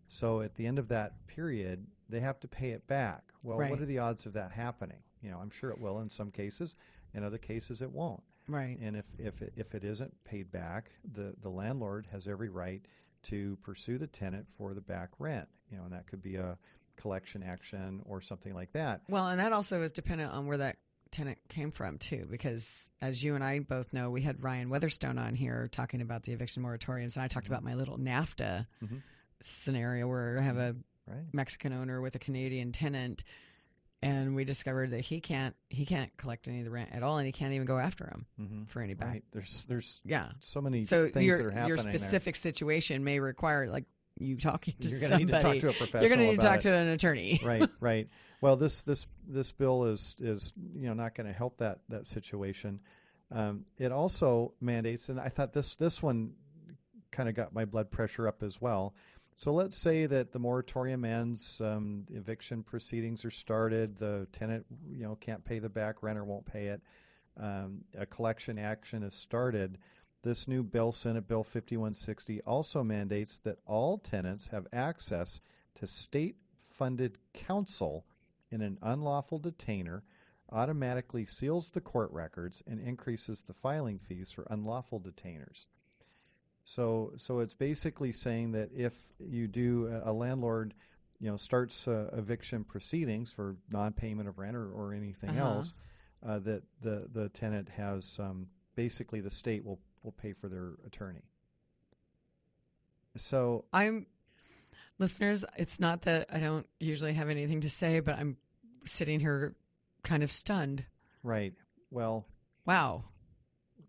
So 0.06 0.40
at 0.42 0.54
the 0.54 0.66
end 0.68 0.78
of 0.78 0.86
that 0.88 1.26
period, 1.26 1.86
they 2.08 2.20
have 2.20 2.38
to 2.40 2.46
pay 2.46 2.70
it 2.70 2.86
back. 2.86 3.32
Well, 3.42 3.58
Right. 3.58 3.70
what 3.70 3.80
are 3.80 3.86
the 3.86 3.98
odds 3.98 4.24
of 4.26 4.34
that 4.34 4.52
happening? 4.52 5.02
You 5.24 5.30
know, 5.30 5.38
I'm 5.40 5.50
sure 5.50 5.70
it 5.70 5.80
will 5.80 6.00
in 6.00 6.10
some 6.10 6.30
cases. 6.30 6.76
In 7.14 7.24
other 7.24 7.38
cases, 7.38 7.80
it 7.82 7.90
won't. 7.90 8.22
Right. 8.46 8.78
And 8.78 8.94
if 8.94 9.06
if 9.18 9.40
it, 9.40 9.54
if 9.56 9.74
it 9.74 9.82
isn't 9.84 10.12
paid 10.24 10.52
back, 10.52 10.90
the 11.10 11.34
the 11.40 11.48
landlord 11.48 12.06
has 12.12 12.28
every 12.28 12.50
right 12.50 12.84
to 13.24 13.56
pursue 13.62 13.96
the 13.96 14.06
tenant 14.06 14.50
for 14.50 14.74
the 14.74 14.82
back 14.82 15.08
rent. 15.18 15.48
You 15.70 15.78
know, 15.78 15.84
and 15.84 15.92
that 15.94 16.06
could 16.06 16.22
be 16.22 16.36
a 16.36 16.58
collection 16.96 17.42
action 17.42 18.02
or 18.04 18.20
something 18.20 18.54
like 18.54 18.72
that. 18.72 19.00
Well, 19.08 19.28
and 19.28 19.40
that 19.40 19.52
also 19.52 19.82
is 19.82 19.92
dependent 19.92 20.32
on 20.32 20.46
where 20.46 20.58
that 20.58 20.76
tenant 21.10 21.38
came 21.48 21.70
from 21.70 21.96
too, 21.96 22.26
because 22.30 22.90
as 23.00 23.22
you 23.22 23.34
and 23.34 23.42
I 23.42 23.60
both 23.60 23.92
know, 23.92 24.10
we 24.10 24.20
had 24.20 24.42
Ryan 24.42 24.68
Weatherstone 24.68 25.16
on 25.18 25.34
here 25.36 25.68
talking 25.72 26.02
about 26.02 26.24
the 26.24 26.32
eviction 26.32 26.62
moratoriums, 26.62 27.16
and 27.16 27.22
I 27.24 27.28
talked 27.28 27.46
about 27.46 27.62
my 27.62 27.74
little 27.74 27.96
NAFTA 27.98 28.66
Mhm. 28.82 29.00
scenario 29.40 30.06
where 30.08 30.38
I 30.38 30.42
have 30.42 30.56
a 30.58 30.76
Right. 31.06 31.24
Mexican 31.34 31.72
owner 31.74 32.00
with 32.00 32.14
a 32.14 32.18
Canadian 32.18 32.72
tenant, 32.72 33.24
and 34.04 34.34
we 34.36 34.44
discovered 34.44 34.90
that 34.90 35.00
he 35.00 35.20
can't 35.20 35.54
he 35.68 35.84
can't 35.86 36.14
collect 36.16 36.46
any 36.48 36.58
of 36.60 36.64
the 36.64 36.70
rent 36.70 36.90
at 36.92 37.02
all, 37.02 37.18
and 37.18 37.26
he 37.26 37.32
can't 37.32 37.52
even 37.54 37.66
go 37.66 37.78
after 37.78 38.04
him 38.06 38.26
Mm-hmm. 38.40 38.64
for 38.64 38.80
any 38.82 38.94
back. 38.94 39.08
Right. 39.08 39.24
There's 39.32 39.64
there's 39.66 40.00
Yeah. 40.04 40.28
so 40.40 40.60
many 40.60 40.82
So 40.82 41.08
things 41.08 41.26
your 41.26 41.38
that 41.38 41.46
are 41.46 41.50
happening 41.50 41.68
your 41.68 41.76
there. 41.78 41.96
specific 41.96 42.36
situation 42.36 43.02
may 43.04 43.18
require 43.20 43.68
like 43.68 43.84
you 44.16 44.36
talking 44.36 44.74
to 44.80 44.88
You're 44.88 45.00
going 45.00 45.10
to 45.10 45.16
somebody. 45.18 45.24
need 45.24 45.32
to 45.32 45.40
talk 45.42 45.58
to 45.58 45.68
a 45.70 45.72
professional. 45.84 46.02
You're 46.02 46.16
going 46.16 46.26
to 46.26 46.32
need 46.32 46.40
to 46.40 46.46
talk 46.46 46.56
it. 46.58 46.60
to 46.62 46.72
an 46.72 46.88
attorney. 46.88 47.40
right, 47.44 47.68
right. 47.80 48.08
Well, 48.40 48.56
this 48.56 48.82
this 48.82 49.06
this 49.26 49.50
bill 49.52 49.86
is 49.86 50.14
is 50.20 50.52
you 50.76 50.86
know 50.86 50.94
not 50.94 51.14
going 51.14 51.26
to 51.26 51.32
help 51.32 51.56
that 51.58 51.78
that 51.88 52.06
situation. 52.06 52.80
Um, 53.32 53.64
it 53.78 53.90
also 53.90 54.52
mandates, 54.60 55.08
and 55.08 55.18
I 55.18 55.28
thought 55.28 55.52
this 55.52 55.74
this 55.76 56.02
one 56.02 56.34
kind 57.10 57.28
of 57.28 57.34
got 57.34 57.54
my 57.54 57.64
blood 57.64 57.90
pressure 57.90 58.28
up 58.28 58.42
as 58.42 58.60
well. 58.60 58.94
So 59.36 59.52
let's 59.52 59.76
say 59.76 60.06
that 60.06 60.30
the 60.32 60.38
moratorium 60.38 61.04
ends, 61.04 61.60
um, 61.60 62.06
eviction 62.12 62.62
proceedings 62.62 63.24
are 63.24 63.32
started, 63.32 63.98
the 63.98 64.28
tenant 64.32 64.64
you 64.88 65.02
know 65.04 65.16
can't 65.16 65.44
pay 65.44 65.58
the 65.58 65.68
back 65.68 66.02
rent 66.02 66.18
or 66.18 66.24
won't 66.24 66.46
pay 66.46 66.66
it, 66.66 66.80
um, 67.36 67.80
a 67.98 68.06
collection 68.06 68.58
action 68.58 69.02
is 69.02 69.14
started. 69.14 69.78
This 70.22 70.46
new 70.48 70.62
bill, 70.62 70.92
Senate 70.92 71.26
Bill 71.26 71.42
5160, 71.42 72.40
also 72.42 72.82
mandates 72.84 73.38
that 73.38 73.58
all 73.66 73.98
tenants 73.98 74.46
have 74.46 74.66
access 74.72 75.40
to 75.74 75.86
state 75.86 76.36
funded 76.56 77.18
counsel 77.34 78.06
in 78.50 78.62
an 78.62 78.78
unlawful 78.82 79.38
detainer, 79.38 80.04
automatically 80.50 81.26
seals 81.26 81.70
the 81.70 81.80
court 81.80 82.10
records, 82.12 82.62
and 82.66 82.80
increases 82.80 83.42
the 83.42 83.52
filing 83.52 83.98
fees 83.98 84.30
for 84.30 84.46
unlawful 84.48 85.00
detainers. 85.00 85.66
So, 86.64 87.12
so 87.16 87.40
it's 87.40 87.54
basically 87.54 88.10
saying 88.12 88.52
that 88.52 88.70
if 88.74 88.94
you 89.18 89.46
do 89.46 90.00
a 90.02 90.12
landlord, 90.12 90.74
you 91.20 91.30
know, 91.30 91.36
starts 91.36 91.86
uh, 91.86 92.08
eviction 92.12 92.64
proceedings 92.64 93.30
for 93.32 93.56
non-payment 93.70 94.28
of 94.28 94.38
rent 94.38 94.56
or, 94.56 94.70
or 94.70 94.94
anything 94.94 95.30
Uh-huh. 95.30 95.40
else, 95.56 95.74
uh, 96.26 96.38
that 96.40 96.62
the 96.80 97.06
the 97.12 97.28
tenant 97.28 97.68
has 97.68 98.18
um, 98.18 98.46
basically 98.76 99.20
the 99.20 99.30
state 99.30 99.64
will 99.64 99.78
will 100.02 100.12
pay 100.12 100.32
for 100.32 100.48
their 100.48 100.72
attorney. 100.86 101.22
So 103.16 103.64
I'm 103.72 104.06
listeners, 104.98 105.44
it's 105.56 105.78
not 105.78 106.02
that 106.02 106.28
I 106.32 106.40
don't 106.40 106.66
usually 106.80 107.12
have 107.12 107.28
anything 107.28 107.60
to 107.60 107.70
say, 107.70 108.00
but 108.00 108.18
I'm 108.18 108.36
sitting 108.86 109.20
here 109.20 109.54
kind 110.02 110.22
of 110.22 110.32
stunned. 110.32 110.84
right, 111.22 111.52
well, 111.90 112.26
Wow. 112.66 113.04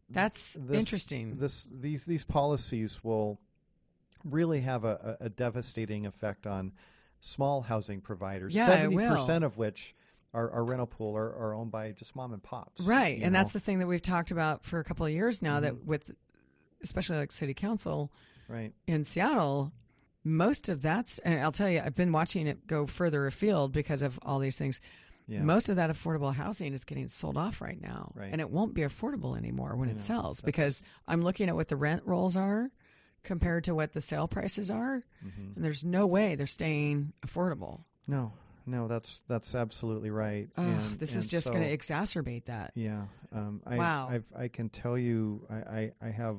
That's 0.09 0.53
this- 0.53 0.79
interesting. 0.79 1.37
This 1.37 1.67
these 1.71 2.05
these 2.05 2.23
policies 2.25 3.03
will 3.03 3.39
really 4.23 4.61
have 4.61 4.83
a, 4.83 5.17
a, 5.19 5.29
devastating 5.29 6.05
effect 6.07 6.47
on 6.47 6.71
small 7.19 7.61
housing 7.61 8.01
providers. 8.01 8.55
Yeah, 8.55 8.83
it 8.83 8.91
will. 8.91 9.15
percent 9.15 9.43
of 9.43 9.57
which 9.57 9.93
are, 10.33 10.49
are 10.49 10.65
rental 10.65 10.87
pool 10.87 11.15
are, 11.15 11.33
are 11.35 11.53
owned 11.53 11.71
by 11.71 11.91
just 11.91 12.15
mom 12.15 12.33
and 12.33 12.41
pops. 12.41 12.81
right. 12.81 13.21
And 13.21 13.33
know? 13.33 13.39
that's 13.39 13.53
the 13.53 13.59
thing 13.59 13.79
that 13.79 13.87
we've 13.87 14.01
talked 14.01 14.31
about 14.31 14.63
for 14.63 14.79
a 14.79 14.83
couple 14.83 15.05
of 15.05 15.11
years 15.11 15.41
now 15.41 15.55
Mm-hmm. 15.55 15.63
that 15.63 15.85
with 15.85 16.15
especially 16.81 17.17
like 17.17 17.31
city 17.31 17.53
council 17.53 18.11
right. 18.47 18.73
in 18.87 19.03
Seattle, 19.03 19.71
most 20.23 20.69
of 20.69 20.81
that's 20.81 21.19
and 21.19 21.39
I'll 21.39 21.51
tell 21.51 21.69
you, 21.69 21.81
I've 21.83 21.95
been 21.95 22.11
watching 22.11 22.47
it 22.47 22.67
go 22.67 22.85
further 22.87 23.27
afield 23.27 23.71
because 23.71 24.01
of 24.01 24.19
all 24.23 24.39
these 24.39 24.57
things. 24.57 24.81
Yeah. 25.27 25.41
Most 25.41 25.69
of 25.69 25.77
that 25.77 25.89
affordable 25.89 26.33
housing 26.33 26.73
is 26.73 26.85
getting 26.85 27.07
sold 27.07 27.35
off 27.37 27.61
right 27.61 27.81
now. 27.81 28.11
Right. 28.15 28.29
And 28.31 28.39
it 28.39 28.49
won't 28.49 28.73
be 28.73 28.81
affordable 28.81 29.37
anymore 29.37 29.75
when 29.75 29.89
it 29.89 29.99
sells 29.99 30.37
That's- 30.37 30.45
because 30.45 30.81
I'm 31.07 31.21
looking 31.23 31.49
at 31.49 31.55
what 31.55 31.67
the 31.67 31.75
rent 31.75 32.03
rolls 32.05 32.35
are 32.35 32.69
compared 33.23 33.63
to 33.63 33.73
what 33.73 33.93
the 33.93 34.01
sale 34.01 34.27
prices 34.27 34.69
are. 34.69 35.03
Mm-hmm. 35.25 35.53
And 35.55 35.65
there's 35.65 35.83
no 35.83 36.05
way 36.05 36.35
they're 36.35 36.45
staying 36.45 37.13
affordable. 37.25 37.81
No, 38.07 38.33
no, 38.67 38.87
that's 38.87 39.23
that's 39.27 39.55
absolutely 39.55 40.11
right. 40.11 40.47
And, 40.57 40.99
this 40.99 41.15
is 41.15 41.27
just 41.27 41.47
so- 41.47 41.53
going 41.53 41.63
to 41.63 41.75
exacerbate 41.75 42.45
that. 42.45 42.71
Yeah. 42.75 43.05
Um, 43.33 43.61
I, 43.65 43.77
Wow. 43.77 44.07
I've, 44.11 44.25
I 44.37 44.47
can 44.47 44.69
tell 44.69 44.97
you, 44.97 45.45
I, 45.49 45.55
I, 45.55 45.91
I 46.03 46.09
have 46.11 46.37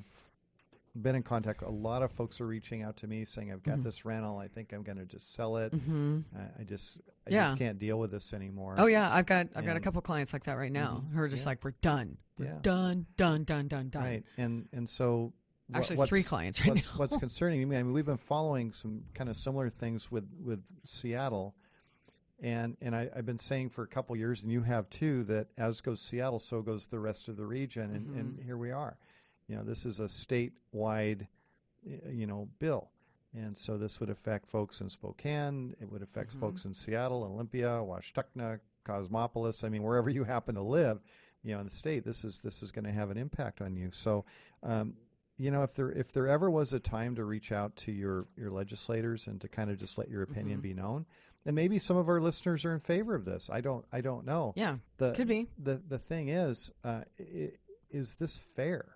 been 1.02 1.14
in 1.14 1.22
contact. 1.22 1.62
A 1.62 1.68
lot 1.70 2.02
of 2.02 2.11
folks 2.11 2.40
are 2.40 2.46
reaching 2.46 2.82
out 2.82 2.96
to 2.98 3.06
me 3.06 3.24
saying, 3.24 3.52
"I've 3.52 3.62
got 3.62 3.78
Mhm. 3.78 3.85
this 3.85 4.04
rental. 4.04 4.38
I 4.38 4.48
think 4.48 4.72
I'm 4.72 4.82
going 4.82 4.98
to 4.98 5.04
just 5.04 5.35
sell 5.35 5.56
it. 5.59 5.72
hmm 5.72 6.20
I, 6.35 6.61
I 6.61 6.64
just, 6.64 6.98
I 7.26 7.30
Yeah. 7.30 7.44
just 7.44 7.56
can't 7.59 7.78
deal 7.78 7.98
with 7.98 8.11
this 8.11 8.32
anymore." 8.32 8.74
Oh 8.78 8.87
yeah, 8.87 9.12
I've 9.14 9.26
got 9.26 9.48
I've 9.54 9.66
got 9.66 9.76
a 9.76 9.80
couple 9.80 10.00
clients 10.02 10.32
like 10.32 10.44
that 10.44 10.54
right 10.54 10.72
now 10.72 11.04
Mhm. 11.06 11.12
who 11.14 11.20
are 11.22 11.28
just 11.28 11.44
Yeah. 11.44 11.50
like, 11.50 11.64
we're 11.64 11.72
done, 11.82 12.18
we're 12.38 12.46
Yeah. 12.46 12.59
done, 12.62 13.06
done, 13.16 13.44
done, 13.44 13.68
done, 13.68 13.88
done. 13.90 14.02
Right. 14.02 14.24
And 14.37 14.68
and 14.72 14.88
so 14.88 15.32
wha- 15.68 15.78
Actually, 15.78 16.06
three 16.06 16.22
clients 16.22 16.61
right 16.61 16.74
what's, 16.74 16.92
now. 16.92 16.98
what's 16.98 17.16
concerning 17.26 17.68
me? 17.68 17.76
I 17.76 17.82
mean, 17.82 17.92
we've 17.92 18.06
been 18.06 18.16
following 18.16 18.72
some 18.72 19.04
kind 19.14 19.28
of 19.30 19.37
similar 19.37 19.68
things 19.70 20.11
with 20.11 20.28
with 20.40 20.62
Seattle, 20.85 21.54
and 22.40 22.76
and 22.80 22.94
I, 22.94 23.09
I've 23.14 23.26
been 23.26 23.38
saying 23.38 23.70
for 23.70 23.82
a 23.82 23.88
couple 23.88 24.14
years, 24.16 24.42
and 24.42 24.52
you 24.52 24.62
have 24.62 24.88
too, 24.90 25.24
that 25.24 25.48
as 25.56 25.80
goes 25.80 26.00
Seattle, 26.00 26.38
so 26.38 26.62
goes 26.62 26.87
the 26.87 27.00
rest 27.00 27.28
of 27.28 27.37
the 27.37 27.46
region, 27.46 27.94
and, 27.94 28.16
and 28.16 28.32
Mm-hmm. 28.35 28.42
here 28.44 28.56
we 28.59 28.70
are. 28.70 28.96
You 29.48 29.56
know, 29.56 29.62
this 29.62 29.85
is 29.87 30.00
a 30.00 30.04
statewide, 30.06 31.26
y- 31.85 32.00
you 32.11 32.26
know, 32.26 32.48
bill. 32.59 32.90
And 33.35 33.56
so 33.56 33.76
this 33.76 34.00
would 34.00 34.09
affect 34.11 34.46
folks 34.46 34.80
in 34.80 34.88
Spokane. 34.88 35.74
It 35.80 35.90
would 35.90 36.02
affect 36.02 36.35
Mhm. 36.35 36.40
folks 36.40 36.64
in 36.64 36.74
Seattle, 36.74 37.22
Olympia, 37.22 37.80
Washtenaw, 37.82 38.61
Cosmopolis. 38.85 39.62
I 39.64 39.68
mean, 39.68 39.82
wherever 39.82 40.09
you 40.09 40.24
happen 40.24 40.54
to 40.54 40.62
live, 40.62 41.02
you 41.42 41.52
know, 41.54 41.61
in 41.61 41.66
the 41.66 41.70
state, 41.72 42.04
this 42.04 42.24
is 42.24 42.40
this 42.40 42.62
is 42.62 42.72
going 42.72 42.85
to 42.87 42.92
have 42.92 43.11
an 43.11 43.16
impact 43.18 43.61
on 43.61 43.76
you. 43.76 43.90
So, 43.90 44.24
um, 44.62 44.96
you 45.37 45.50
know, 45.50 45.62
if 45.62 45.74
there 45.74 45.92
if 45.92 46.12
there 46.12 46.26
ever 46.26 46.50
was 46.50 46.72
a 46.72 46.80
time 46.80 47.14
to 47.16 47.24
reach 47.24 47.52
out 47.52 47.76
to 47.76 47.92
your 47.92 48.26
your 48.37 48.50
legislators 48.50 49.26
and 49.26 49.40
to 49.42 49.48
kind 49.48 49.70
of 49.70 49.76
just 49.78 49.98
let 49.98 50.09
your 50.09 50.22
opinion 50.22 50.61
Mhm. 50.61 50.62
be 50.62 50.74
known, 50.74 51.06
and 51.44 51.54
maybe 51.54 51.78
some 51.78 51.96
of 51.98 52.09
our 52.09 52.20
listeners 52.20 52.64
are 52.64 52.72
in 52.72 52.80
favor 52.80 53.14
of 53.14 53.24
this. 53.26 53.50
I 53.50 53.61
don't 53.61 53.85
I 53.92 54.00
don't 54.00 54.24
know. 54.24 54.54
Yeah, 54.56 54.78
The 54.96 55.12
could 55.12 55.28
be. 55.28 55.46
the 55.59 55.76
the 55.76 55.98
thing 55.98 56.28
is, 56.30 56.70
uh, 56.85 57.04
i- 57.20 57.52
is 57.90 58.14
this 58.14 58.38
fair? 58.38 58.95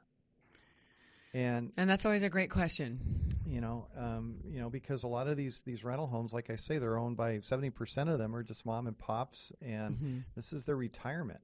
And 1.33 1.73
And 1.77 1.89
that's 1.89 2.05
always 2.05 2.23
a 2.23 2.29
great 2.31 2.51
question. 2.51 2.99
you 3.47 3.61
know, 3.61 3.87
um, 3.97 4.37
you 4.49 4.61
know, 4.61 4.71
because 4.71 5.03
a 5.03 5.09
lot 5.09 5.27
of 5.29 5.37
these 5.37 5.61
these 5.63 5.85
rental 5.85 6.07
homes, 6.07 6.33
like 6.33 6.51
I 6.51 6.57
say, 6.57 6.79
they're 6.79 6.99
owned 6.99 7.17
by 7.17 7.41
seventy 7.41 7.71
percent 7.71 8.09
of 8.11 8.19
them 8.19 8.35
are 8.35 8.43
just 8.43 8.65
mom 8.67 8.87
and 8.87 8.97
pops, 8.99 9.53
and 9.61 9.97
Mhm. 9.99 10.25
this 10.37 10.53
is 10.53 10.65
their 10.65 10.77
retirement. 10.77 11.41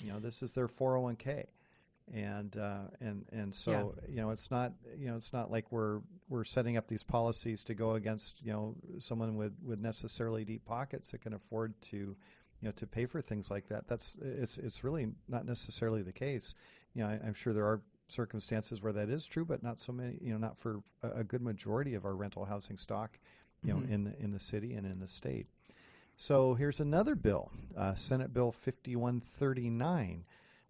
You 0.00 0.12
know, 0.12 0.20
this 0.20 0.42
is 0.42 0.52
their 0.52 0.68
four 0.68 0.92
hundred 0.92 1.02
one 1.02 1.16
k, 1.16 1.46
and 2.12 2.56
uh, 2.56 2.84
and 3.00 3.26
and 3.32 3.54
so 3.54 3.94
you 4.08 4.16
know, 4.16 4.30
it's 4.30 4.50
not 4.50 4.72
you 4.96 5.06
know, 5.08 5.16
it's 5.16 5.32
not 5.32 5.50
like 5.50 5.70
we're 5.72 6.00
we're 6.28 6.44
setting 6.44 6.76
up 6.76 6.86
these 6.88 7.02
policies 7.04 7.64
to 7.64 7.74
go 7.74 7.92
against 7.94 8.40
you 8.42 8.52
know 8.52 8.76
someone 8.98 9.36
with 9.36 9.54
with 9.64 9.80
necessarily 9.80 10.44
deep 10.44 10.64
pockets 10.64 11.10
that 11.12 11.20
can 11.22 11.32
afford 11.32 11.80
to 11.82 11.96
you 11.96 12.16
know 12.62 12.72
to 12.72 12.86
pay 12.86 13.06
for 13.06 13.20
things 13.20 13.50
like 13.50 13.68
that. 13.68 13.86
That's 13.88 14.16
it's 14.20 14.58
it's 14.58 14.84
really 14.84 15.08
not 15.28 15.44
necessarily 15.44 16.02
the 16.02 16.12
case. 16.12 16.54
You 16.94 17.02
know, 17.02 17.08
I, 17.10 17.20
I'm 17.26 17.34
sure 17.34 17.52
there 17.52 17.66
are 17.66 17.82
circumstances 18.10 18.82
where 18.82 18.92
that 18.92 19.08
is 19.08 19.26
true, 19.26 19.44
but 19.44 19.62
not 19.62 19.80
so 19.80 19.92
many. 19.92 20.18
You 20.20 20.32
know, 20.32 20.38
not 20.38 20.58
for 20.58 20.82
a, 21.02 21.24
good 21.24 21.42
majority 21.42 21.94
of 21.94 22.04
our 22.04 22.14
rental 22.14 22.44
housing 22.44 22.76
stock. 22.76 23.18
You 23.62 23.74
know, 23.74 23.80
Mhm. 23.80 23.90
in 23.90 24.04
the 24.04 24.18
in 24.22 24.30
the 24.30 24.38
city 24.38 24.74
and 24.74 24.86
in 24.86 25.00
the 25.00 25.08
state. 25.08 25.48
So 26.16 26.54
here's 26.54 26.80
another 26.80 27.14
bill, 27.14 27.50
uh, 27.76 27.94
Senate 27.94 28.32
Bill 28.32 28.50
5139. 28.52 30.24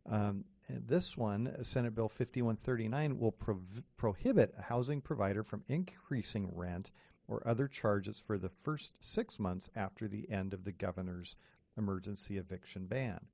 Um, 0.07 0.45
this 0.69 1.17
one, 1.17 1.65
Senate 1.65 1.95
Bill 1.95 2.09
5139, 2.09 3.19
will 3.19 3.33
prov- 3.33 3.83
prohibit 3.97 4.55
a 4.59 4.63
housing 4.63 5.01
provider 5.01 5.43
from 5.43 5.65
increasing 5.69 6.55
rent 6.55 6.91
or 7.27 7.47
other 7.47 7.69
charges 7.69 8.19
for 8.21 8.39
the 8.39 8.49
first 8.51 9.03
six 9.03 9.39
months 9.39 9.71
after 9.75 10.07
the 10.09 10.31
end 10.31 10.53
of 10.53 10.65
the 10.65 10.73
governor's 10.73 11.37
emergency 11.77 12.37
eviction 12.37 12.87
ban. 12.87 13.27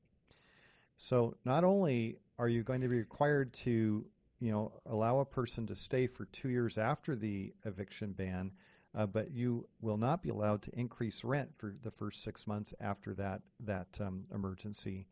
So 0.96 1.36
not 1.44 1.64
only 1.64 2.18
are 2.38 2.48
you 2.48 2.62
going 2.62 2.80
to 2.80 2.88
be 2.88 2.98
required 2.98 3.52
to, 3.52 4.04
you 4.40 4.52
know, 4.52 4.72
allow 4.86 5.18
a 5.18 5.24
person 5.24 5.66
to 5.66 5.76
stay 5.76 6.06
for 6.06 6.24
two 6.26 6.48
years 6.48 6.78
after 6.78 7.14
the 7.14 7.52
eviction 7.64 8.12
ban, 8.12 8.52
uh, 8.94 9.06
but 9.06 9.30
you 9.30 9.68
will 9.80 9.96
not 9.96 10.22
be 10.22 10.30
allowed 10.30 10.62
to 10.62 10.78
increase 10.78 11.24
rent 11.24 11.54
for 11.54 11.74
the 11.82 11.90
first 11.90 12.22
six 12.22 12.46
months 12.46 12.72
after 12.80 13.14
that 13.14 13.42
that 13.60 13.88
um, 14.00 14.24
emergency 14.32 15.06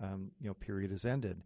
um, 0.00 0.30
you 0.40 0.48
know 0.48 0.54
period 0.54 0.92
is 0.92 1.04
ended. 1.04 1.42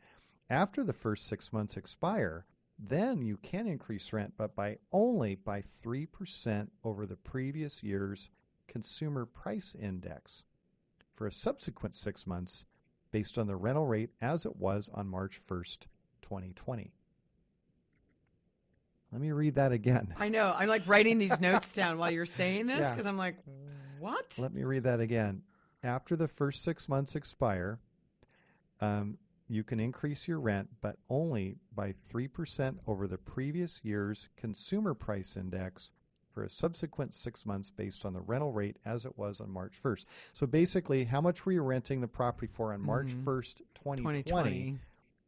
After 0.48 0.82
the 0.82 0.92
first 0.92 1.26
six 1.26 1.52
months 1.52 1.76
expire, 1.76 2.46
then 2.78 3.22
you 3.22 3.36
can 3.36 3.66
increase 3.66 4.12
rent, 4.12 4.34
but 4.36 4.56
by 4.56 4.78
only 4.92 5.34
by 5.34 5.62
three 5.62 6.06
percent 6.06 6.72
over 6.84 7.06
the 7.06 7.16
previous 7.16 7.82
year's 7.82 8.30
consumer 8.66 9.26
price 9.26 9.74
index 9.80 10.44
for 11.12 11.26
a 11.26 11.32
subsequent 11.32 11.94
six 11.94 12.26
months 12.26 12.64
based 13.12 13.38
on 13.38 13.46
the 13.46 13.56
rental 13.56 13.86
rate 13.86 14.10
as 14.20 14.44
it 14.46 14.56
was 14.56 14.88
on 14.94 15.08
March 15.08 15.38
1st, 15.40 15.86
2020. 16.22 16.92
Let 19.12 19.20
me 19.20 19.32
read 19.32 19.56
that 19.56 19.72
again. 19.72 20.14
I 20.18 20.28
know. 20.28 20.54
I'm 20.56 20.68
like 20.68 20.86
writing 20.86 21.18
these 21.18 21.40
notes 21.40 21.72
down 21.72 21.98
while 21.98 22.10
you're 22.10 22.26
saying 22.26 22.66
this 22.66 22.80
Yeah. 22.80 22.90
because 22.90 23.06
I'm 23.06 23.18
like, 23.18 23.36
what? 23.98 24.36
Let 24.38 24.54
me 24.54 24.62
read 24.64 24.84
that 24.84 25.00
again. 25.00 25.42
After 25.82 26.14
the 26.14 26.28
first 26.28 26.62
six 26.62 26.88
months 26.88 27.16
expire, 27.16 27.80
um, 28.80 29.18
you 29.48 29.64
can 29.64 29.80
increase 29.80 30.28
your 30.28 30.38
rent, 30.38 30.68
but 30.80 30.96
only 31.08 31.56
by 31.74 31.94
3% 32.12 32.76
over 32.86 33.08
the 33.08 33.18
previous 33.18 33.80
year's 33.82 34.28
consumer 34.36 34.94
price 34.94 35.36
index 35.36 35.90
for 36.32 36.42
a 36.44 36.50
subsequent 36.50 37.14
six 37.14 37.44
months 37.44 37.70
based 37.70 38.04
on 38.04 38.12
the 38.12 38.20
rental 38.20 38.52
rate 38.52 38.76
as 38.84 39.04
it 39.04 39.18
was 39.18 39.40
on 39.40 39.50
March 39.50 39.74
1st. 39.82 40.04
So 40.32 40.46
basically, 40.46 41.04
how 41.04 41.20
much 41.20 41.44
were 41.44 41.52
you 41.52 41.62
renting 41.62 42.00
the 42.00 42.08
property 42.08 42.46
for 42.46 42.72
on 42.72 42.84
March 42.84 43.08
1st, 43.08 43.58
2020? 43.74 44.22
2020. 44.22 44.78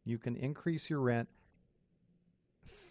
You 0.05 0.17
can 0.17 0.35
increase 0.35 0.89
your 0.89 0.99
rent 0.99 1.29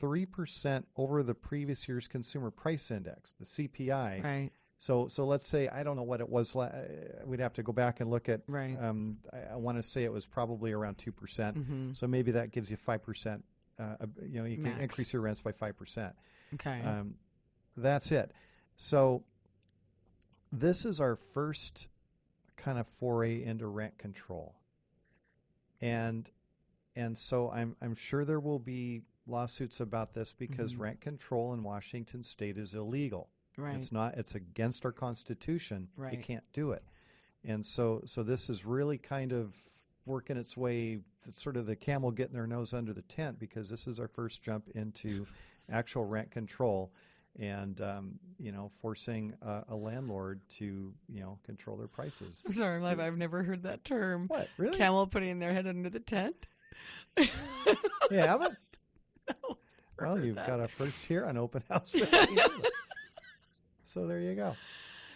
3% 0.00 0.84
over 0.96 1.22
the 1.22 1.34
previous 1.34 1.88
year's 1.88 2.08
consumer 2.08 2.50
price 2.50 2.90
index, 2.90 3.32
the 3.38 3.44
CPI. 3.44 4.22
Right. 4.22 4.50
So, 4.78 5.06
so 5.06 5.24
let's 5.24 5.46
say 5.46 5.68
I 5.68 5.84
don't 5.84 5.96
know 5.96 6.02
what 6.02 6.20
it 6.20 6.28
was. 6.28 6.56
la- 6.56 6.64
uh, 6.64 6.82
We'd 7.24 7.38
have 7.40 7.52
to 7.54 7.62
go 7.62 7.72
back 7.72 8.00
and 8.00 8.10
look 8.10 8.28
at. 8.28 8.40
Right. 8.48 8.76
Um, 8.80 9.18
I, 9.32 9.52
I 9.52 9.56
want 9.56 9.78
to 9.78 9.82
say 9.82 10.02
it 10.02 10.12
was 10.12 10.26
probably 10.26 10.72
around 10.72 10.98
two 10.98 11.12
percent. 11.12 11.56
Mm-hmm. 11.56 11.92
So 11.92 12.08
maybe 12.08 12.32
that 12.32 12.50
gives 12.50 12.68
you 12.68 12.76
five 12.76 13.02
percent. 13.02 13.44
Uh, 13.78 13.94
uh, 14.00 14.06
you 14.28 14.40
know, 14.40 14.44
you 14.44 14.56
can 14.56 14.64
Max. 14.64 14.82
increase 14.82 15.12
your 15.12 15.22
rents 15.22 15.40
by 15.40 15.52
five 15.52 15.78
percent. 15.78 16.14
Okay. 16.54 16.80
Um, 16.82 17.14
that's 17.76 18.12
it. 18.12 18.32
So 18.76 19.24
this 20.50 20.84
is 20.84 21.00
our 21.00 21.16
first 21.16 21.88
kind 22.56 22.78
of 22.78 22.86
foray 22.86 23.42
into 23.42 23.66
rent 23.66 23.98
control, 23.98 24.54
and 25.80 26.30
and 26.96 27.16
so 27.16 27.50
I'm 27.50 27.76
I'm 27.80 27.94
sure 27.94 28.24
there 28.24 28.40
will 28.40 28.58
be 28.58 29.02
lawsuits 29.26 29.80
about 29.80 30.14
this 30.14 30.32
because 30.32 30.74
Mhm. 30.74 30.78
rent 30.80 31.00
control 31.00 31.54
in 31.54 31.62
Washington 31.62 32.22
State 32.22 32.58
is 32.58 32.74
illegal. 32.74 33.28
right. 33.58 33.76
It's 33.76 33.92
not. 33.92 34.16
It's 34.16 34.34
against 34.34 34.84
our 34.86 34.92
constitution. 34.92 35.88
Right. 35.96 36.14
You 36.16 36.22
can't 36.24 36.44
do 36.54 36.72
it. 36.72 36.82
And 37.44 37.64
so, 37.66 38.00
so 38.06 38.22
this 38.22 38.48
is 38.48 38.64
really 38.64 38.96
kind 38.96 39.30
of 39.32 39.54
working 40.06 40.38
its 40.38 40.56
way. 40.56 41.00
It's 41.26 41.40
sort 41.42 41.58
of 41.58 41.66
the 41.66 41.76
camel 41.76 42.10
getting 42.12 42.32
their 42.32 42.46
nose 42.46 42.72
under 42.72 42.94
the 42.94 43.02
tent 43.02 43.38
because 43.38 43.68
this 43.68 43.86
is 43.86 44.00
our 44.00 44.08
first 44.08 44.42
jump 44.42 44.70
into 44.70 45.26
actual 45.68 46.06
rent 46.06 46.30
control, 46.30 46.92
and 47.38 47.80
um, 47.80 48.18
you 48.38 48.52
know, 48.52 48.68
forcing 48.68 49.34
a, 49.42 49.64
a 49.70 49.74
landlord 49.76 50.40
to 50.56 50.92
you 51.08 51.20
know 51.20 51.38
control 51.44 51.76
their 51.76 51.88
prices. 51.88 52.42
I'm 52.46 52.52
sorry, 52.52 52.84
I'm 52.84 53.00
I've 53.00 53.16
never 53.18 53.42
heard 53.42 53.62
that 53.64 53.84
term. 53.84 54.26
What 54.28 54.48
really? 54.58 54.76
Camel 54.76 55.06
putting 55.06 55.38
their 55.38 55.52
head 55.52 55.66
under 55.66 55.90
the 55.90 56.00
tent. 56.00 56.46
you 57.18 57.28
haven't? 58.10 58.56
No, 59.28 59.56
Well, 60.00 60.24
you've 60.24 60.34
that. 60.34 60.48
got 60.48 60.58
a 60.58 60.66
first 60.66 61.04
here 61.04 61.24
on 61.24 61.36
open 61.36 61.62
house. 61.70 61.94
so 63.84 64.06
there 64.06 64.18
you 64.18 64.34
go. 64.34 64.56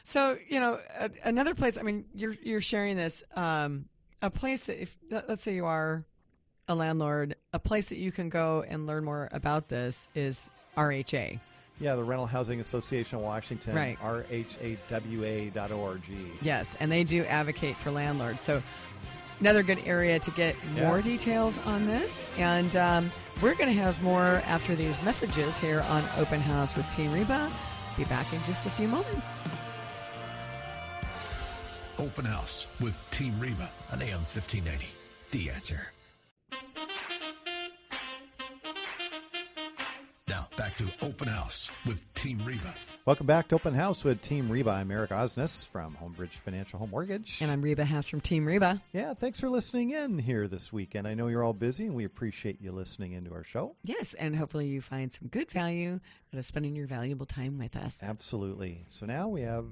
So 0.04 0.38
you 0.48 0.60
know, 0.60 0.78
a, 0.98 1.10
another 1.24 1.54
place. 1.54 1.76
I 1.78 1.82
mean, 1.82 2.04
you're 2.14 2.36
you're 2.42 2.60
sharing 2.60 2.96
this. 2.96 3.24
Um, 3.34 3.86
a 4.22 4.30
place 4.30 4.66
that 4.66 4.80
if 4.80 4.96
let's 5.10 5.42
say 5.42 5.54
you 5.54 5.66
are 5.66 6.04
a 6.68 6.74
landlord, 6.74 7.34
a 7.52 7.58
place 7.58 7.88
that 7.88 7.98
you 7.98 8.12
can 8.12 8.28
go 8.28 8.64
and 8.66 8.86
learn 8.86 9.04
more 9.04 9.28
about 9.32 9.68
this 9.68 10.06
is 10.14 10.50
RHA. 10.76 11.40
Yeah, 11.78 11.94
the 11.96 12.04
Rental 12.04 12.26
Housing 12.26 12.60
Association 12.60 13.18
of 13.18 13.24
Washington, 13.24 13.74
Right. 13.74 13.98
rhawa.org. 14.00 16.00
Yes, 16.40 16.76
and 16.80 16.90
they 16.90 17.04
do 17.04 17.24
advocate 17.24 17.76
for 17.76 17.90
landlords. 17.90 18.40
So 18.40 18.62
another 19.40 19.62
good 19.62 19.80
area 19.84 20.18
to 20.18 20.30
get 20.30 20.56
Yeah. 20.74 20.88
more 20.88 21.02
details 21.02 21.58
on 21.66 21.86
this. 21.86 22.30
And 22.38 22.74
um, 22.76 23.10
we're 23.42 23.54
going 23.54 23.74
to 23.74 23.80
have 23.82 24.00
more 24.02 24.42
after 24.46 24.74
these 24.74 25.02
messages 25.02 25.58
here 25.58 25.84
on 25.90 26.02
Open 26.16 26.40
House 26.40 26.74
with 26.74 26.90
Team 26.92 27.12
Reba. 27.12 27.52
Be 27.98 28.04
back 28.04 28.32
in 28.32 28.42
just 28.44 28.64
a 28.66 28.70
few 28.70 28.88
moments. 28.88 29.42
Open 31.98 32.24
House 32.24 32.66
with 32.80 32.98
Team 33.10 33.38
Reba 33.40 33.70
on 33.92 34.00
AM 34.02 34.20
1590. 34.32 34.86
The 35.30 35.50
answer. 35.50 35.92
To 40.78 40.86
Open 41.00 41.26
House 41.26 41.70
with 41.86 42.02
Team 42.12 42.38
Reba. 42.44 42.74
Welcome 43.06 43.26
back 43.26 43.48
to 43.48 43.54
Open 43.54 43.72
House 43.72 44.04
with 44.04 44.20
Team 44.20 44.50
Reba. 44.50 44.72
I'm 44.72 44.90
Eric 44.90 45.08
Osnes 45.08 45.66
from 45.66 45.96
Homebridge 45.96 46.34
Financial 46.34 46.78
Home 46.78 46.90
Mortgage. 46.90 47.40
And 47.40 47.50
I'm 47.50 47.62
Reba 47.62 47.86
Haas 47.86 48.08
from 48.08 48.20
Team 48.20 48.44
Reba. 48.44 48.82
yeah, 48.92 49.14
thanks 49.14 49.40
for 49.40 49.48
listening 49.48 49.92
in 49.92 50.18
here 50.18 50.46
this 50.46 50.74
weekend. 50.74 51.08
I 51.08 51.14
know 51.14 51.28
you're 51.28 51.42
all 51.42 51.54
busy, 51.54 51.86
and 51.86 51.94
we 51.94 52.04
appreciate 52.04 52.60
you 52.60 52.72
listening 52.72 53.12
into 53.12 53.32
our 53.32 53.42
show. 53.42 53.74
Yes, 53.84 54.12
and 54.12 54.36
hopefully 54.36 54.66
you 54.66 54.82
find 54.82 55.10
some 55.10 55.28
good 55.28 55.50
value 55.50 55.98
out 56.34 56.38
of 56.38 56.44
spending 56.44 56.76
your 56.76 56.86
valuable 56.86 57.24
time 57.24 57.56
with 57.56 57.74
us. 57.74 58.02
Absolutely. 58.02 58.84
So 58.90 59.06
now 59.06 59.28
we 59.28 59.42
have 59.42 59.64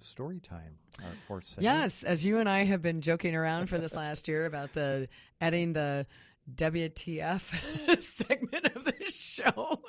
story 0.00 0.40
time, 0.40 0.76
our 1.02 1.12
fourth 1.26 1.46
segment. 1.46 1.64
Yes, 1.64 2.02
as 2.02 2.26
you 2.26 2.38
and 2.38 2.48
I 2.48 2.64
have 2.64 2.82
been 2.82 3.00
joking 3.00 3.34
around 3.34 3.68
for 3.68 3.78
this 3.78 3.94
last 3.94 4.28
year 4.28 4.44
about 4.44 4.74
the 4.74 5.08
adding 5.40 5.72
the 5.72 6.06
WTF 6.54 8.02
segment 8.02 8.66
of 8.74 8.84
the 8.84 8.94
show. 9.08 9.80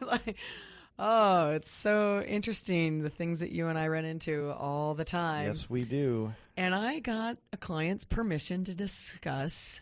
like, 0.06 0.36
oh, 0.98 1.50
it's 1.50 1.70
so 1.70 2.22
interesting 2.22 3.02
the 3.02 3.10
things 3.10 3.40
that 3.40 3.50
you 3.50 3.68
and 3.68 3.78
I 3.78 3.88
run 3.88 4.04
into 4.04 4.50
all 4.52 4.94
the 4.94 5.04
time. 5.04 5.46
Yes, 5.46 5.68
we 5.68 5.82
do. 5.82 6.32
And 6.56 6.74
I 6.74 6.98
got 6.98 7.38
a 7.52 7.56
client's 7.56 8.04
permission 8.04 8.64
to 8.64 8.74
discuss 8.74 9.80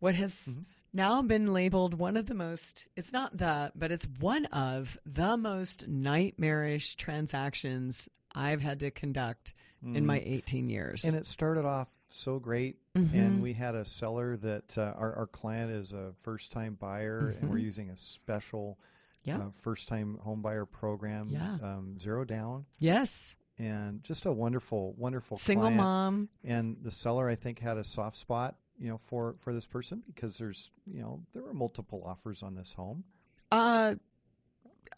what 0.00 0.14
has 0.16 0.32
Mm-hmm. 0.32 0.62
now 0.92 1.22
been 1.22 1.52
labeled 1.52 1.94
one 1.94 2.16
of 2.16 2.26
the 2.26 2.34
most, 2.34 2.88
it's 2.96 3.12
not 3.12 3.36
the, 3.38 3.72
but 3.74 3.90
it's 3.90 4.06
one 4.20 4.44
of 4.46 4.98
the 5.06 5.36
most 5.36 5.88
nightmarish 5.88 6.96
transactions 6.96 8.08
I've 8.34 8.62
had 8.62 8.80
to 8.80 8.90
conduct 8.90 9.54
in 9.84 10.06
my 10.06 10.22
18 10.24 10.68
years. 10.70 11.02
Mm. 11.02 11.08
And 11.08 11.16
it 11.18 11.26
started 11.26 11.64
off 11.64 11.90
so 12.08 12.38
great, 12.38 12.78
Mm-hmm. 12.96 13.18
and 13.18 13.42
we 13.42 13.52
had 13.54 13.74
a 13.74 13.84
seller 13.84 14.36
that 14.36 14.78
uh, 14.78 14.92
our, 14.96 15.14
our 15.16 15.26
client 15.26 15.72
is 15.72 15.92
a 15.92 16.12
first 16.20 16.52
time 16.52 16.74
buyer, 16.78 17.34
and 17.40 17.50
we're 17.50 17.58
using 17.58 17.90
a 17.90 17.96
special 17.96 18.78
Mm-hmm. 19.26 19.40
Yeah. 19.40 19.46
uh, 19.46 19.50
first 19.54 19.88
time 19.88 20.18
home 20.22 20.42
buyer 20.42 20.66
program, 20.66 21.28
Yeah. 21.30 21.54
um, 21.62 21.98
zero 21.98 22.24
down, 22.26 22.66
yes. 22.78 23.36
and 23.58 24.02
just 24.02 24.26
a 24.26 24.32
wonderful, 24.32 24.92
wonderful 24.98 25.38
Single 25.38 25.68
client. 25.68 25.76
mom. 25.78 26.28
And 26.44 26.76
the 26.82 26.90
seller, 26.90 27.26
I 27.30 27.34
think, 27.34 27.58
had 27.58 27.78
a 27.78 27.84
soft 27.84 28.16
spot, 28.16 28.56
you 28.78 28.88
know, 28.90 28.98
for 28.98 29.34
for 29.38 29.54
this 29.54 29.64
person 29.66 30.02
because 30.06 30.36
there's, 30.36 30.70
you 30.86 31.00
know, 31.00 31.22
there 31.32 31.42
were 31.42 31.54
multiple 31.54 32.02
offers 32.06 32.42
on 32.42 32.54
this 32.54 32.74
home. 32.74 33.04
Uh, 33.50 33.94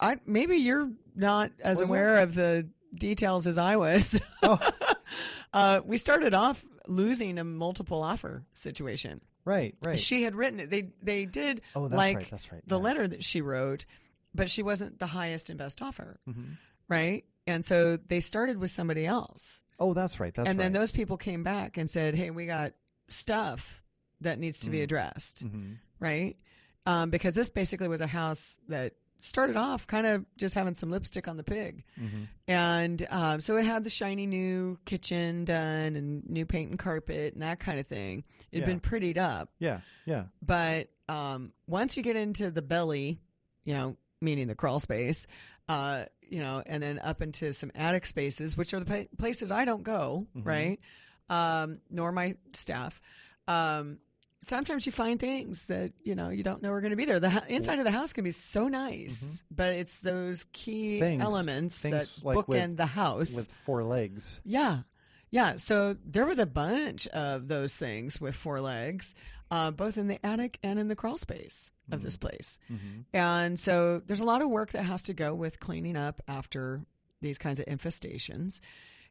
I 0.01 0.17
maybe 0.25 0.57
you're 0.57 0.91
not 1.15 1.51
as 1.63 1.79
Was 1.79 1.87
aware 1.87 2.17
of 2.19 2.33
the 2.35 2.67
details 2.93 3.47
as 3.47 3.57
I 3.57 3.77
was. 3.77 4.19
Oh. 4.43 4.59
uh, 5.53 5.81
we 5.85 5.97
started 5.97 6.33
off 6.33 6.65
losing 6.87 7.37
a 7.37 7.43
multiple 7.43 8.03
offer 8.03 8.43
situation. 8.53 9.21
Right, 9.45 9.75
right. 9.81 9.97
She 9.99 10.23
had 10.23 10.35
written 10.35 10.59
it. 10.59 10.69
They 10.69 10.89
they 11.01 11.25
did 11.25 11.61
Oh, 11.75 11.87
that's 11.87 11.97
like 11.97 12.15
right, 12.17 12.27
that's 12.31 12.51
right, 12.51 12.61
the 12.67 12.77
yeah. 12.77 12.83
letter 12.83 13.07
that 13.07 13.23
she 13.23 13.41
wrote, 13.41 13.85
but 14.35 14.49
she 14.49 14.61
wasn't 14.63 14.99
the 14.99 15.05
highest 15.07 15.49
and 15.49 15.57
best 15.57 15.81
offer, 15.81 16.19
Mm-hmm. 16.27 16.53
right? 16.89 17.23
And 17.45 17.63
so 17.63 17.95
they 17.95 18.19
started 18.19 18.57
with 18.57 18.71
somebody 18.71 19.05
else, 19.05 19.63
oh, 19.79 19.93
that's 19.93 20.19
right. 20.19 20.33
That's 20.33 20.49
and 20.49 20.59
then 20.59 20.73
right. 20.73 20.79
those 20.79 20.91
people 20.91 21.15
came 21.15 21.43
back 21.43 21.77
and 21.77 21.89
said, 21.89 22.13
"Hey, 22.13 22.29
we 22.29 22.45
got 22.45 22.73
stuff 23.07 23.81
that 24.21 24.37
needs 24.39 24.61
to 24.61 24.69
be 24.69 24.81
addressed." 24.81 25.45
Mm-hmm. 25.45 25.73
right? 26.01 26.35
Um, 26.85 27.09
because 27.09 27.35
this 27.35 27.49
basically 27.49 27.87
was 27.87 28.01
a 28.01 28.07
house 28.07 28.57
that 28.69 28.93
started 29.19 29.55
off 29.55 29.87
kind 29.87 30.05
of 30.07 30.25
just 30.37 30.55
having 30.55 30.75
some 30.75 30.89
lipstick 30.91 31.27
on 31.27 31.37
the 31.37 31.43
pig. 31.43 31.83
Mm-hmm. 31.99 32.23
And 32.47 33.07
um, 33.09 33.41
so 33.41 33.57
it 33.57 33.65
had 33.65 33.83
the 33.83 33.89
shiny 33.89 34.25
new 34.25 34.77
kitchen 34.85 35.45
done 35.45 35.95
and 35.95 36.29
new 36.29 36.45
paint 36.45 36.69
and 36.69 36.79
carpet 36.79 37.33
and 37.33 37.41
that 37.41 37.59
kind 37.59 37.79
of 37.79 37.87
thing. 37.87 38.23
It'd 38.51 38.61
Yeah. 38.67 38.73
been 38.73 38.79
prettied 38.79 39.17
up. 39.17 39.49
yeah, 39.59 39.81
yeah. 40.05 40.25
But 40.41 40.89
um, 41.09 41.51
once 41.67 41.97
you 41.97 42.03
get 42.03 42.15
into 42.15 42.51
the 42.51 42.61
belly, 42.61 43.19
you 43.65 43.73
know, 43.73 43.97
meaning 44.21 44.47
the 44.47 44.55
crawl 44.55 44.79
space, 44.79 45.27
uh, 45.69 46.05
you 46.29 46.41
know, 46.41 46.61
and 46.65 46.81
then 46.83 46.99
up 46.99 47.21
into 47.21 47.53
some 47.53 47.71
attic 47.75 48.05
spaces, 48.05 48.55
which 48.57 48.73
are 48.73 48.79
the 48.79 48.85
pa- 48.85 49.15
places 49.17 49.51
I 49.51 49.65
don't 49.65 49.83
go, 49.83 50.27
right? 50.35 50.79
Um, 51.29 51.79
nor 51.89 52.11
my 52.11 52.35
staff. 52.53 53.01
Um, 53.47 53.99
sometimes 54.43 54.85
you 54.85 54.91
find 54.91 55.19
things 55.19 55.65
that 55.65 55.91
you 56.03 56.15
know 56.15 56.29
you 56.29 56.43
don't 56.43 56.61
know 56.61 56.71
are 56.71 56.81
going 56.81 56.91
to 56.91 56.97
be 56.97 57.05
there. 57.05 57.19
The 57.19 57.29
hu- 57.29 57.47
inside 57.53 57.79
of 57.79 57.85
the 57.85 57.91
house 57.91 58.13
can 58.13 58.23
be 58.23 58.31
so 58.31 58.67
nice, 58.67 59.43
but 59.51 59.73
it's 59.73 59.99
those 60.01 60.45
key 60.53 60.99
Things- 60.99 61.21
elements 61.23 61.79
things 61.81 62.17
that 62.17 62.25
like 62.25 62.37
bookend 62.37 62.47
with- 62.69 62.77
the 62.77 62.85
house. 62.85 63.35
with 63.35 63.51
four 63.51 63.83
legs. 63.83 64.39
yeah, 64.45 64.81
yeah. 65.31 65.55
So 65.57 65.95
there 66.05 66.25
was 66.25 66.39
a 66.39 66.45
bunch 66.45 67.07
of 67.07 67.47
those 67.47 67.75
things 67.75 68.21
with 68.21 68.35
four 68.35 68.61
legs, 68.61 69.15
uh, 69.51 69.71
both 69.71 69.97
in 69.97 70.07
the 70.07 70.23
attic 70.25 70.59
and 70.63 70.77
in 70.79 70.87
the 70.87 70.95
crawl 70.95 71.17
space 71.17 71.71
of 71.91 72.01
this 72.01 72.17
place. 72.17 72.59
And 73.13 73.57
so 73.59 74.01
there's 74.05 74.19
a 74.19 74.25
lot 74.25 74.41
of 74.41 74.49
work 74.49 74.71
that 74.73 74.83
has 74.83 75.03
to 75.03 75.13
go 75.13 75.33
with 75.33 75.59
cleaning 75.59 75.95
up 75.95 76.21
after 76.27 76.81
these 77.21 77.37
kinds 77.37 77.59
of 77.59 77.65
infestations. 77.65 78.59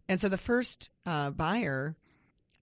And 0.09 0.21
so 0.21 0.29
the 0.29 0.37
first 0.39 0.91
uh, 1.07 1.31
buyer, 1.31 1.97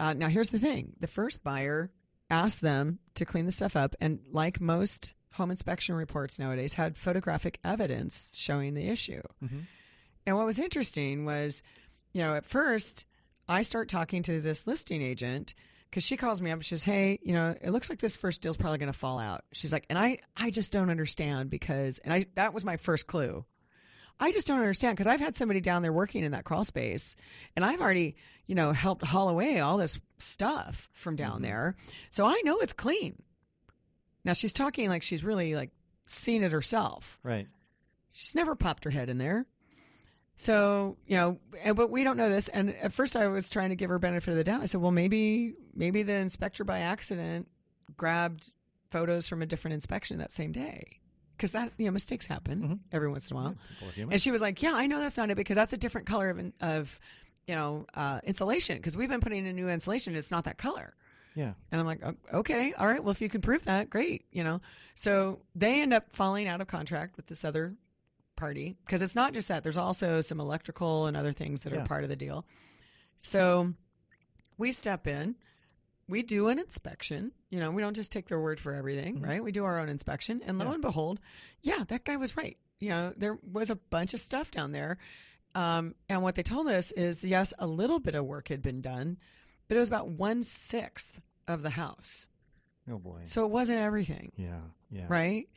uh, 0.00 0.14
now 0.14 0.28
here's 0.28 0.48
the 0.50 0.58
thing: 0.58 0.94
the 1.00 1.06
first 1.08 1.42
buyer 1.44 1.90
asked 2.30 2.60
them 2.60 2.98
to 3.14 3.24
clean 3.24 3.44
the 3.44 3.52
stuff 3.52 3.76
up, 3.76 3.94
and 4.00 4.20
like 4.30 4.60
most 4.60 5.12
home 5.34 5.50
inspection 5.50 5.94
reports 5.94 6.38
nowadays, 6.38 6.74
had 6.74 6.96
photographic 6.96 7.58
evidence 7.64 8.30
showing 8.34 8.74
the 8.74 8.88
issue. 8.88 9.20
Mm-hmm. 9.44 9.60
And 10.26 10.36
what 10.36 10.46
was 10.46 10.58
interesting 10.58 11.24
was, 11.24 11.62
you 12.12 12.22
know, 12.22 12.34
at 12.34 12.46
first 12.46 13.04
I 13.48 13.62
start 13.62 13.88
talking 13.88 14.22
to 14.24 14.40
this 14.40 14.66
listing 14.66 15.02
agent 15.02 15.54
because 15.90 16.04
she 16.04 16.16
calls 16.16 16.40
me 16.40 16.50
up 16.50 16.56
and 16.56 16.64
she 16.64 16.70
says, 16.70 16.84
"Hey, 16.84 17.18
you 17.22 17.34
know, 17.34 17.54
it 17.60 17.70
looks 17.70 17.90
like 17.90 18.00
this 18.00 18.16
first 18.16 18.42
deal's 18.42 18.56
probably 18.56 18.78
going 18.78 18.92
to 18.92 18.98
fall 18.98 19.18
out." 19.18 19.44
She's 19.52 19.72
like, 19.72 19.86
"And 19.90 19.98
I, 19.98 20.18
I 20.36 20.50
just 20.50 20.72
don't 20.72 20.90
understand 20.90 21.50
because," 21.50 21.98
and 21.98 22.12
I 22.12 22.26
that 22.36 22.54
was 22.54 22.64
my 22.64 22.76
first 22.76 23.06
clue. 23.06 23.44
I 24.20 24.32
just 24.32 24.46
don't 24.46 24.60
understand 24.60 24.96
because 24.96 25.06
I've 25.06 25.20
had 25.20 25.36
somebody 25.36 25.60
down 25.60 25.82
there 25.82 25.92
working 25.92 26.24
in 26.24 26.32
that 26.32 26.44
crawl 26.44 26.64
space, 26.64 27.16
and 27.56 27.64
I've 27.64 27.80
already, 27.80 28.16
you 28.46 28.54
know, 28.54 28.72
helped 28.72 29.04
haul 29.04 29.28
away 29.28 29.60
all 29.60 29.76
this 29.76 29.98
stuff 30.18 30.88
from 30.92 31.16
down 31.16 31.34
mm-hmm. 31.34 31.44
there, 31.44 31.76
so 32.10 32.24
I 32.24 32.40
know 32.44 32.58
it's 32.60 32.72
clean. 32.72 33.22
Now 34.24 34.32
she's 34.32 34.52
talking 34.52 34.88
like 34.88 35.02
she's 35.02 35.24
really 35.24 35.54
like 35.54 35.70
seen 36.06 36.42
it 36.42 36.52
herself. 36.52 37.18
Right. 37.22 37.48
She's 38.12 38.34
never 38.34 38.54
popped 38.54 38.84
her 38.84 38.90
head 38.90 39.08
in 39.08 39.18
there. 39.18 39.46
So, 40.36 40.96
you 41.06 41.16
know, 41.16 41.38
and- 41.62 41.76
but 41.76 41.90
we 41.90 42.04
don't 42.04 42.16
know 42.16 42.28
this. 42.28 42.48
And 42.48 42.74
at 42.76 42.92
first 42.92 43.16
I 43.16 43.26
was 43.26 43.50
trying 43.50 43.70
to 43.70 43.76
give 43.76 43.90
her 43.90 43.98
benefit 43.98 44.30
of 44.30 44.36
the 44.36 44.44
doubt. 44.44 44.62
I 44.62 44.64
said, 44.66 44.80
well, 44.80 44.90
maybe, 44.90 45.54
maybe 45.74 46.02
the 46.02 46.14
inspector 46.14 46.64
by 46.64 46.80
accident 46.80 47.48
grabbed 47.96 48.50
photos 48.90 49.28
from 49.28 49.42
a 49.42 49.46
different 49.46 49.74
inspection 49.74 50.18
that 50.18 50.32
same 50.32 50.52
day. 50.52 51.00
Cause 51.44 51.52
that, 51.52 51.72
you 51.76 51.84
know, 51.84 51.90
mistakes 51.92 52.26
happen 52.26 52.80
every 52.90 53.10
once 53.10 53.30
in 53.30 53.36
a 53.36 53.40
while. 53.40 53.56
Human. 53.94 54.14
And 54.14 54.22
she 54.22 54.30
was 54.30 54.40
like, 54.40 54.62
yeah, 54.62 54.72
I 54.74 54.86
know 54.86 54.98
that's 54.98 55.18
not 55.18 55.28
it 55.30 55.34
because 55.36 55.56
that's 55.56 55.74
a 55.74 55.76
different 55.76 56.06
color 56.06 56.30
of, 56.30 56.40
of 56.62 57.00
you 57.46 57.54
know, 57.54 57.84
uh, 57.92 58.20
insulation. 58.24 58.80
Cause 58.80 58.96
we've 58.96 59.10
been 59.10 59.20
putting 59.20 59.44
in 59.44 59.54
new 59.54 59.68
insulation. 59.68 60.16
It's 60.16 60.30
not 60.30 60.44
that 60.44 60.56
color. 60.56 60.94
yeah. 61.34 61.52
And 61.70 61.80
I'm 61.80 61.86
like, 61.86 62.00
okay, 62.32 62.72
all 62.72 62.86
right. 62.86 63.02
Well, 63.04 63.10
if 63.10 63.20
you 63.20 63.28
can 63.28 63.42
prove 63.42 63.64
that, 63.64 63.90
great. 63.90 64.24
You 64.32 64.42
know, 64.42 64.62
so 64.94 65.40
they 65.54 65.82
end 65.82 65.92
up 65.92 66.12
falling 66.14 66.48
out 66.48 66.62
of 66.62 66.66
contract 66.66 67.16
with 67.18 67.26
this 67.26 67.44
other 67.44 67.74
party 68.36 68.74
because 68.86 69.02
it's 69.02 69.14
not 69.14 69.34
just 69.34 69.48
that. 69.48 69.62
There's 69.62 69.76
also 69.76 70.22
some 70.22 70.40
electrical 70.40 71.06
and 71.06 71.16
other 71.16 71.32
things 71.32 71.64
that 71.64 71.72
Yeah. 71.74 71.82
are 71.82 71.86
part 71.86 72.04
of 72.04 72.08
the 72.08 72.16
deal. 72.16 72.46
So 73.22 73.74
we 74.56 74.72
step 74.72 75.06
in, 75.06 75.34
we 76.08 76.22
do 76.22 76.48
an 76.48 76.58
inspection. 76.58 77.32
You 77.50 77.60
know, 77.60 77.70
we 77.70 77.82
don't 77.82 77.94
just 77.94 78.12
take 78.12 78.28
their 78.28 78.40
word 78.40 78.60
for 78.60 78.72
everything, 78.74 79.20
right? 79.20 79.42
We 79.42 79.52
do 79.52 79.64
our 79.64 79.78
own 79.78 79.88
inspection, 79.88 80.42
and 80.44 80.58
lo 80.58 80.66
Yeah. 80.66 80.72
and 80.74 80.82
behold, 80.82 81.20
yeah, 81.62 81.84
that 81.88 82.04
guy 82.04 82.16
was 82.16 82.36
right. 82.36 82.56
You 82.80 82.90
know, 82.90 83.12
there 83.16 83.38
was 83.50 83.70
a 83.70 83.76
bunch 83.76 84.14
of 84.14 84.20
stuff 84.20 84.50
down 84.50 84.72
there. 84.72 84.98
Um, 85.54 85.94
and 86.08 86.22
what 86.22 86.34
they 86.34 86.42
told 86.42 86.66
us 86.66 86.90
is 86.92 87.24
yes, 87.24 87.54
a 87.58 87.66
little 87.66 88.00
bit 88.00 88.14
of 88.14 88.24
work 88.26 88.48
had 88.48 88.60
been 88.60 88.80
done, 88.80 89.18
but 89.68 89.76
it 89.76 89.80
was 89.80 89.88
about 89.88 90.08
one 90.08 90.42
sixth 90.42 91.20
of 91.46 91.62
the 91.62 91.70
house. 91.70 92.26
Oh 92.90 92.98
boy. 92.98 93.20
So 93.24 93.44
it 93.44 93.50
wasn't 93.50 93.78
everything, 93.78 94.32
Yeah. 94.36 94.60
Yeah. 94.90 95.06
right? 95.08 95.48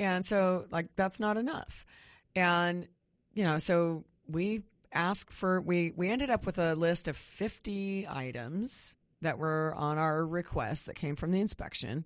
And 0.00 0.24
so, 0.24 0.66
like, 0.70 0.88
that's 0.96 1.20
not 1.20 1.36
enough. 1.36 1.86
And, 2.34 2.88
you 3.32 3.44
know, 3.44 3.58
so 3.58 4.04
we 4.26 4.62
asked 4.92 5.32
for, 5.32 5.60
we, 5.60 5.92
we 5.94 6.10
ended 6.10 6.30
up 6.30 6.44
with 6.46 6.58
a 6.58 6.74
list 6.74 7.06
of 7.06 7.16
50 7.16 8.06
items 8.08 8.96
that 9.24 9.38
were 9.38 9.74
on 9.76 9.98
our 9.98 10.24
request 10.24 10.86
that 10.86 10.94
came 10.96 11.16
from 11.16 11.32
the 11.32 11.40
inspection. 11.40 12.04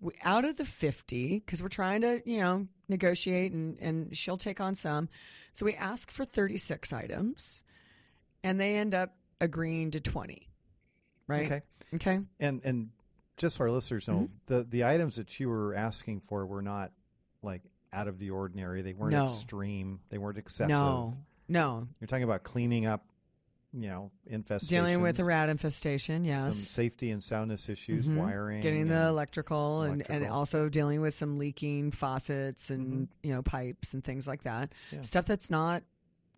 We, 0.00 0.12
out 0.24 0.44
of 0.44 0.56
the 0.56 0.64
50, 0.64 1.40
because 1.40 1.62
we're 1.62 1.68
trying 1.68 2.00
to, 2.00 2.22
you 2.24 2.40
know, 2.40 2.66
negotiate 2.88 3.52
and, 3.52 3.78
and 3.80 4.16
she'll 4.16 4.38
take 4.38 4.60
on 4.60 4.74
some. 4.74 5.08
So 5.52 5.66
we 5.66 5.74
ask 5.74 6.10
for 6.10 6.24
36 6.24 6.92
items 6.92 7.62
and 8.42 8.58
they 8.58 8.76
end 8.76 8.94
up 8.94 9.14
agreeing 9.40 9.90
to 9.90 10.00
20, 10.00 10.48
right? 11.26 11.46
Okay. 11.46 11.62
Okay. 11.96 12.20
And 12.38 12.60
and 12.64 12.90
just 13.36 13.56
so 13.56 13.64
our 13.64 13.70
listeners 13.70 14.06
know, 14.08 14.14
Mm-hmm. 14.14 14.24
the 14.46 14.64
the 14.64 14.84
items 14.84 15.16
that 15.16 15.38
you 15.40 15.48
were 15.48 15.74
asking 15.74 16.20
for 16.20 16.46
were 16.46 16.62
not 16.62 16.92
like 17.42 17.62
out 17.92 18.06
of 18.08 18.18
the 18.18 18.30
ordinary. 18.30 18.82
They 18.82 18.92
weren't 18.92 19.12
No. 19.12 19.24
extreme. 19.24 20.00
They 20.10 20.18
weren't 20.18 20.38
excessive. 20.38 20.70
No, 20.70 21.16
no. 21.48 21.88
You're 22.00 22.06
talking 22.08 22.22
about 22.24 22.42
cleaning 22.44 22.86
up, 22.86 23.04
you 23.72 23.88
know, 23.88 24.10
infestations. 24.30 24.68
Dealing 24.68 25.00
with 25.00 25.18
a 25.20 25.24
rat 25.24 25.48
infestation, 25.48 26.24
yes. 26.24 26.42
some 26.42 26.52
safety 26.52 27.10
and 27.10 27.22
soundness 27.22 27.68
issues, 27.68 28.08
Mhm. 28.08 28.16
wiring, 28.16 28.60
Getting 28.62 28.88
the 28.88 28.96
and- 28.96 29.08
electrical, 29.08 29.82
and, 29.82 30.08
and 30.10 30.26
also 30.26 30.68
dealing 30.68 31.00
with 31.00 31.14
some 31.14 31.38
leaking 31.38 31.92
faucets 31.92 32.70
and 32.70 33.08
you 33.22 33.32
know 33.32 33.42
pipes 33.42 33.94
and 33.94 34.02
things 34.02 34.26
like 34.26 34.42
that. 34.42 34.72
Yeah. 34.90 35.02
Stuff 35.02 35.26
that's 35.26 35.50
not 35.50 35.82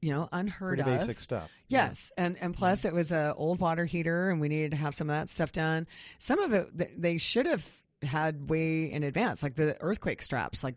you 0.01 0.11
know 0.13 0.29
unheard 0.33 0.79
pretty 0.79 0.91
of. 0.91 0.99
basic 0.99 1.21
stuff. 1.21 1.51
Yes, 1.69 2.13
and 2.19 2.37
and 2.41 2.55
plus 2.55 2.85
it 2.85 2.93
was 2.93 3.13
a 3.13 3.33
old 3.37 3.61
water 3.61 3.85
heater, 3.87 4.29
and 4.31 4.41
we 4.41 4.49
needed 4.49 4.73
to 4.73 4.77
have 4.77 4.95
some 4.95 5.09
of 5.09 5.15
that 5.17 5.31
stuff 5.31 5.53
done. 5.53 5.87
Some 6.19 6.39
of 6.39 6.53
it 6.53 7.01
they 7.01 7.17
should 7.19 7.47
have 7.47 7.67
had 8.03 8.51
way 8.51 8.91
in 8.93 9.05
advance, 9.05 9.43
like 9.43 9.55
the 9.55 9.77
earthquake 9.81 10.21
straps. 10.23 10.63
Like 10.65 10.75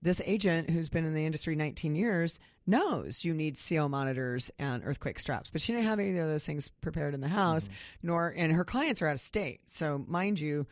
this 0.00 0.20
agent 0.24 0.68
who's 0.70 0.88
been 0.88 1.04
in 1.04 1.14
the 1.14 1.24
industry 1.26 1.54
19 1.54 1.94
years 1.94 2.40
knows 2.66 3.24
you 3.24 3.34
need 3.34 3.56
CO 3.58 3.88
monitors 3.88 4.50
and 4.58 4.82
earthquake 4.84 5.18
straps, 5.18 5.50
but 5.50 5.60
she 5.60 5.72
didn't 5.72 5.86
have 5.86 6.00
either 6.00 6.22
of 6.22 6.28
those 6.28 6.46
things 6.46 6.68
prepared 6.80 7.14
in 7.14 7.20
the 7.20 7.28
house. 7.28 7.64
Mm-hmm. 7.64 8.06
Nor 8.08 8.34
and 8.36 8.52
her 8.52 8.64
clients 8.64 9.02
are 9.02 9.08
out 9.08 9.14
of 9.14 9.20
state, 9.20 9.60
so 9.66 10.04
mind 10.06 10.40
you, 10.40 10.66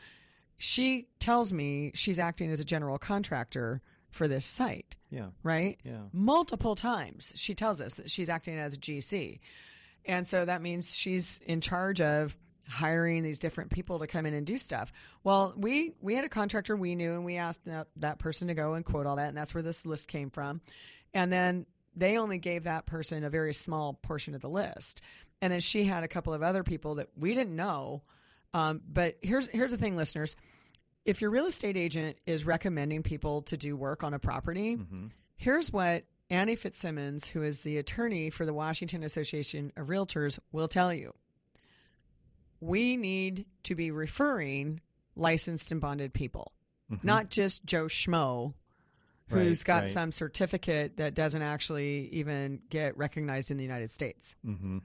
she 0.58 1.08
tells 1.18 1.52
me 1.52 1.90
she's 1.94 2.18
acting 2.18 2.50
as 2.50 2.60
a 2.60 2.64
general 2.64 2.98
contractor 2.98 3.80
for 4.10 4.26
this 4.28 4.44
site 4.44 4.96
Yeah. 5.10 5.28
right? 5.42 5.78
Yeah. 5.84 6.00
Multiple 6.12 6.74
times 6.74 7.32
she 7.36 7.54
tells 7.54 7.80
us 7.80 7.94
that 7.94 8.10
she's 8.10 8.28
acting 8.28 8.58
as 8.58 8.74
a 8.74 8.78
GC. 8.78 9.38
And 10.04 10.26
so 10.26 10.44
that 10.44 10.60
means 10.62 10.94
she's 10.94 11.38
in 11.46 11.60
charge 11.60 12.00
of 12.00 12.36
hiring 12.68 13.22
these 13.22 13.38
different 13.38 13.70
people 13.70 13.98
to 14.00 14.06
come 14.06 14.26
in 14.26 14.34
and 14.34 14.46
do 14.46 14.58
stuff. 14.58 14.92
Well, 15.24 15.54
we 15.56 15.92
we 16.00 16.14
had 16.14 16.24
a 16.24 16.28
contractor 16.28 16.76
we 16.76 16.94
knew 16.94 17.14
and 17.14 17.24
we 17.24 17.36
asked 17.36 17.64
that, 17.66 17.86
that 17.96 18.18
person 18.18 18.48
to 18.48 18.54
go 18.54 18.74
and 18.74 18.84
quote 18.84 19.06
all 19.06 19.16
that 19.16 19.28
and 19.28 19.36
that's 19.36 19.54
where 19.54 19.62
this 19.62 19.86
list 19.86 20.08
came 20.08 20.30
from. 20.30 20.60
And 21.14 21.32
then 21.32 21.66
they 21.94 22.18
only 22.18 22.38
gave 22.38 22.64
that 22.64 22.86
person 22.86 23.24
a 23.24 23.30
very 23.30 23.54
small 23.54 23.94
portion 23.94 24.34
of 24.34 24.40
the 24.40 24.48
list. 24.48 25.00
And 25.42 25.52
then 25.52 25.60
she 25.60 25.84
had 25.84 26.04
a 26.04 26.08
couple 26.08 26.34
of 26.34 26.42
other 26.42 26.62
people 26.62 26.96
that 26.96 27.08
we 27.16 27.34
didn't 27.34 27.56
know. 27.56 28.02
Um, 28.52 28.80
but 28.86 29.16
here's 29.22 29.48
here's 29.48 29.70
the 29.70 29.76
thing, 29.76 29.96
listeners 29.96 30.36
if 31.04 31.20
your 31.20 31.30
real 31.30 31.46
estate 31.46 31.76
agent 31.76 32.16
is 32.26 32.44
recommending 32.44 33.02
people 33.02 33.42
to 33.42 33.56
do 33.56 33.76
work 33.76 34.04
on 34.04 34.14
a 34.14 34.18
property, 34.18 34.76
here's 35.36 35.72
what 35.72 36.04
Annie 36.28 36.56
Fitzsimmons, 36.56 37.26
who 37.26 37.42
is 37.42 37.62
the 37.62 37.78
attorney 37.78 38.30
for 38.30 38.44
the 38.44 38.52
Washington 38.52 39.02
Association 39.02 39.72
of 39.76 39.88
Realtors, 39.88 40.38
will 40.52 40.68
tell 40.68 40.92
you. 40.92 41.12
We 42.60 42.96
need 42.96 43.46
to 43.64 43.74
be 43.74 43.90
referring 43.90 44.80
licensed 45.16 45.72
and 45.72 45.80
bonded 45.80 46.12
people, 46.12 46.52
not 47.02 47.30
just 47.30 47.64
Joe 47.64 47.86
Schmo 47.86 48.54
who's 49.30 49.60
Right, 49.60 49.64
got 49.64 49.78
right. 49.80 49.88
some 49.88 50.12
certificate 50.12 50.96
that 50.98 51.14
doesn't 51.14 51.42
actually 51.42 52.08
even 52.12 52.60
get 52.68 52.96
recognized 52.96 53.50
in 53.50 53.56
the 53.56 53.62
United 53.64 53.90
States 53.90 54.36
Mm-hmm. 54.46 54.78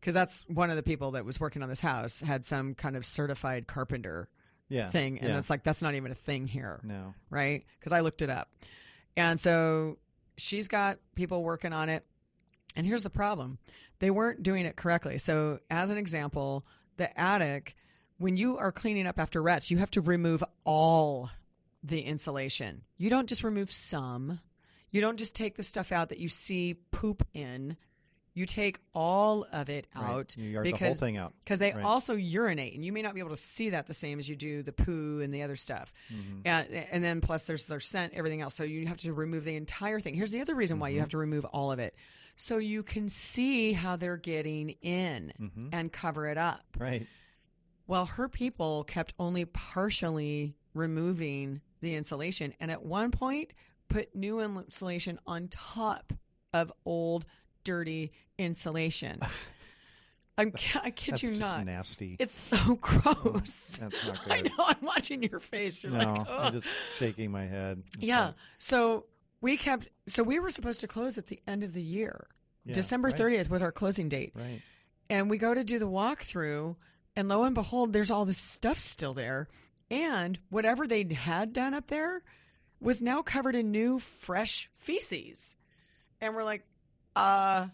because 0.00 0.14
that's 0.14 0.44
one 0.48 0.70
of 0.70 0.76
the 0.76 0.82
people 0.82 1.12
that 1.12 1.24
was 1.24 1.40
working 1.40 1.62
on 1.62 1.68
this 1.68 1.80
house 1.80 2.20
had 2.20 2.44
some 2.44 2.74
kind 2.74 2.96
of 2.96 3.04
certified 3.04 3.66
carpenter 3.66 4.28
Yeah. 4.68 4.88
thing, 4.90 5.18
and 5.20 5.30
yeah. 5.30 5.38
it's 5.38 5.50
like 5.50 5.64
that's 5.64 5.82
not 5.82 5.94
even 5.94 6.10
a 6.12 6.14
thing 6.14 6.46
here, 6.46 6.80
no. 6.84 7.14
right? 7.30 7.64
Because 7.78 7.92
I 7.92 8.00
looked 8.00 8.22
it 8.22 8.30
up, 8.30 8.50
and 9.16 9.40
so 9.40 9.98
she's 10.36 10.68
got 10.68 10.98
people 11.14 11.42
working 11.42 11.72
on 11.72 11.88
it. 11.88 12.04
And 12.76 12.86
here's 12.86 13.02
the 13.02 13.10
problem: 13.10 13.58
they 13.98 14.10
weren't 14.10 14.42
doing 14.42 14.66
it 14.66 14.76
correctly. 14.76 15.18
So, 15.18 15.58
as 15.70 15.90
an 15.90 15.98
example, 15.98 16.64
the 16.98 17.18
attic, 17.18 17.74
when 18.18 18.36
you 18.36 18.58
are 18.58 18.70
cleaning 18.70 19.06
up 19.06 19.18
after 19.18 19.42
rats, 19.42 19.70
you 19.70 19.78
have 19.78 19.90
to 19.92 20.00
remove 20.00 20.44
all 20.64 21.30
the 21.88 22.00
insulation. 22.02 22.82
You 22.96 23.10
don't 23.10 23.28
just 23.28 23.42
remove 23.44 23.72
some. 23.72 24.40
You 24.90 25.00
don't 25.00 25.18
just 25.18 25.34
take 25.34 25.56
the 25.56 25.62
stuff 25.62 25.92
out 25.92 26.08
that 26.10 26.18
you 26.18 26.28
see 26.28 26.74
poop 26.90 27.26
in. 27.34 27.76
You 28.34 28.46
take 28.46 28.78
all 28.94 29.44
of 29.52 29.68
it 29.68 29.88
Right. 29.96 30.04
out 30.04 30.36
You 30.38 30.48
yard 30.50 30.66
the 30.66 30.70
because 30.72 30.86
whole 30.86 30.94
thing 30.94 31.16
out. 31.16 31.34
because 31.44 31.58
they 31.58 31.72
Right. 31.72 31.84
also 31.84 32.14
urinate, 32.14 32.74
and 32.74 32.84
you 32.84 32.92
may 32.92 33.02
not 33.02 33.12
be 33.14 33.20
able 33.20 33.30
to 33.30 33.36
see 33.36 33.70
that 33.70 33.88
the 33.88 33.94
same 33.94 34.20
as 34.20 34.28
you 34.28 34.36
do 34.36 34.62
the 34.62 34.72
poo 34.72 35.20
and 35.20 35.34
the 35.34 35.42
other 35.42 35.56
stuff. 35.56 35.92
Mm-hmm. 36.14 36.40
And, 36.44 36.68
and 36.92 37.02
then 37.04 37.20
plus 37.20 37.46
there's 37.48 37.66
their 37.66 37.80
scent, 37.80 38.12
everything 38.14 38.40
else. 38.40 38.54
So 38.54 38.62
you 38.62 38.86
have 38.86 39.00
to 39.00 39.12
remove 39.12 39.42
the 39.44 39.56
entire 39.56 39.98
thing. 39.98 40.14
Here's 40.14 40.30
the 40.30 40.40
other 40.40 40.54
reason 40.54 40.76
Mm-hmm. 40.76 40.80
why 40.82 40.88
you 40.90 41.00
have 41.00 41.08
to 41.10 41.18
remove 41.18 41.44
all 41.46 41.72
of 41.72 41.80
it, 41.80 41.96
so 42.36 42.58
you 42.58 42.84
can 42.84 43.10
see 43.10 43.72
how 43.72 43.96
they're 43.96 44.16
getting 44.16 44.70
in 44.82 45.32
Mm-hmm. 45.40 45.68
and 45.72 45.92
cover 45.92 46.28
it 46.28 46.38
up. 46.38 46.64
Right. 46.78 47.06
Well, 47.88 48.06
her 48.06 48.28
people 48.28 48.84
kept 48.84 49.14
only 49.18 49.46
partially 49.46 50.54
removing 50.74 51.60
the 51.80 51.94
insulation, 51.94 52.54
and 52.60 52.70
at 52.70 52.82
one 52.84 53.10
point 53.10 53.52
put 53.88 54.14
new 54.14 54.40
insulation 54.40 55.18
on 55.26 55.48
top 55.48 56.12
of 56.52 56.72
old, 56.84 57.24
dirty 57.64 58.12
insulation. 58.38 59.20
I'm, 60.38 60.52
I 60.80 60.90
kid 60.92 61.12
That's 61.12 61.22
you 61.24 61.30
just 61.30 61.40
not. 61.40 61.66
nasty. 61.66 62.16
It's 62.20 62.38
so 62.38 62.76
gross. 62.80 63.78
That's 63.80 64.06
not 64.06 64.20
I 64.30 64.42
know. 64.42 64.50
I'm 64.58 64.76
watching 64.82 65.24
your 65.24 65.40
face. 65.40 65.82
You're 65.82 65.92
no, 65.92 65.98
like, 65.98 66.28
I'm 66.28 66.52
just 66.52 66.72
shaking 66.96 67.32
my 67.32 67.44
head. 67.44 67.82
It's 67.96 68.06
yeah. 68.06 68.26
like- 68.26 68.34
So 68.58 69.06
we 69.40 69.56
kept. 69.56 69.88
So 70.06 70.22
we 70.22 70.38
were 70.38 70.50
supposed 70.52 70.80
to 70.80 70.86
close 70.86 71.18
at 71.18 71.26
the 71.26 71.40
end 71.48 71.64
of 71.64 71.74
the 71.74 71.82
year. 71.82 72.28
Yeah, 72.64 72.74
December 72.74 73.08
right. 73.08 73.16
30th 73.18 73.50
was 73.50 73.62
our 73.62 73.72
closing 73.72 74.08
date, 74.08 74.32
right. 74.36 74.60
and 75.10 75.28
we 75.28 75.38
go 75.38 75.54
to 75.54 75.64
do 75.64 75.78
the 75.78 75.88
walkthrough, 75.88 76.76
and 77.16 77.28
lo 77.28 77.42
and 77.44 77.54
behold, 77.54 77.92
there's 77.92 78.10
all 78.10 78.24
this 78.24 78.38
stuff 78.38 78.78
still 78.78 79.14
there, 79.14 79.48
and 79.90 80.38
whatever 80.50 80.86
they 80.86 81.06
had 81.12 81.52
done 81.52 81.74
up 81.74 81.88
there 81.88 82.22
was 82.80 83.02
now 83.02 83.22
covered 83.22 83.54
in 83.54 83.70
new, 83.70 83.98
fresh 83.98 84.70
feces, 84.74 85.56
and 86.20 86.34
we're 86.34 86.44
like, 86.44 86.64
uh. 87.16 87.68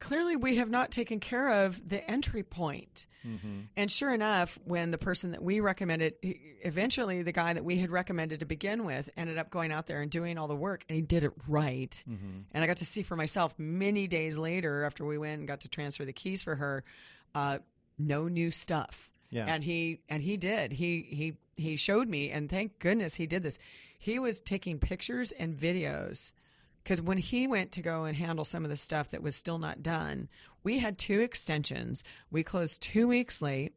Clearly, 0.00 0.34
we 0.34 0.56
have 0.56 0.68
not 0.68 0.90
taken 0.90 1.20
care 1.20 1.64
of 1.64 1.88
the 1.88 2.04
entry 2.10 2.42
point. 2.42 3.06
Mm-hmm. 3.24 3.60
And 3.76 3.88
sure 3.88 4.12
enough, 4.12 4.58
when 4.64 4.90
the 4.90 4.98
person 4.98 5.30
that 5.30 5.40
we 5.40 5.60
recommended, 5.60 6.14
eventually 6.22 7.22
the 7.22 7.30
guy 7.30 7.52
that 7.52 7.64
we 7.64 7.78
had 7.78 7.88
recommended 7.88 8.40
to 8.40 8.46
begin 8.46 8.84
with 8.84 9.10
ended 9.16 9.38
up 9.38 9.50
going 9.50 9.70
out 9.70 9.86
there 9.86 10.02
and 10.02 10.10
doing 10.10 10.38
all 10.38 10.48
the 10.48 10.56
work, 10.56 10.84
and 10.88 10.96
he 10.96 11.02
did 11.02 11.22
it 11.22 11.30
right. 11.46 12.02
Mm-hmm. 12.10 12.40
And 12.50 12.64
I 12.64 12.66
got 12.66 12.78
to 12.78 12.84
see 12.84 13.04
for 13.04 13.14
myself 13.14 13.56
many 13.60 14.08
days 14.08 14.36
later 14.38 14.82
after 14.82 15.04
we 15.04 15.18
went 15.18 15.38
and 15.38 15.46
got 15.46 15.60
to 15.60 15.68
transfer 15.68 16.04
the 16.04 16.12
keys 16.12 16.42
for 16.42 16.56
her, 16.56 16.82
uh, 17.36 17.58
no 17.96 18.26
new 18.26 18.50
stuff. 18.50 19.08
Yeah. 19.32 19.46
And 19.48 19.64
he 19.64 20.00
and 20.08 20.22
he 20.22 20.36
did. 20.36 20.72
He 20.72 21.02
he 21.10 21.32
he 21.56 21.76
showed 21.76 22.08
me, 22.08 22.30
and 22.30 22.48
thank 22.48 22.78
goodness 22.78 23.14
he 23.14 23.26
did 23.26 23.42
this. 23.42 23.58
He 23.98 24.18
was 24.18 24.40
taking 24.40 24.78
pictures 24.78 25.32
and 25.32 25.56
videos 25.56 26.32
because 26.84 27.00
when 27.00 27.18
he 27.18 27.46
went 27.46 27.72
to 27.72 27.82
go 27.82 28.04
and 28.04 28.16
handle 28.16 28.44
some 28.44 28.64
of 28.64 28.70
the 28.70 28.76
stuff 28.76 29.08
that 29.08 29.22
was 29.22 29.34
still 29.34 29.58
not 29.58 29.82
done, 29.82 30.28
we 30.62 30.78
had 30.78 30.98
two 30.98 31.20
extensions. 31.20 32.04
We 32.30 32.42
closed 32.42 32.82
two 32.82 33.08
weeks 33.08 33.40
late. 33.40 33.74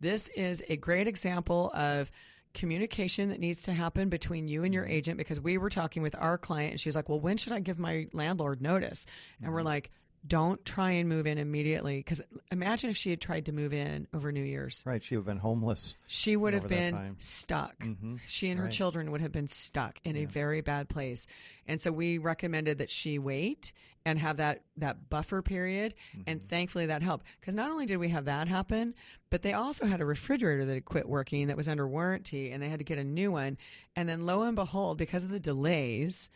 This 0.00 0.28
is 0.28 0.62
a 0.68 0.76
great 0.76 1.08
example 1.08 1.70
of 1.74 2.10
communication 2.54 3.28
that 3.28 3.38
needs 3.38 3.62
to 3.62 3.72
happen 3.72 4.08
between 4.08 4.48
you 4.48 4.64
and 4.64 4.72
your 4.72 4.84
mm-hmm. 4.84 4.92
agent 4.92 5.18
because 5.18 5.38
we 5.38 5.58
were 5.58 5.68
talking 5.70 6.02
with 6.02 6.16
our 6.18 6.38
client 6.38 6.72
and 6.72 6.80
she's 6.80 6.96
like, 6.96 7.08
Well, 7.08 7.20
when 7.20 7.36
should 7.36 7.52
I 7.52 7.60
give 7.60 7.78
my 7.78 8.08
landlord 8.12 8.60
notice? 8.60 9.06
And 9.42 9.52
we're 9.52 9.60
mm-hmm. 9.60 9.66
like, 9.66 9.90
Don't 10.26 10.64
try 10.64 10.92
and 10.92 11.08
move 11.08 11.26
in 11.26 11.38
immediately 11.38 11.98
because 11.98 12.22
imagine 12.50 12.90
if 12.90 12.96
she 12.96 13.10
had 13.10 13.20
tried 13.20 13.46
to 13.46 13.52
move 13.52 13.72
in 13.72 14.06
over 14.14 14.32
New 14.32 14.42
Year's. 14.42 14.82
Right. 14.86 15.02
She 15.02 15.14
would 15.16 15.20
have 15.20 15.26
been 15.26 15.38
homeless. 15.38 15.96
She 16.06 16.36
would 16.36 16.54
have 16.54 16.66
been 16.68 17.16
stuck. 17.18 17.78
Mhm. 17.80 18.18
She 18.26 18.50
and 18.50 18.58
her 18.60 18.68
children 18.68 19.10
would 19.12 19.20
have 19.20 19.32
been 19.32 19.46
stuck 19.46 19.98
in 20.04 20.16
a 20.16 20.24
very 20.24 20.60
bad 20.62 20.88
place. 20.88 21.26
And 21.66 21.80
so 21.80 21.92
we 21.92 22.18
recommended 22.18 22.78
that 22.78 22.90
she 22.90 23.18
wait 23.18 23.72
and 24.04 24.18
have 24.20 24.36
that 24.36 24.62
that 24.76 25.10
buffer 25.10 25.42
period 25.42 25.94
and 26.28 26.38
Mm-hmm. 26.38 26.46
thankfully 26.46 26.86
that 26.86 27.02
helped 27.02 27.26
because 27.40 27.54
not 27.56 27.70
only 27.72 27.86
did 27.86 27.96
we 27.96 28.08
have 28.10 28.26
that 28.26 28.46
happen 28.46 28.94
but 29.30 29.42
they 29.42 29.52
also 29.52 29.84
had 29.84 30.00
a 30.00 30.04
refrigerator 30.04 30.64
that 30.64 30.74
had 30.74 30.84
quit 30.84 31.08
working 31.08 31.48
that 31.48 31.56
was 31.56 31.66
under 31.68 31.88
warranty 31.88 32.52
and 32.52 32.62
they 32.62 32.68
had 32.68 32.78
to 32.78 32.84
get 32.84 32.98
a 32.98 33.04
new 33.04 33.32
one 33.32 33.58
and 33.96 34.08
then 34.08 34.24
lo 34.24 34.42
and 34.42 34.54
behold 34.54 34.96
because 34.96 35.24
of 35.24 35.30
the 35.30 35.40
delays 35.40 36.30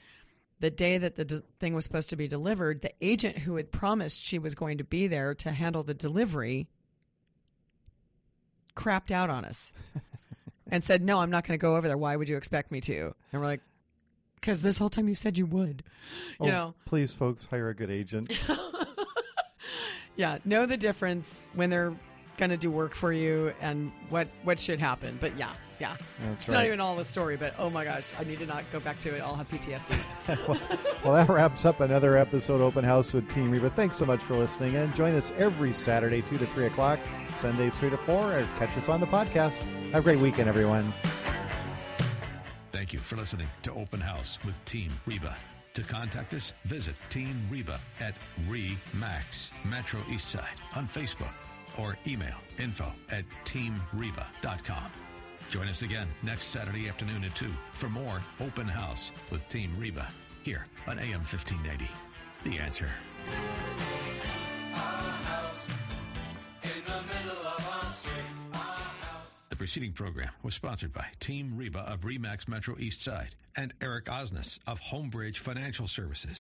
the 0.60 0.70
day 0.70 0.98
that 0.98 1.16
the 1.16 1.24
de- 1.24 1.42
thing 1.58 1.74
was 1.74 1.84
supposed 1.84 2.10
to 2.10 2.16
be 2.16 2.28
delivered 2.28 2.82
the 2.82 2.92
agent 3.00 3.38
who 3.38 3.56
had 3.56 3.72
promised 3.72 4.24
she 4.24 4.38
was 4.38 4.54
going 4.54 4.78
to 4.78 4.84
be 4.84 5.06
there 5.06 5.34
to 5.34 5.50
handle 5.50 5.82
the 5.82 5.94
delivery 5.94 6.68
crapped 8.76 9.10
out 9.10 9.30
on 9.30 9.44
us 9.44 9.72
and 10.70 10.84
said, 10.84 11.02
"No, 11.02 11.18
I'm 11.20 11.30
not 11.30 11.46
going 11.46 11.58
to 11.58 11.62
go 11.62 11.76
over 11.76 11.88
there. 11.88 11.98
Why 11.98 12.16
would 12.16 12.28
you 12.28 12.36
expect 12.36 12.70
me 12.70 12.80
to?" 12.82 13.14
And 13.32 13.40
we're 13.40 13.46
like, 13.48 13.60
"Because 14.36 14.62
this 14.62 14.78
whole 14.78 14.88
time 14.88 15.08
you 15.08 15.14
said 15.14 15.36
you 15.38 15.46
would." 15.46 15.82
Oh, 16.38 16.46
You 16.46 16.52
know, 16.52 16.74
please, 16.84 17.12
folks, 17.12 17.46
hire 17.46 17.68
a 17.68 17.74
good 17.74 17.90
agent. 17.90 18.38
yeah, 20.16 20.38
know 20.44 20.66
the 20.66 20.76
difference 20.76 21.46
when 21.54 21.70
they're 21.70 21.94
going 22.36 22.50
to 22.50 22.56
do 22.56 22.70
work 22.70 22.94
for 22.94 23.12
you 23.12 23.52
and 23.60 23.92
what 24.08 24.28
what 24.44 24.58
should 24.60 24.78
happen. 24.78 25.18
But 25.20 25.36
yeah, 25.36 25.52
yeah, 25.80 25.96
That's 26.22 26.42
it's 26.42 26.48
right. 26.48 26.56
not 26.56 26.66
even 26.66 26.80
all 26.80 26.94
the 26.94 27.04
story. 27.04 27.36
But 27.36 27.54
oh 27.58 27.70
my 27.70 27.84
gosh, 27.84 28.12
I 28.18 28.24
need 28.24 28.38
to 28.40 28.46
not 28.46 28.64
go 28.70 28.80
back 28.80 29.00
to 29.00 29.16
it. 29.16 29.22
I'll 29.22 29.34
have 29.34 29.48
PTSD. 29.48 29.98
well, 31.04 31.14
that 31.14 31.28
wraps 31.28 31.64
up 31.64 31.80
another 31.80 32.16
episode 32.16 32.56
of 32.56 32.62
Open 32.62 32.84
House 32.84 33.14
with 33.14 33.28
Team 33.32 33.50
Reba. 33.50 33.70
Thanks 33.70 33.96
so 33.96 34.04
much 34.04 34.22
for 34.22 34.36
listening, 34.36 34.76
and 34.76 34.94
join 34.94 35.14
us 35.14 35.32
every 35.38 35.72
Saturday, 35.72 36.22
2 36.22 36.38
to 36.38 36.46
3 36.46 36.66
o'clock, 36.66 37.00
Sundays, 37.34 37.78
3 37.78 37.90
to 37.90 37.96
4, 37.96 38.14
or 38.40 38.48
catch 38.58 38.76
us 38.76 38.88
on 38.88 39.00
the 39.00 39.06
podcast. 39.06 39.58
Have 39.92 40.02
a 40.02 40.02
great 40.02 40.18
weekend, 40.18 40.48
everyone. 40.48 40.92
Thank 42.72 42.92
you 42.92 42.98
for 42.98 43.16
listening 43.16 43.48
to 43.62 43.72
Open 43.72 44.00
House 44.00 44.38
with 44.44 44.62
Team 44.64 44.90
Reba. 45.06 45.36
To 45.74 45.82
contact 45.82 46.34
us, 46.34 46.52
visit 46.64 46.94
Team 47.10 47.40
Reba 47.50 47.78
at 48.00 48.14
REMAX 48.48 49.50
Metro 49.64 50.00
Eastside 50.02 50.56
on 50.76 50.88
Facebook 50.88 51.32
or 51.78 51.96
email 52.06 52.36
info 52.58 52.92
at 53.10 53.24
teamreba.com. 53.44 54.90
Join 55.48 55.68
us 55.68 55.82
again 55.82 56.08
next 56.22 56.46
Saturday 56.46 56.88
afternoon 56.88 57.24
at 57.24 57.34
2 57.34 57.50
for 57.72 57.88
more 57.88 58.20
Open 58.40 58.68
House 58.68 59.12
with 59.30 59.46
Team 59.48 59.74
Reba 59.78 60.06
here 60.42 60.66
on 60.86 60.98
AM 60.98 61.20
1580. 61.20 61.88
The 62.44 62.58
answer. 62.58 62.88
The 69.48 69.56
preceding 69.56 69.92
program 69.92 70.30
was 70.42 70.54
sponsored 70.54 70.92
by 70.92 71.06
Team 71.18 71.52
Reba 71.56 71.80
of 71.80 72.02
REMAX 72.02 72.48
Metro 72.48 72.76
East 72.78 73.02
Side 73.02 73.34
and 73.56 73.74
Eric 73.80 74.06
Osnes 74.06 74.58
of 74.66 74.80
Homebridge 74.80 75.38
Financial 75.38 75.86
Services. 75.86 76.38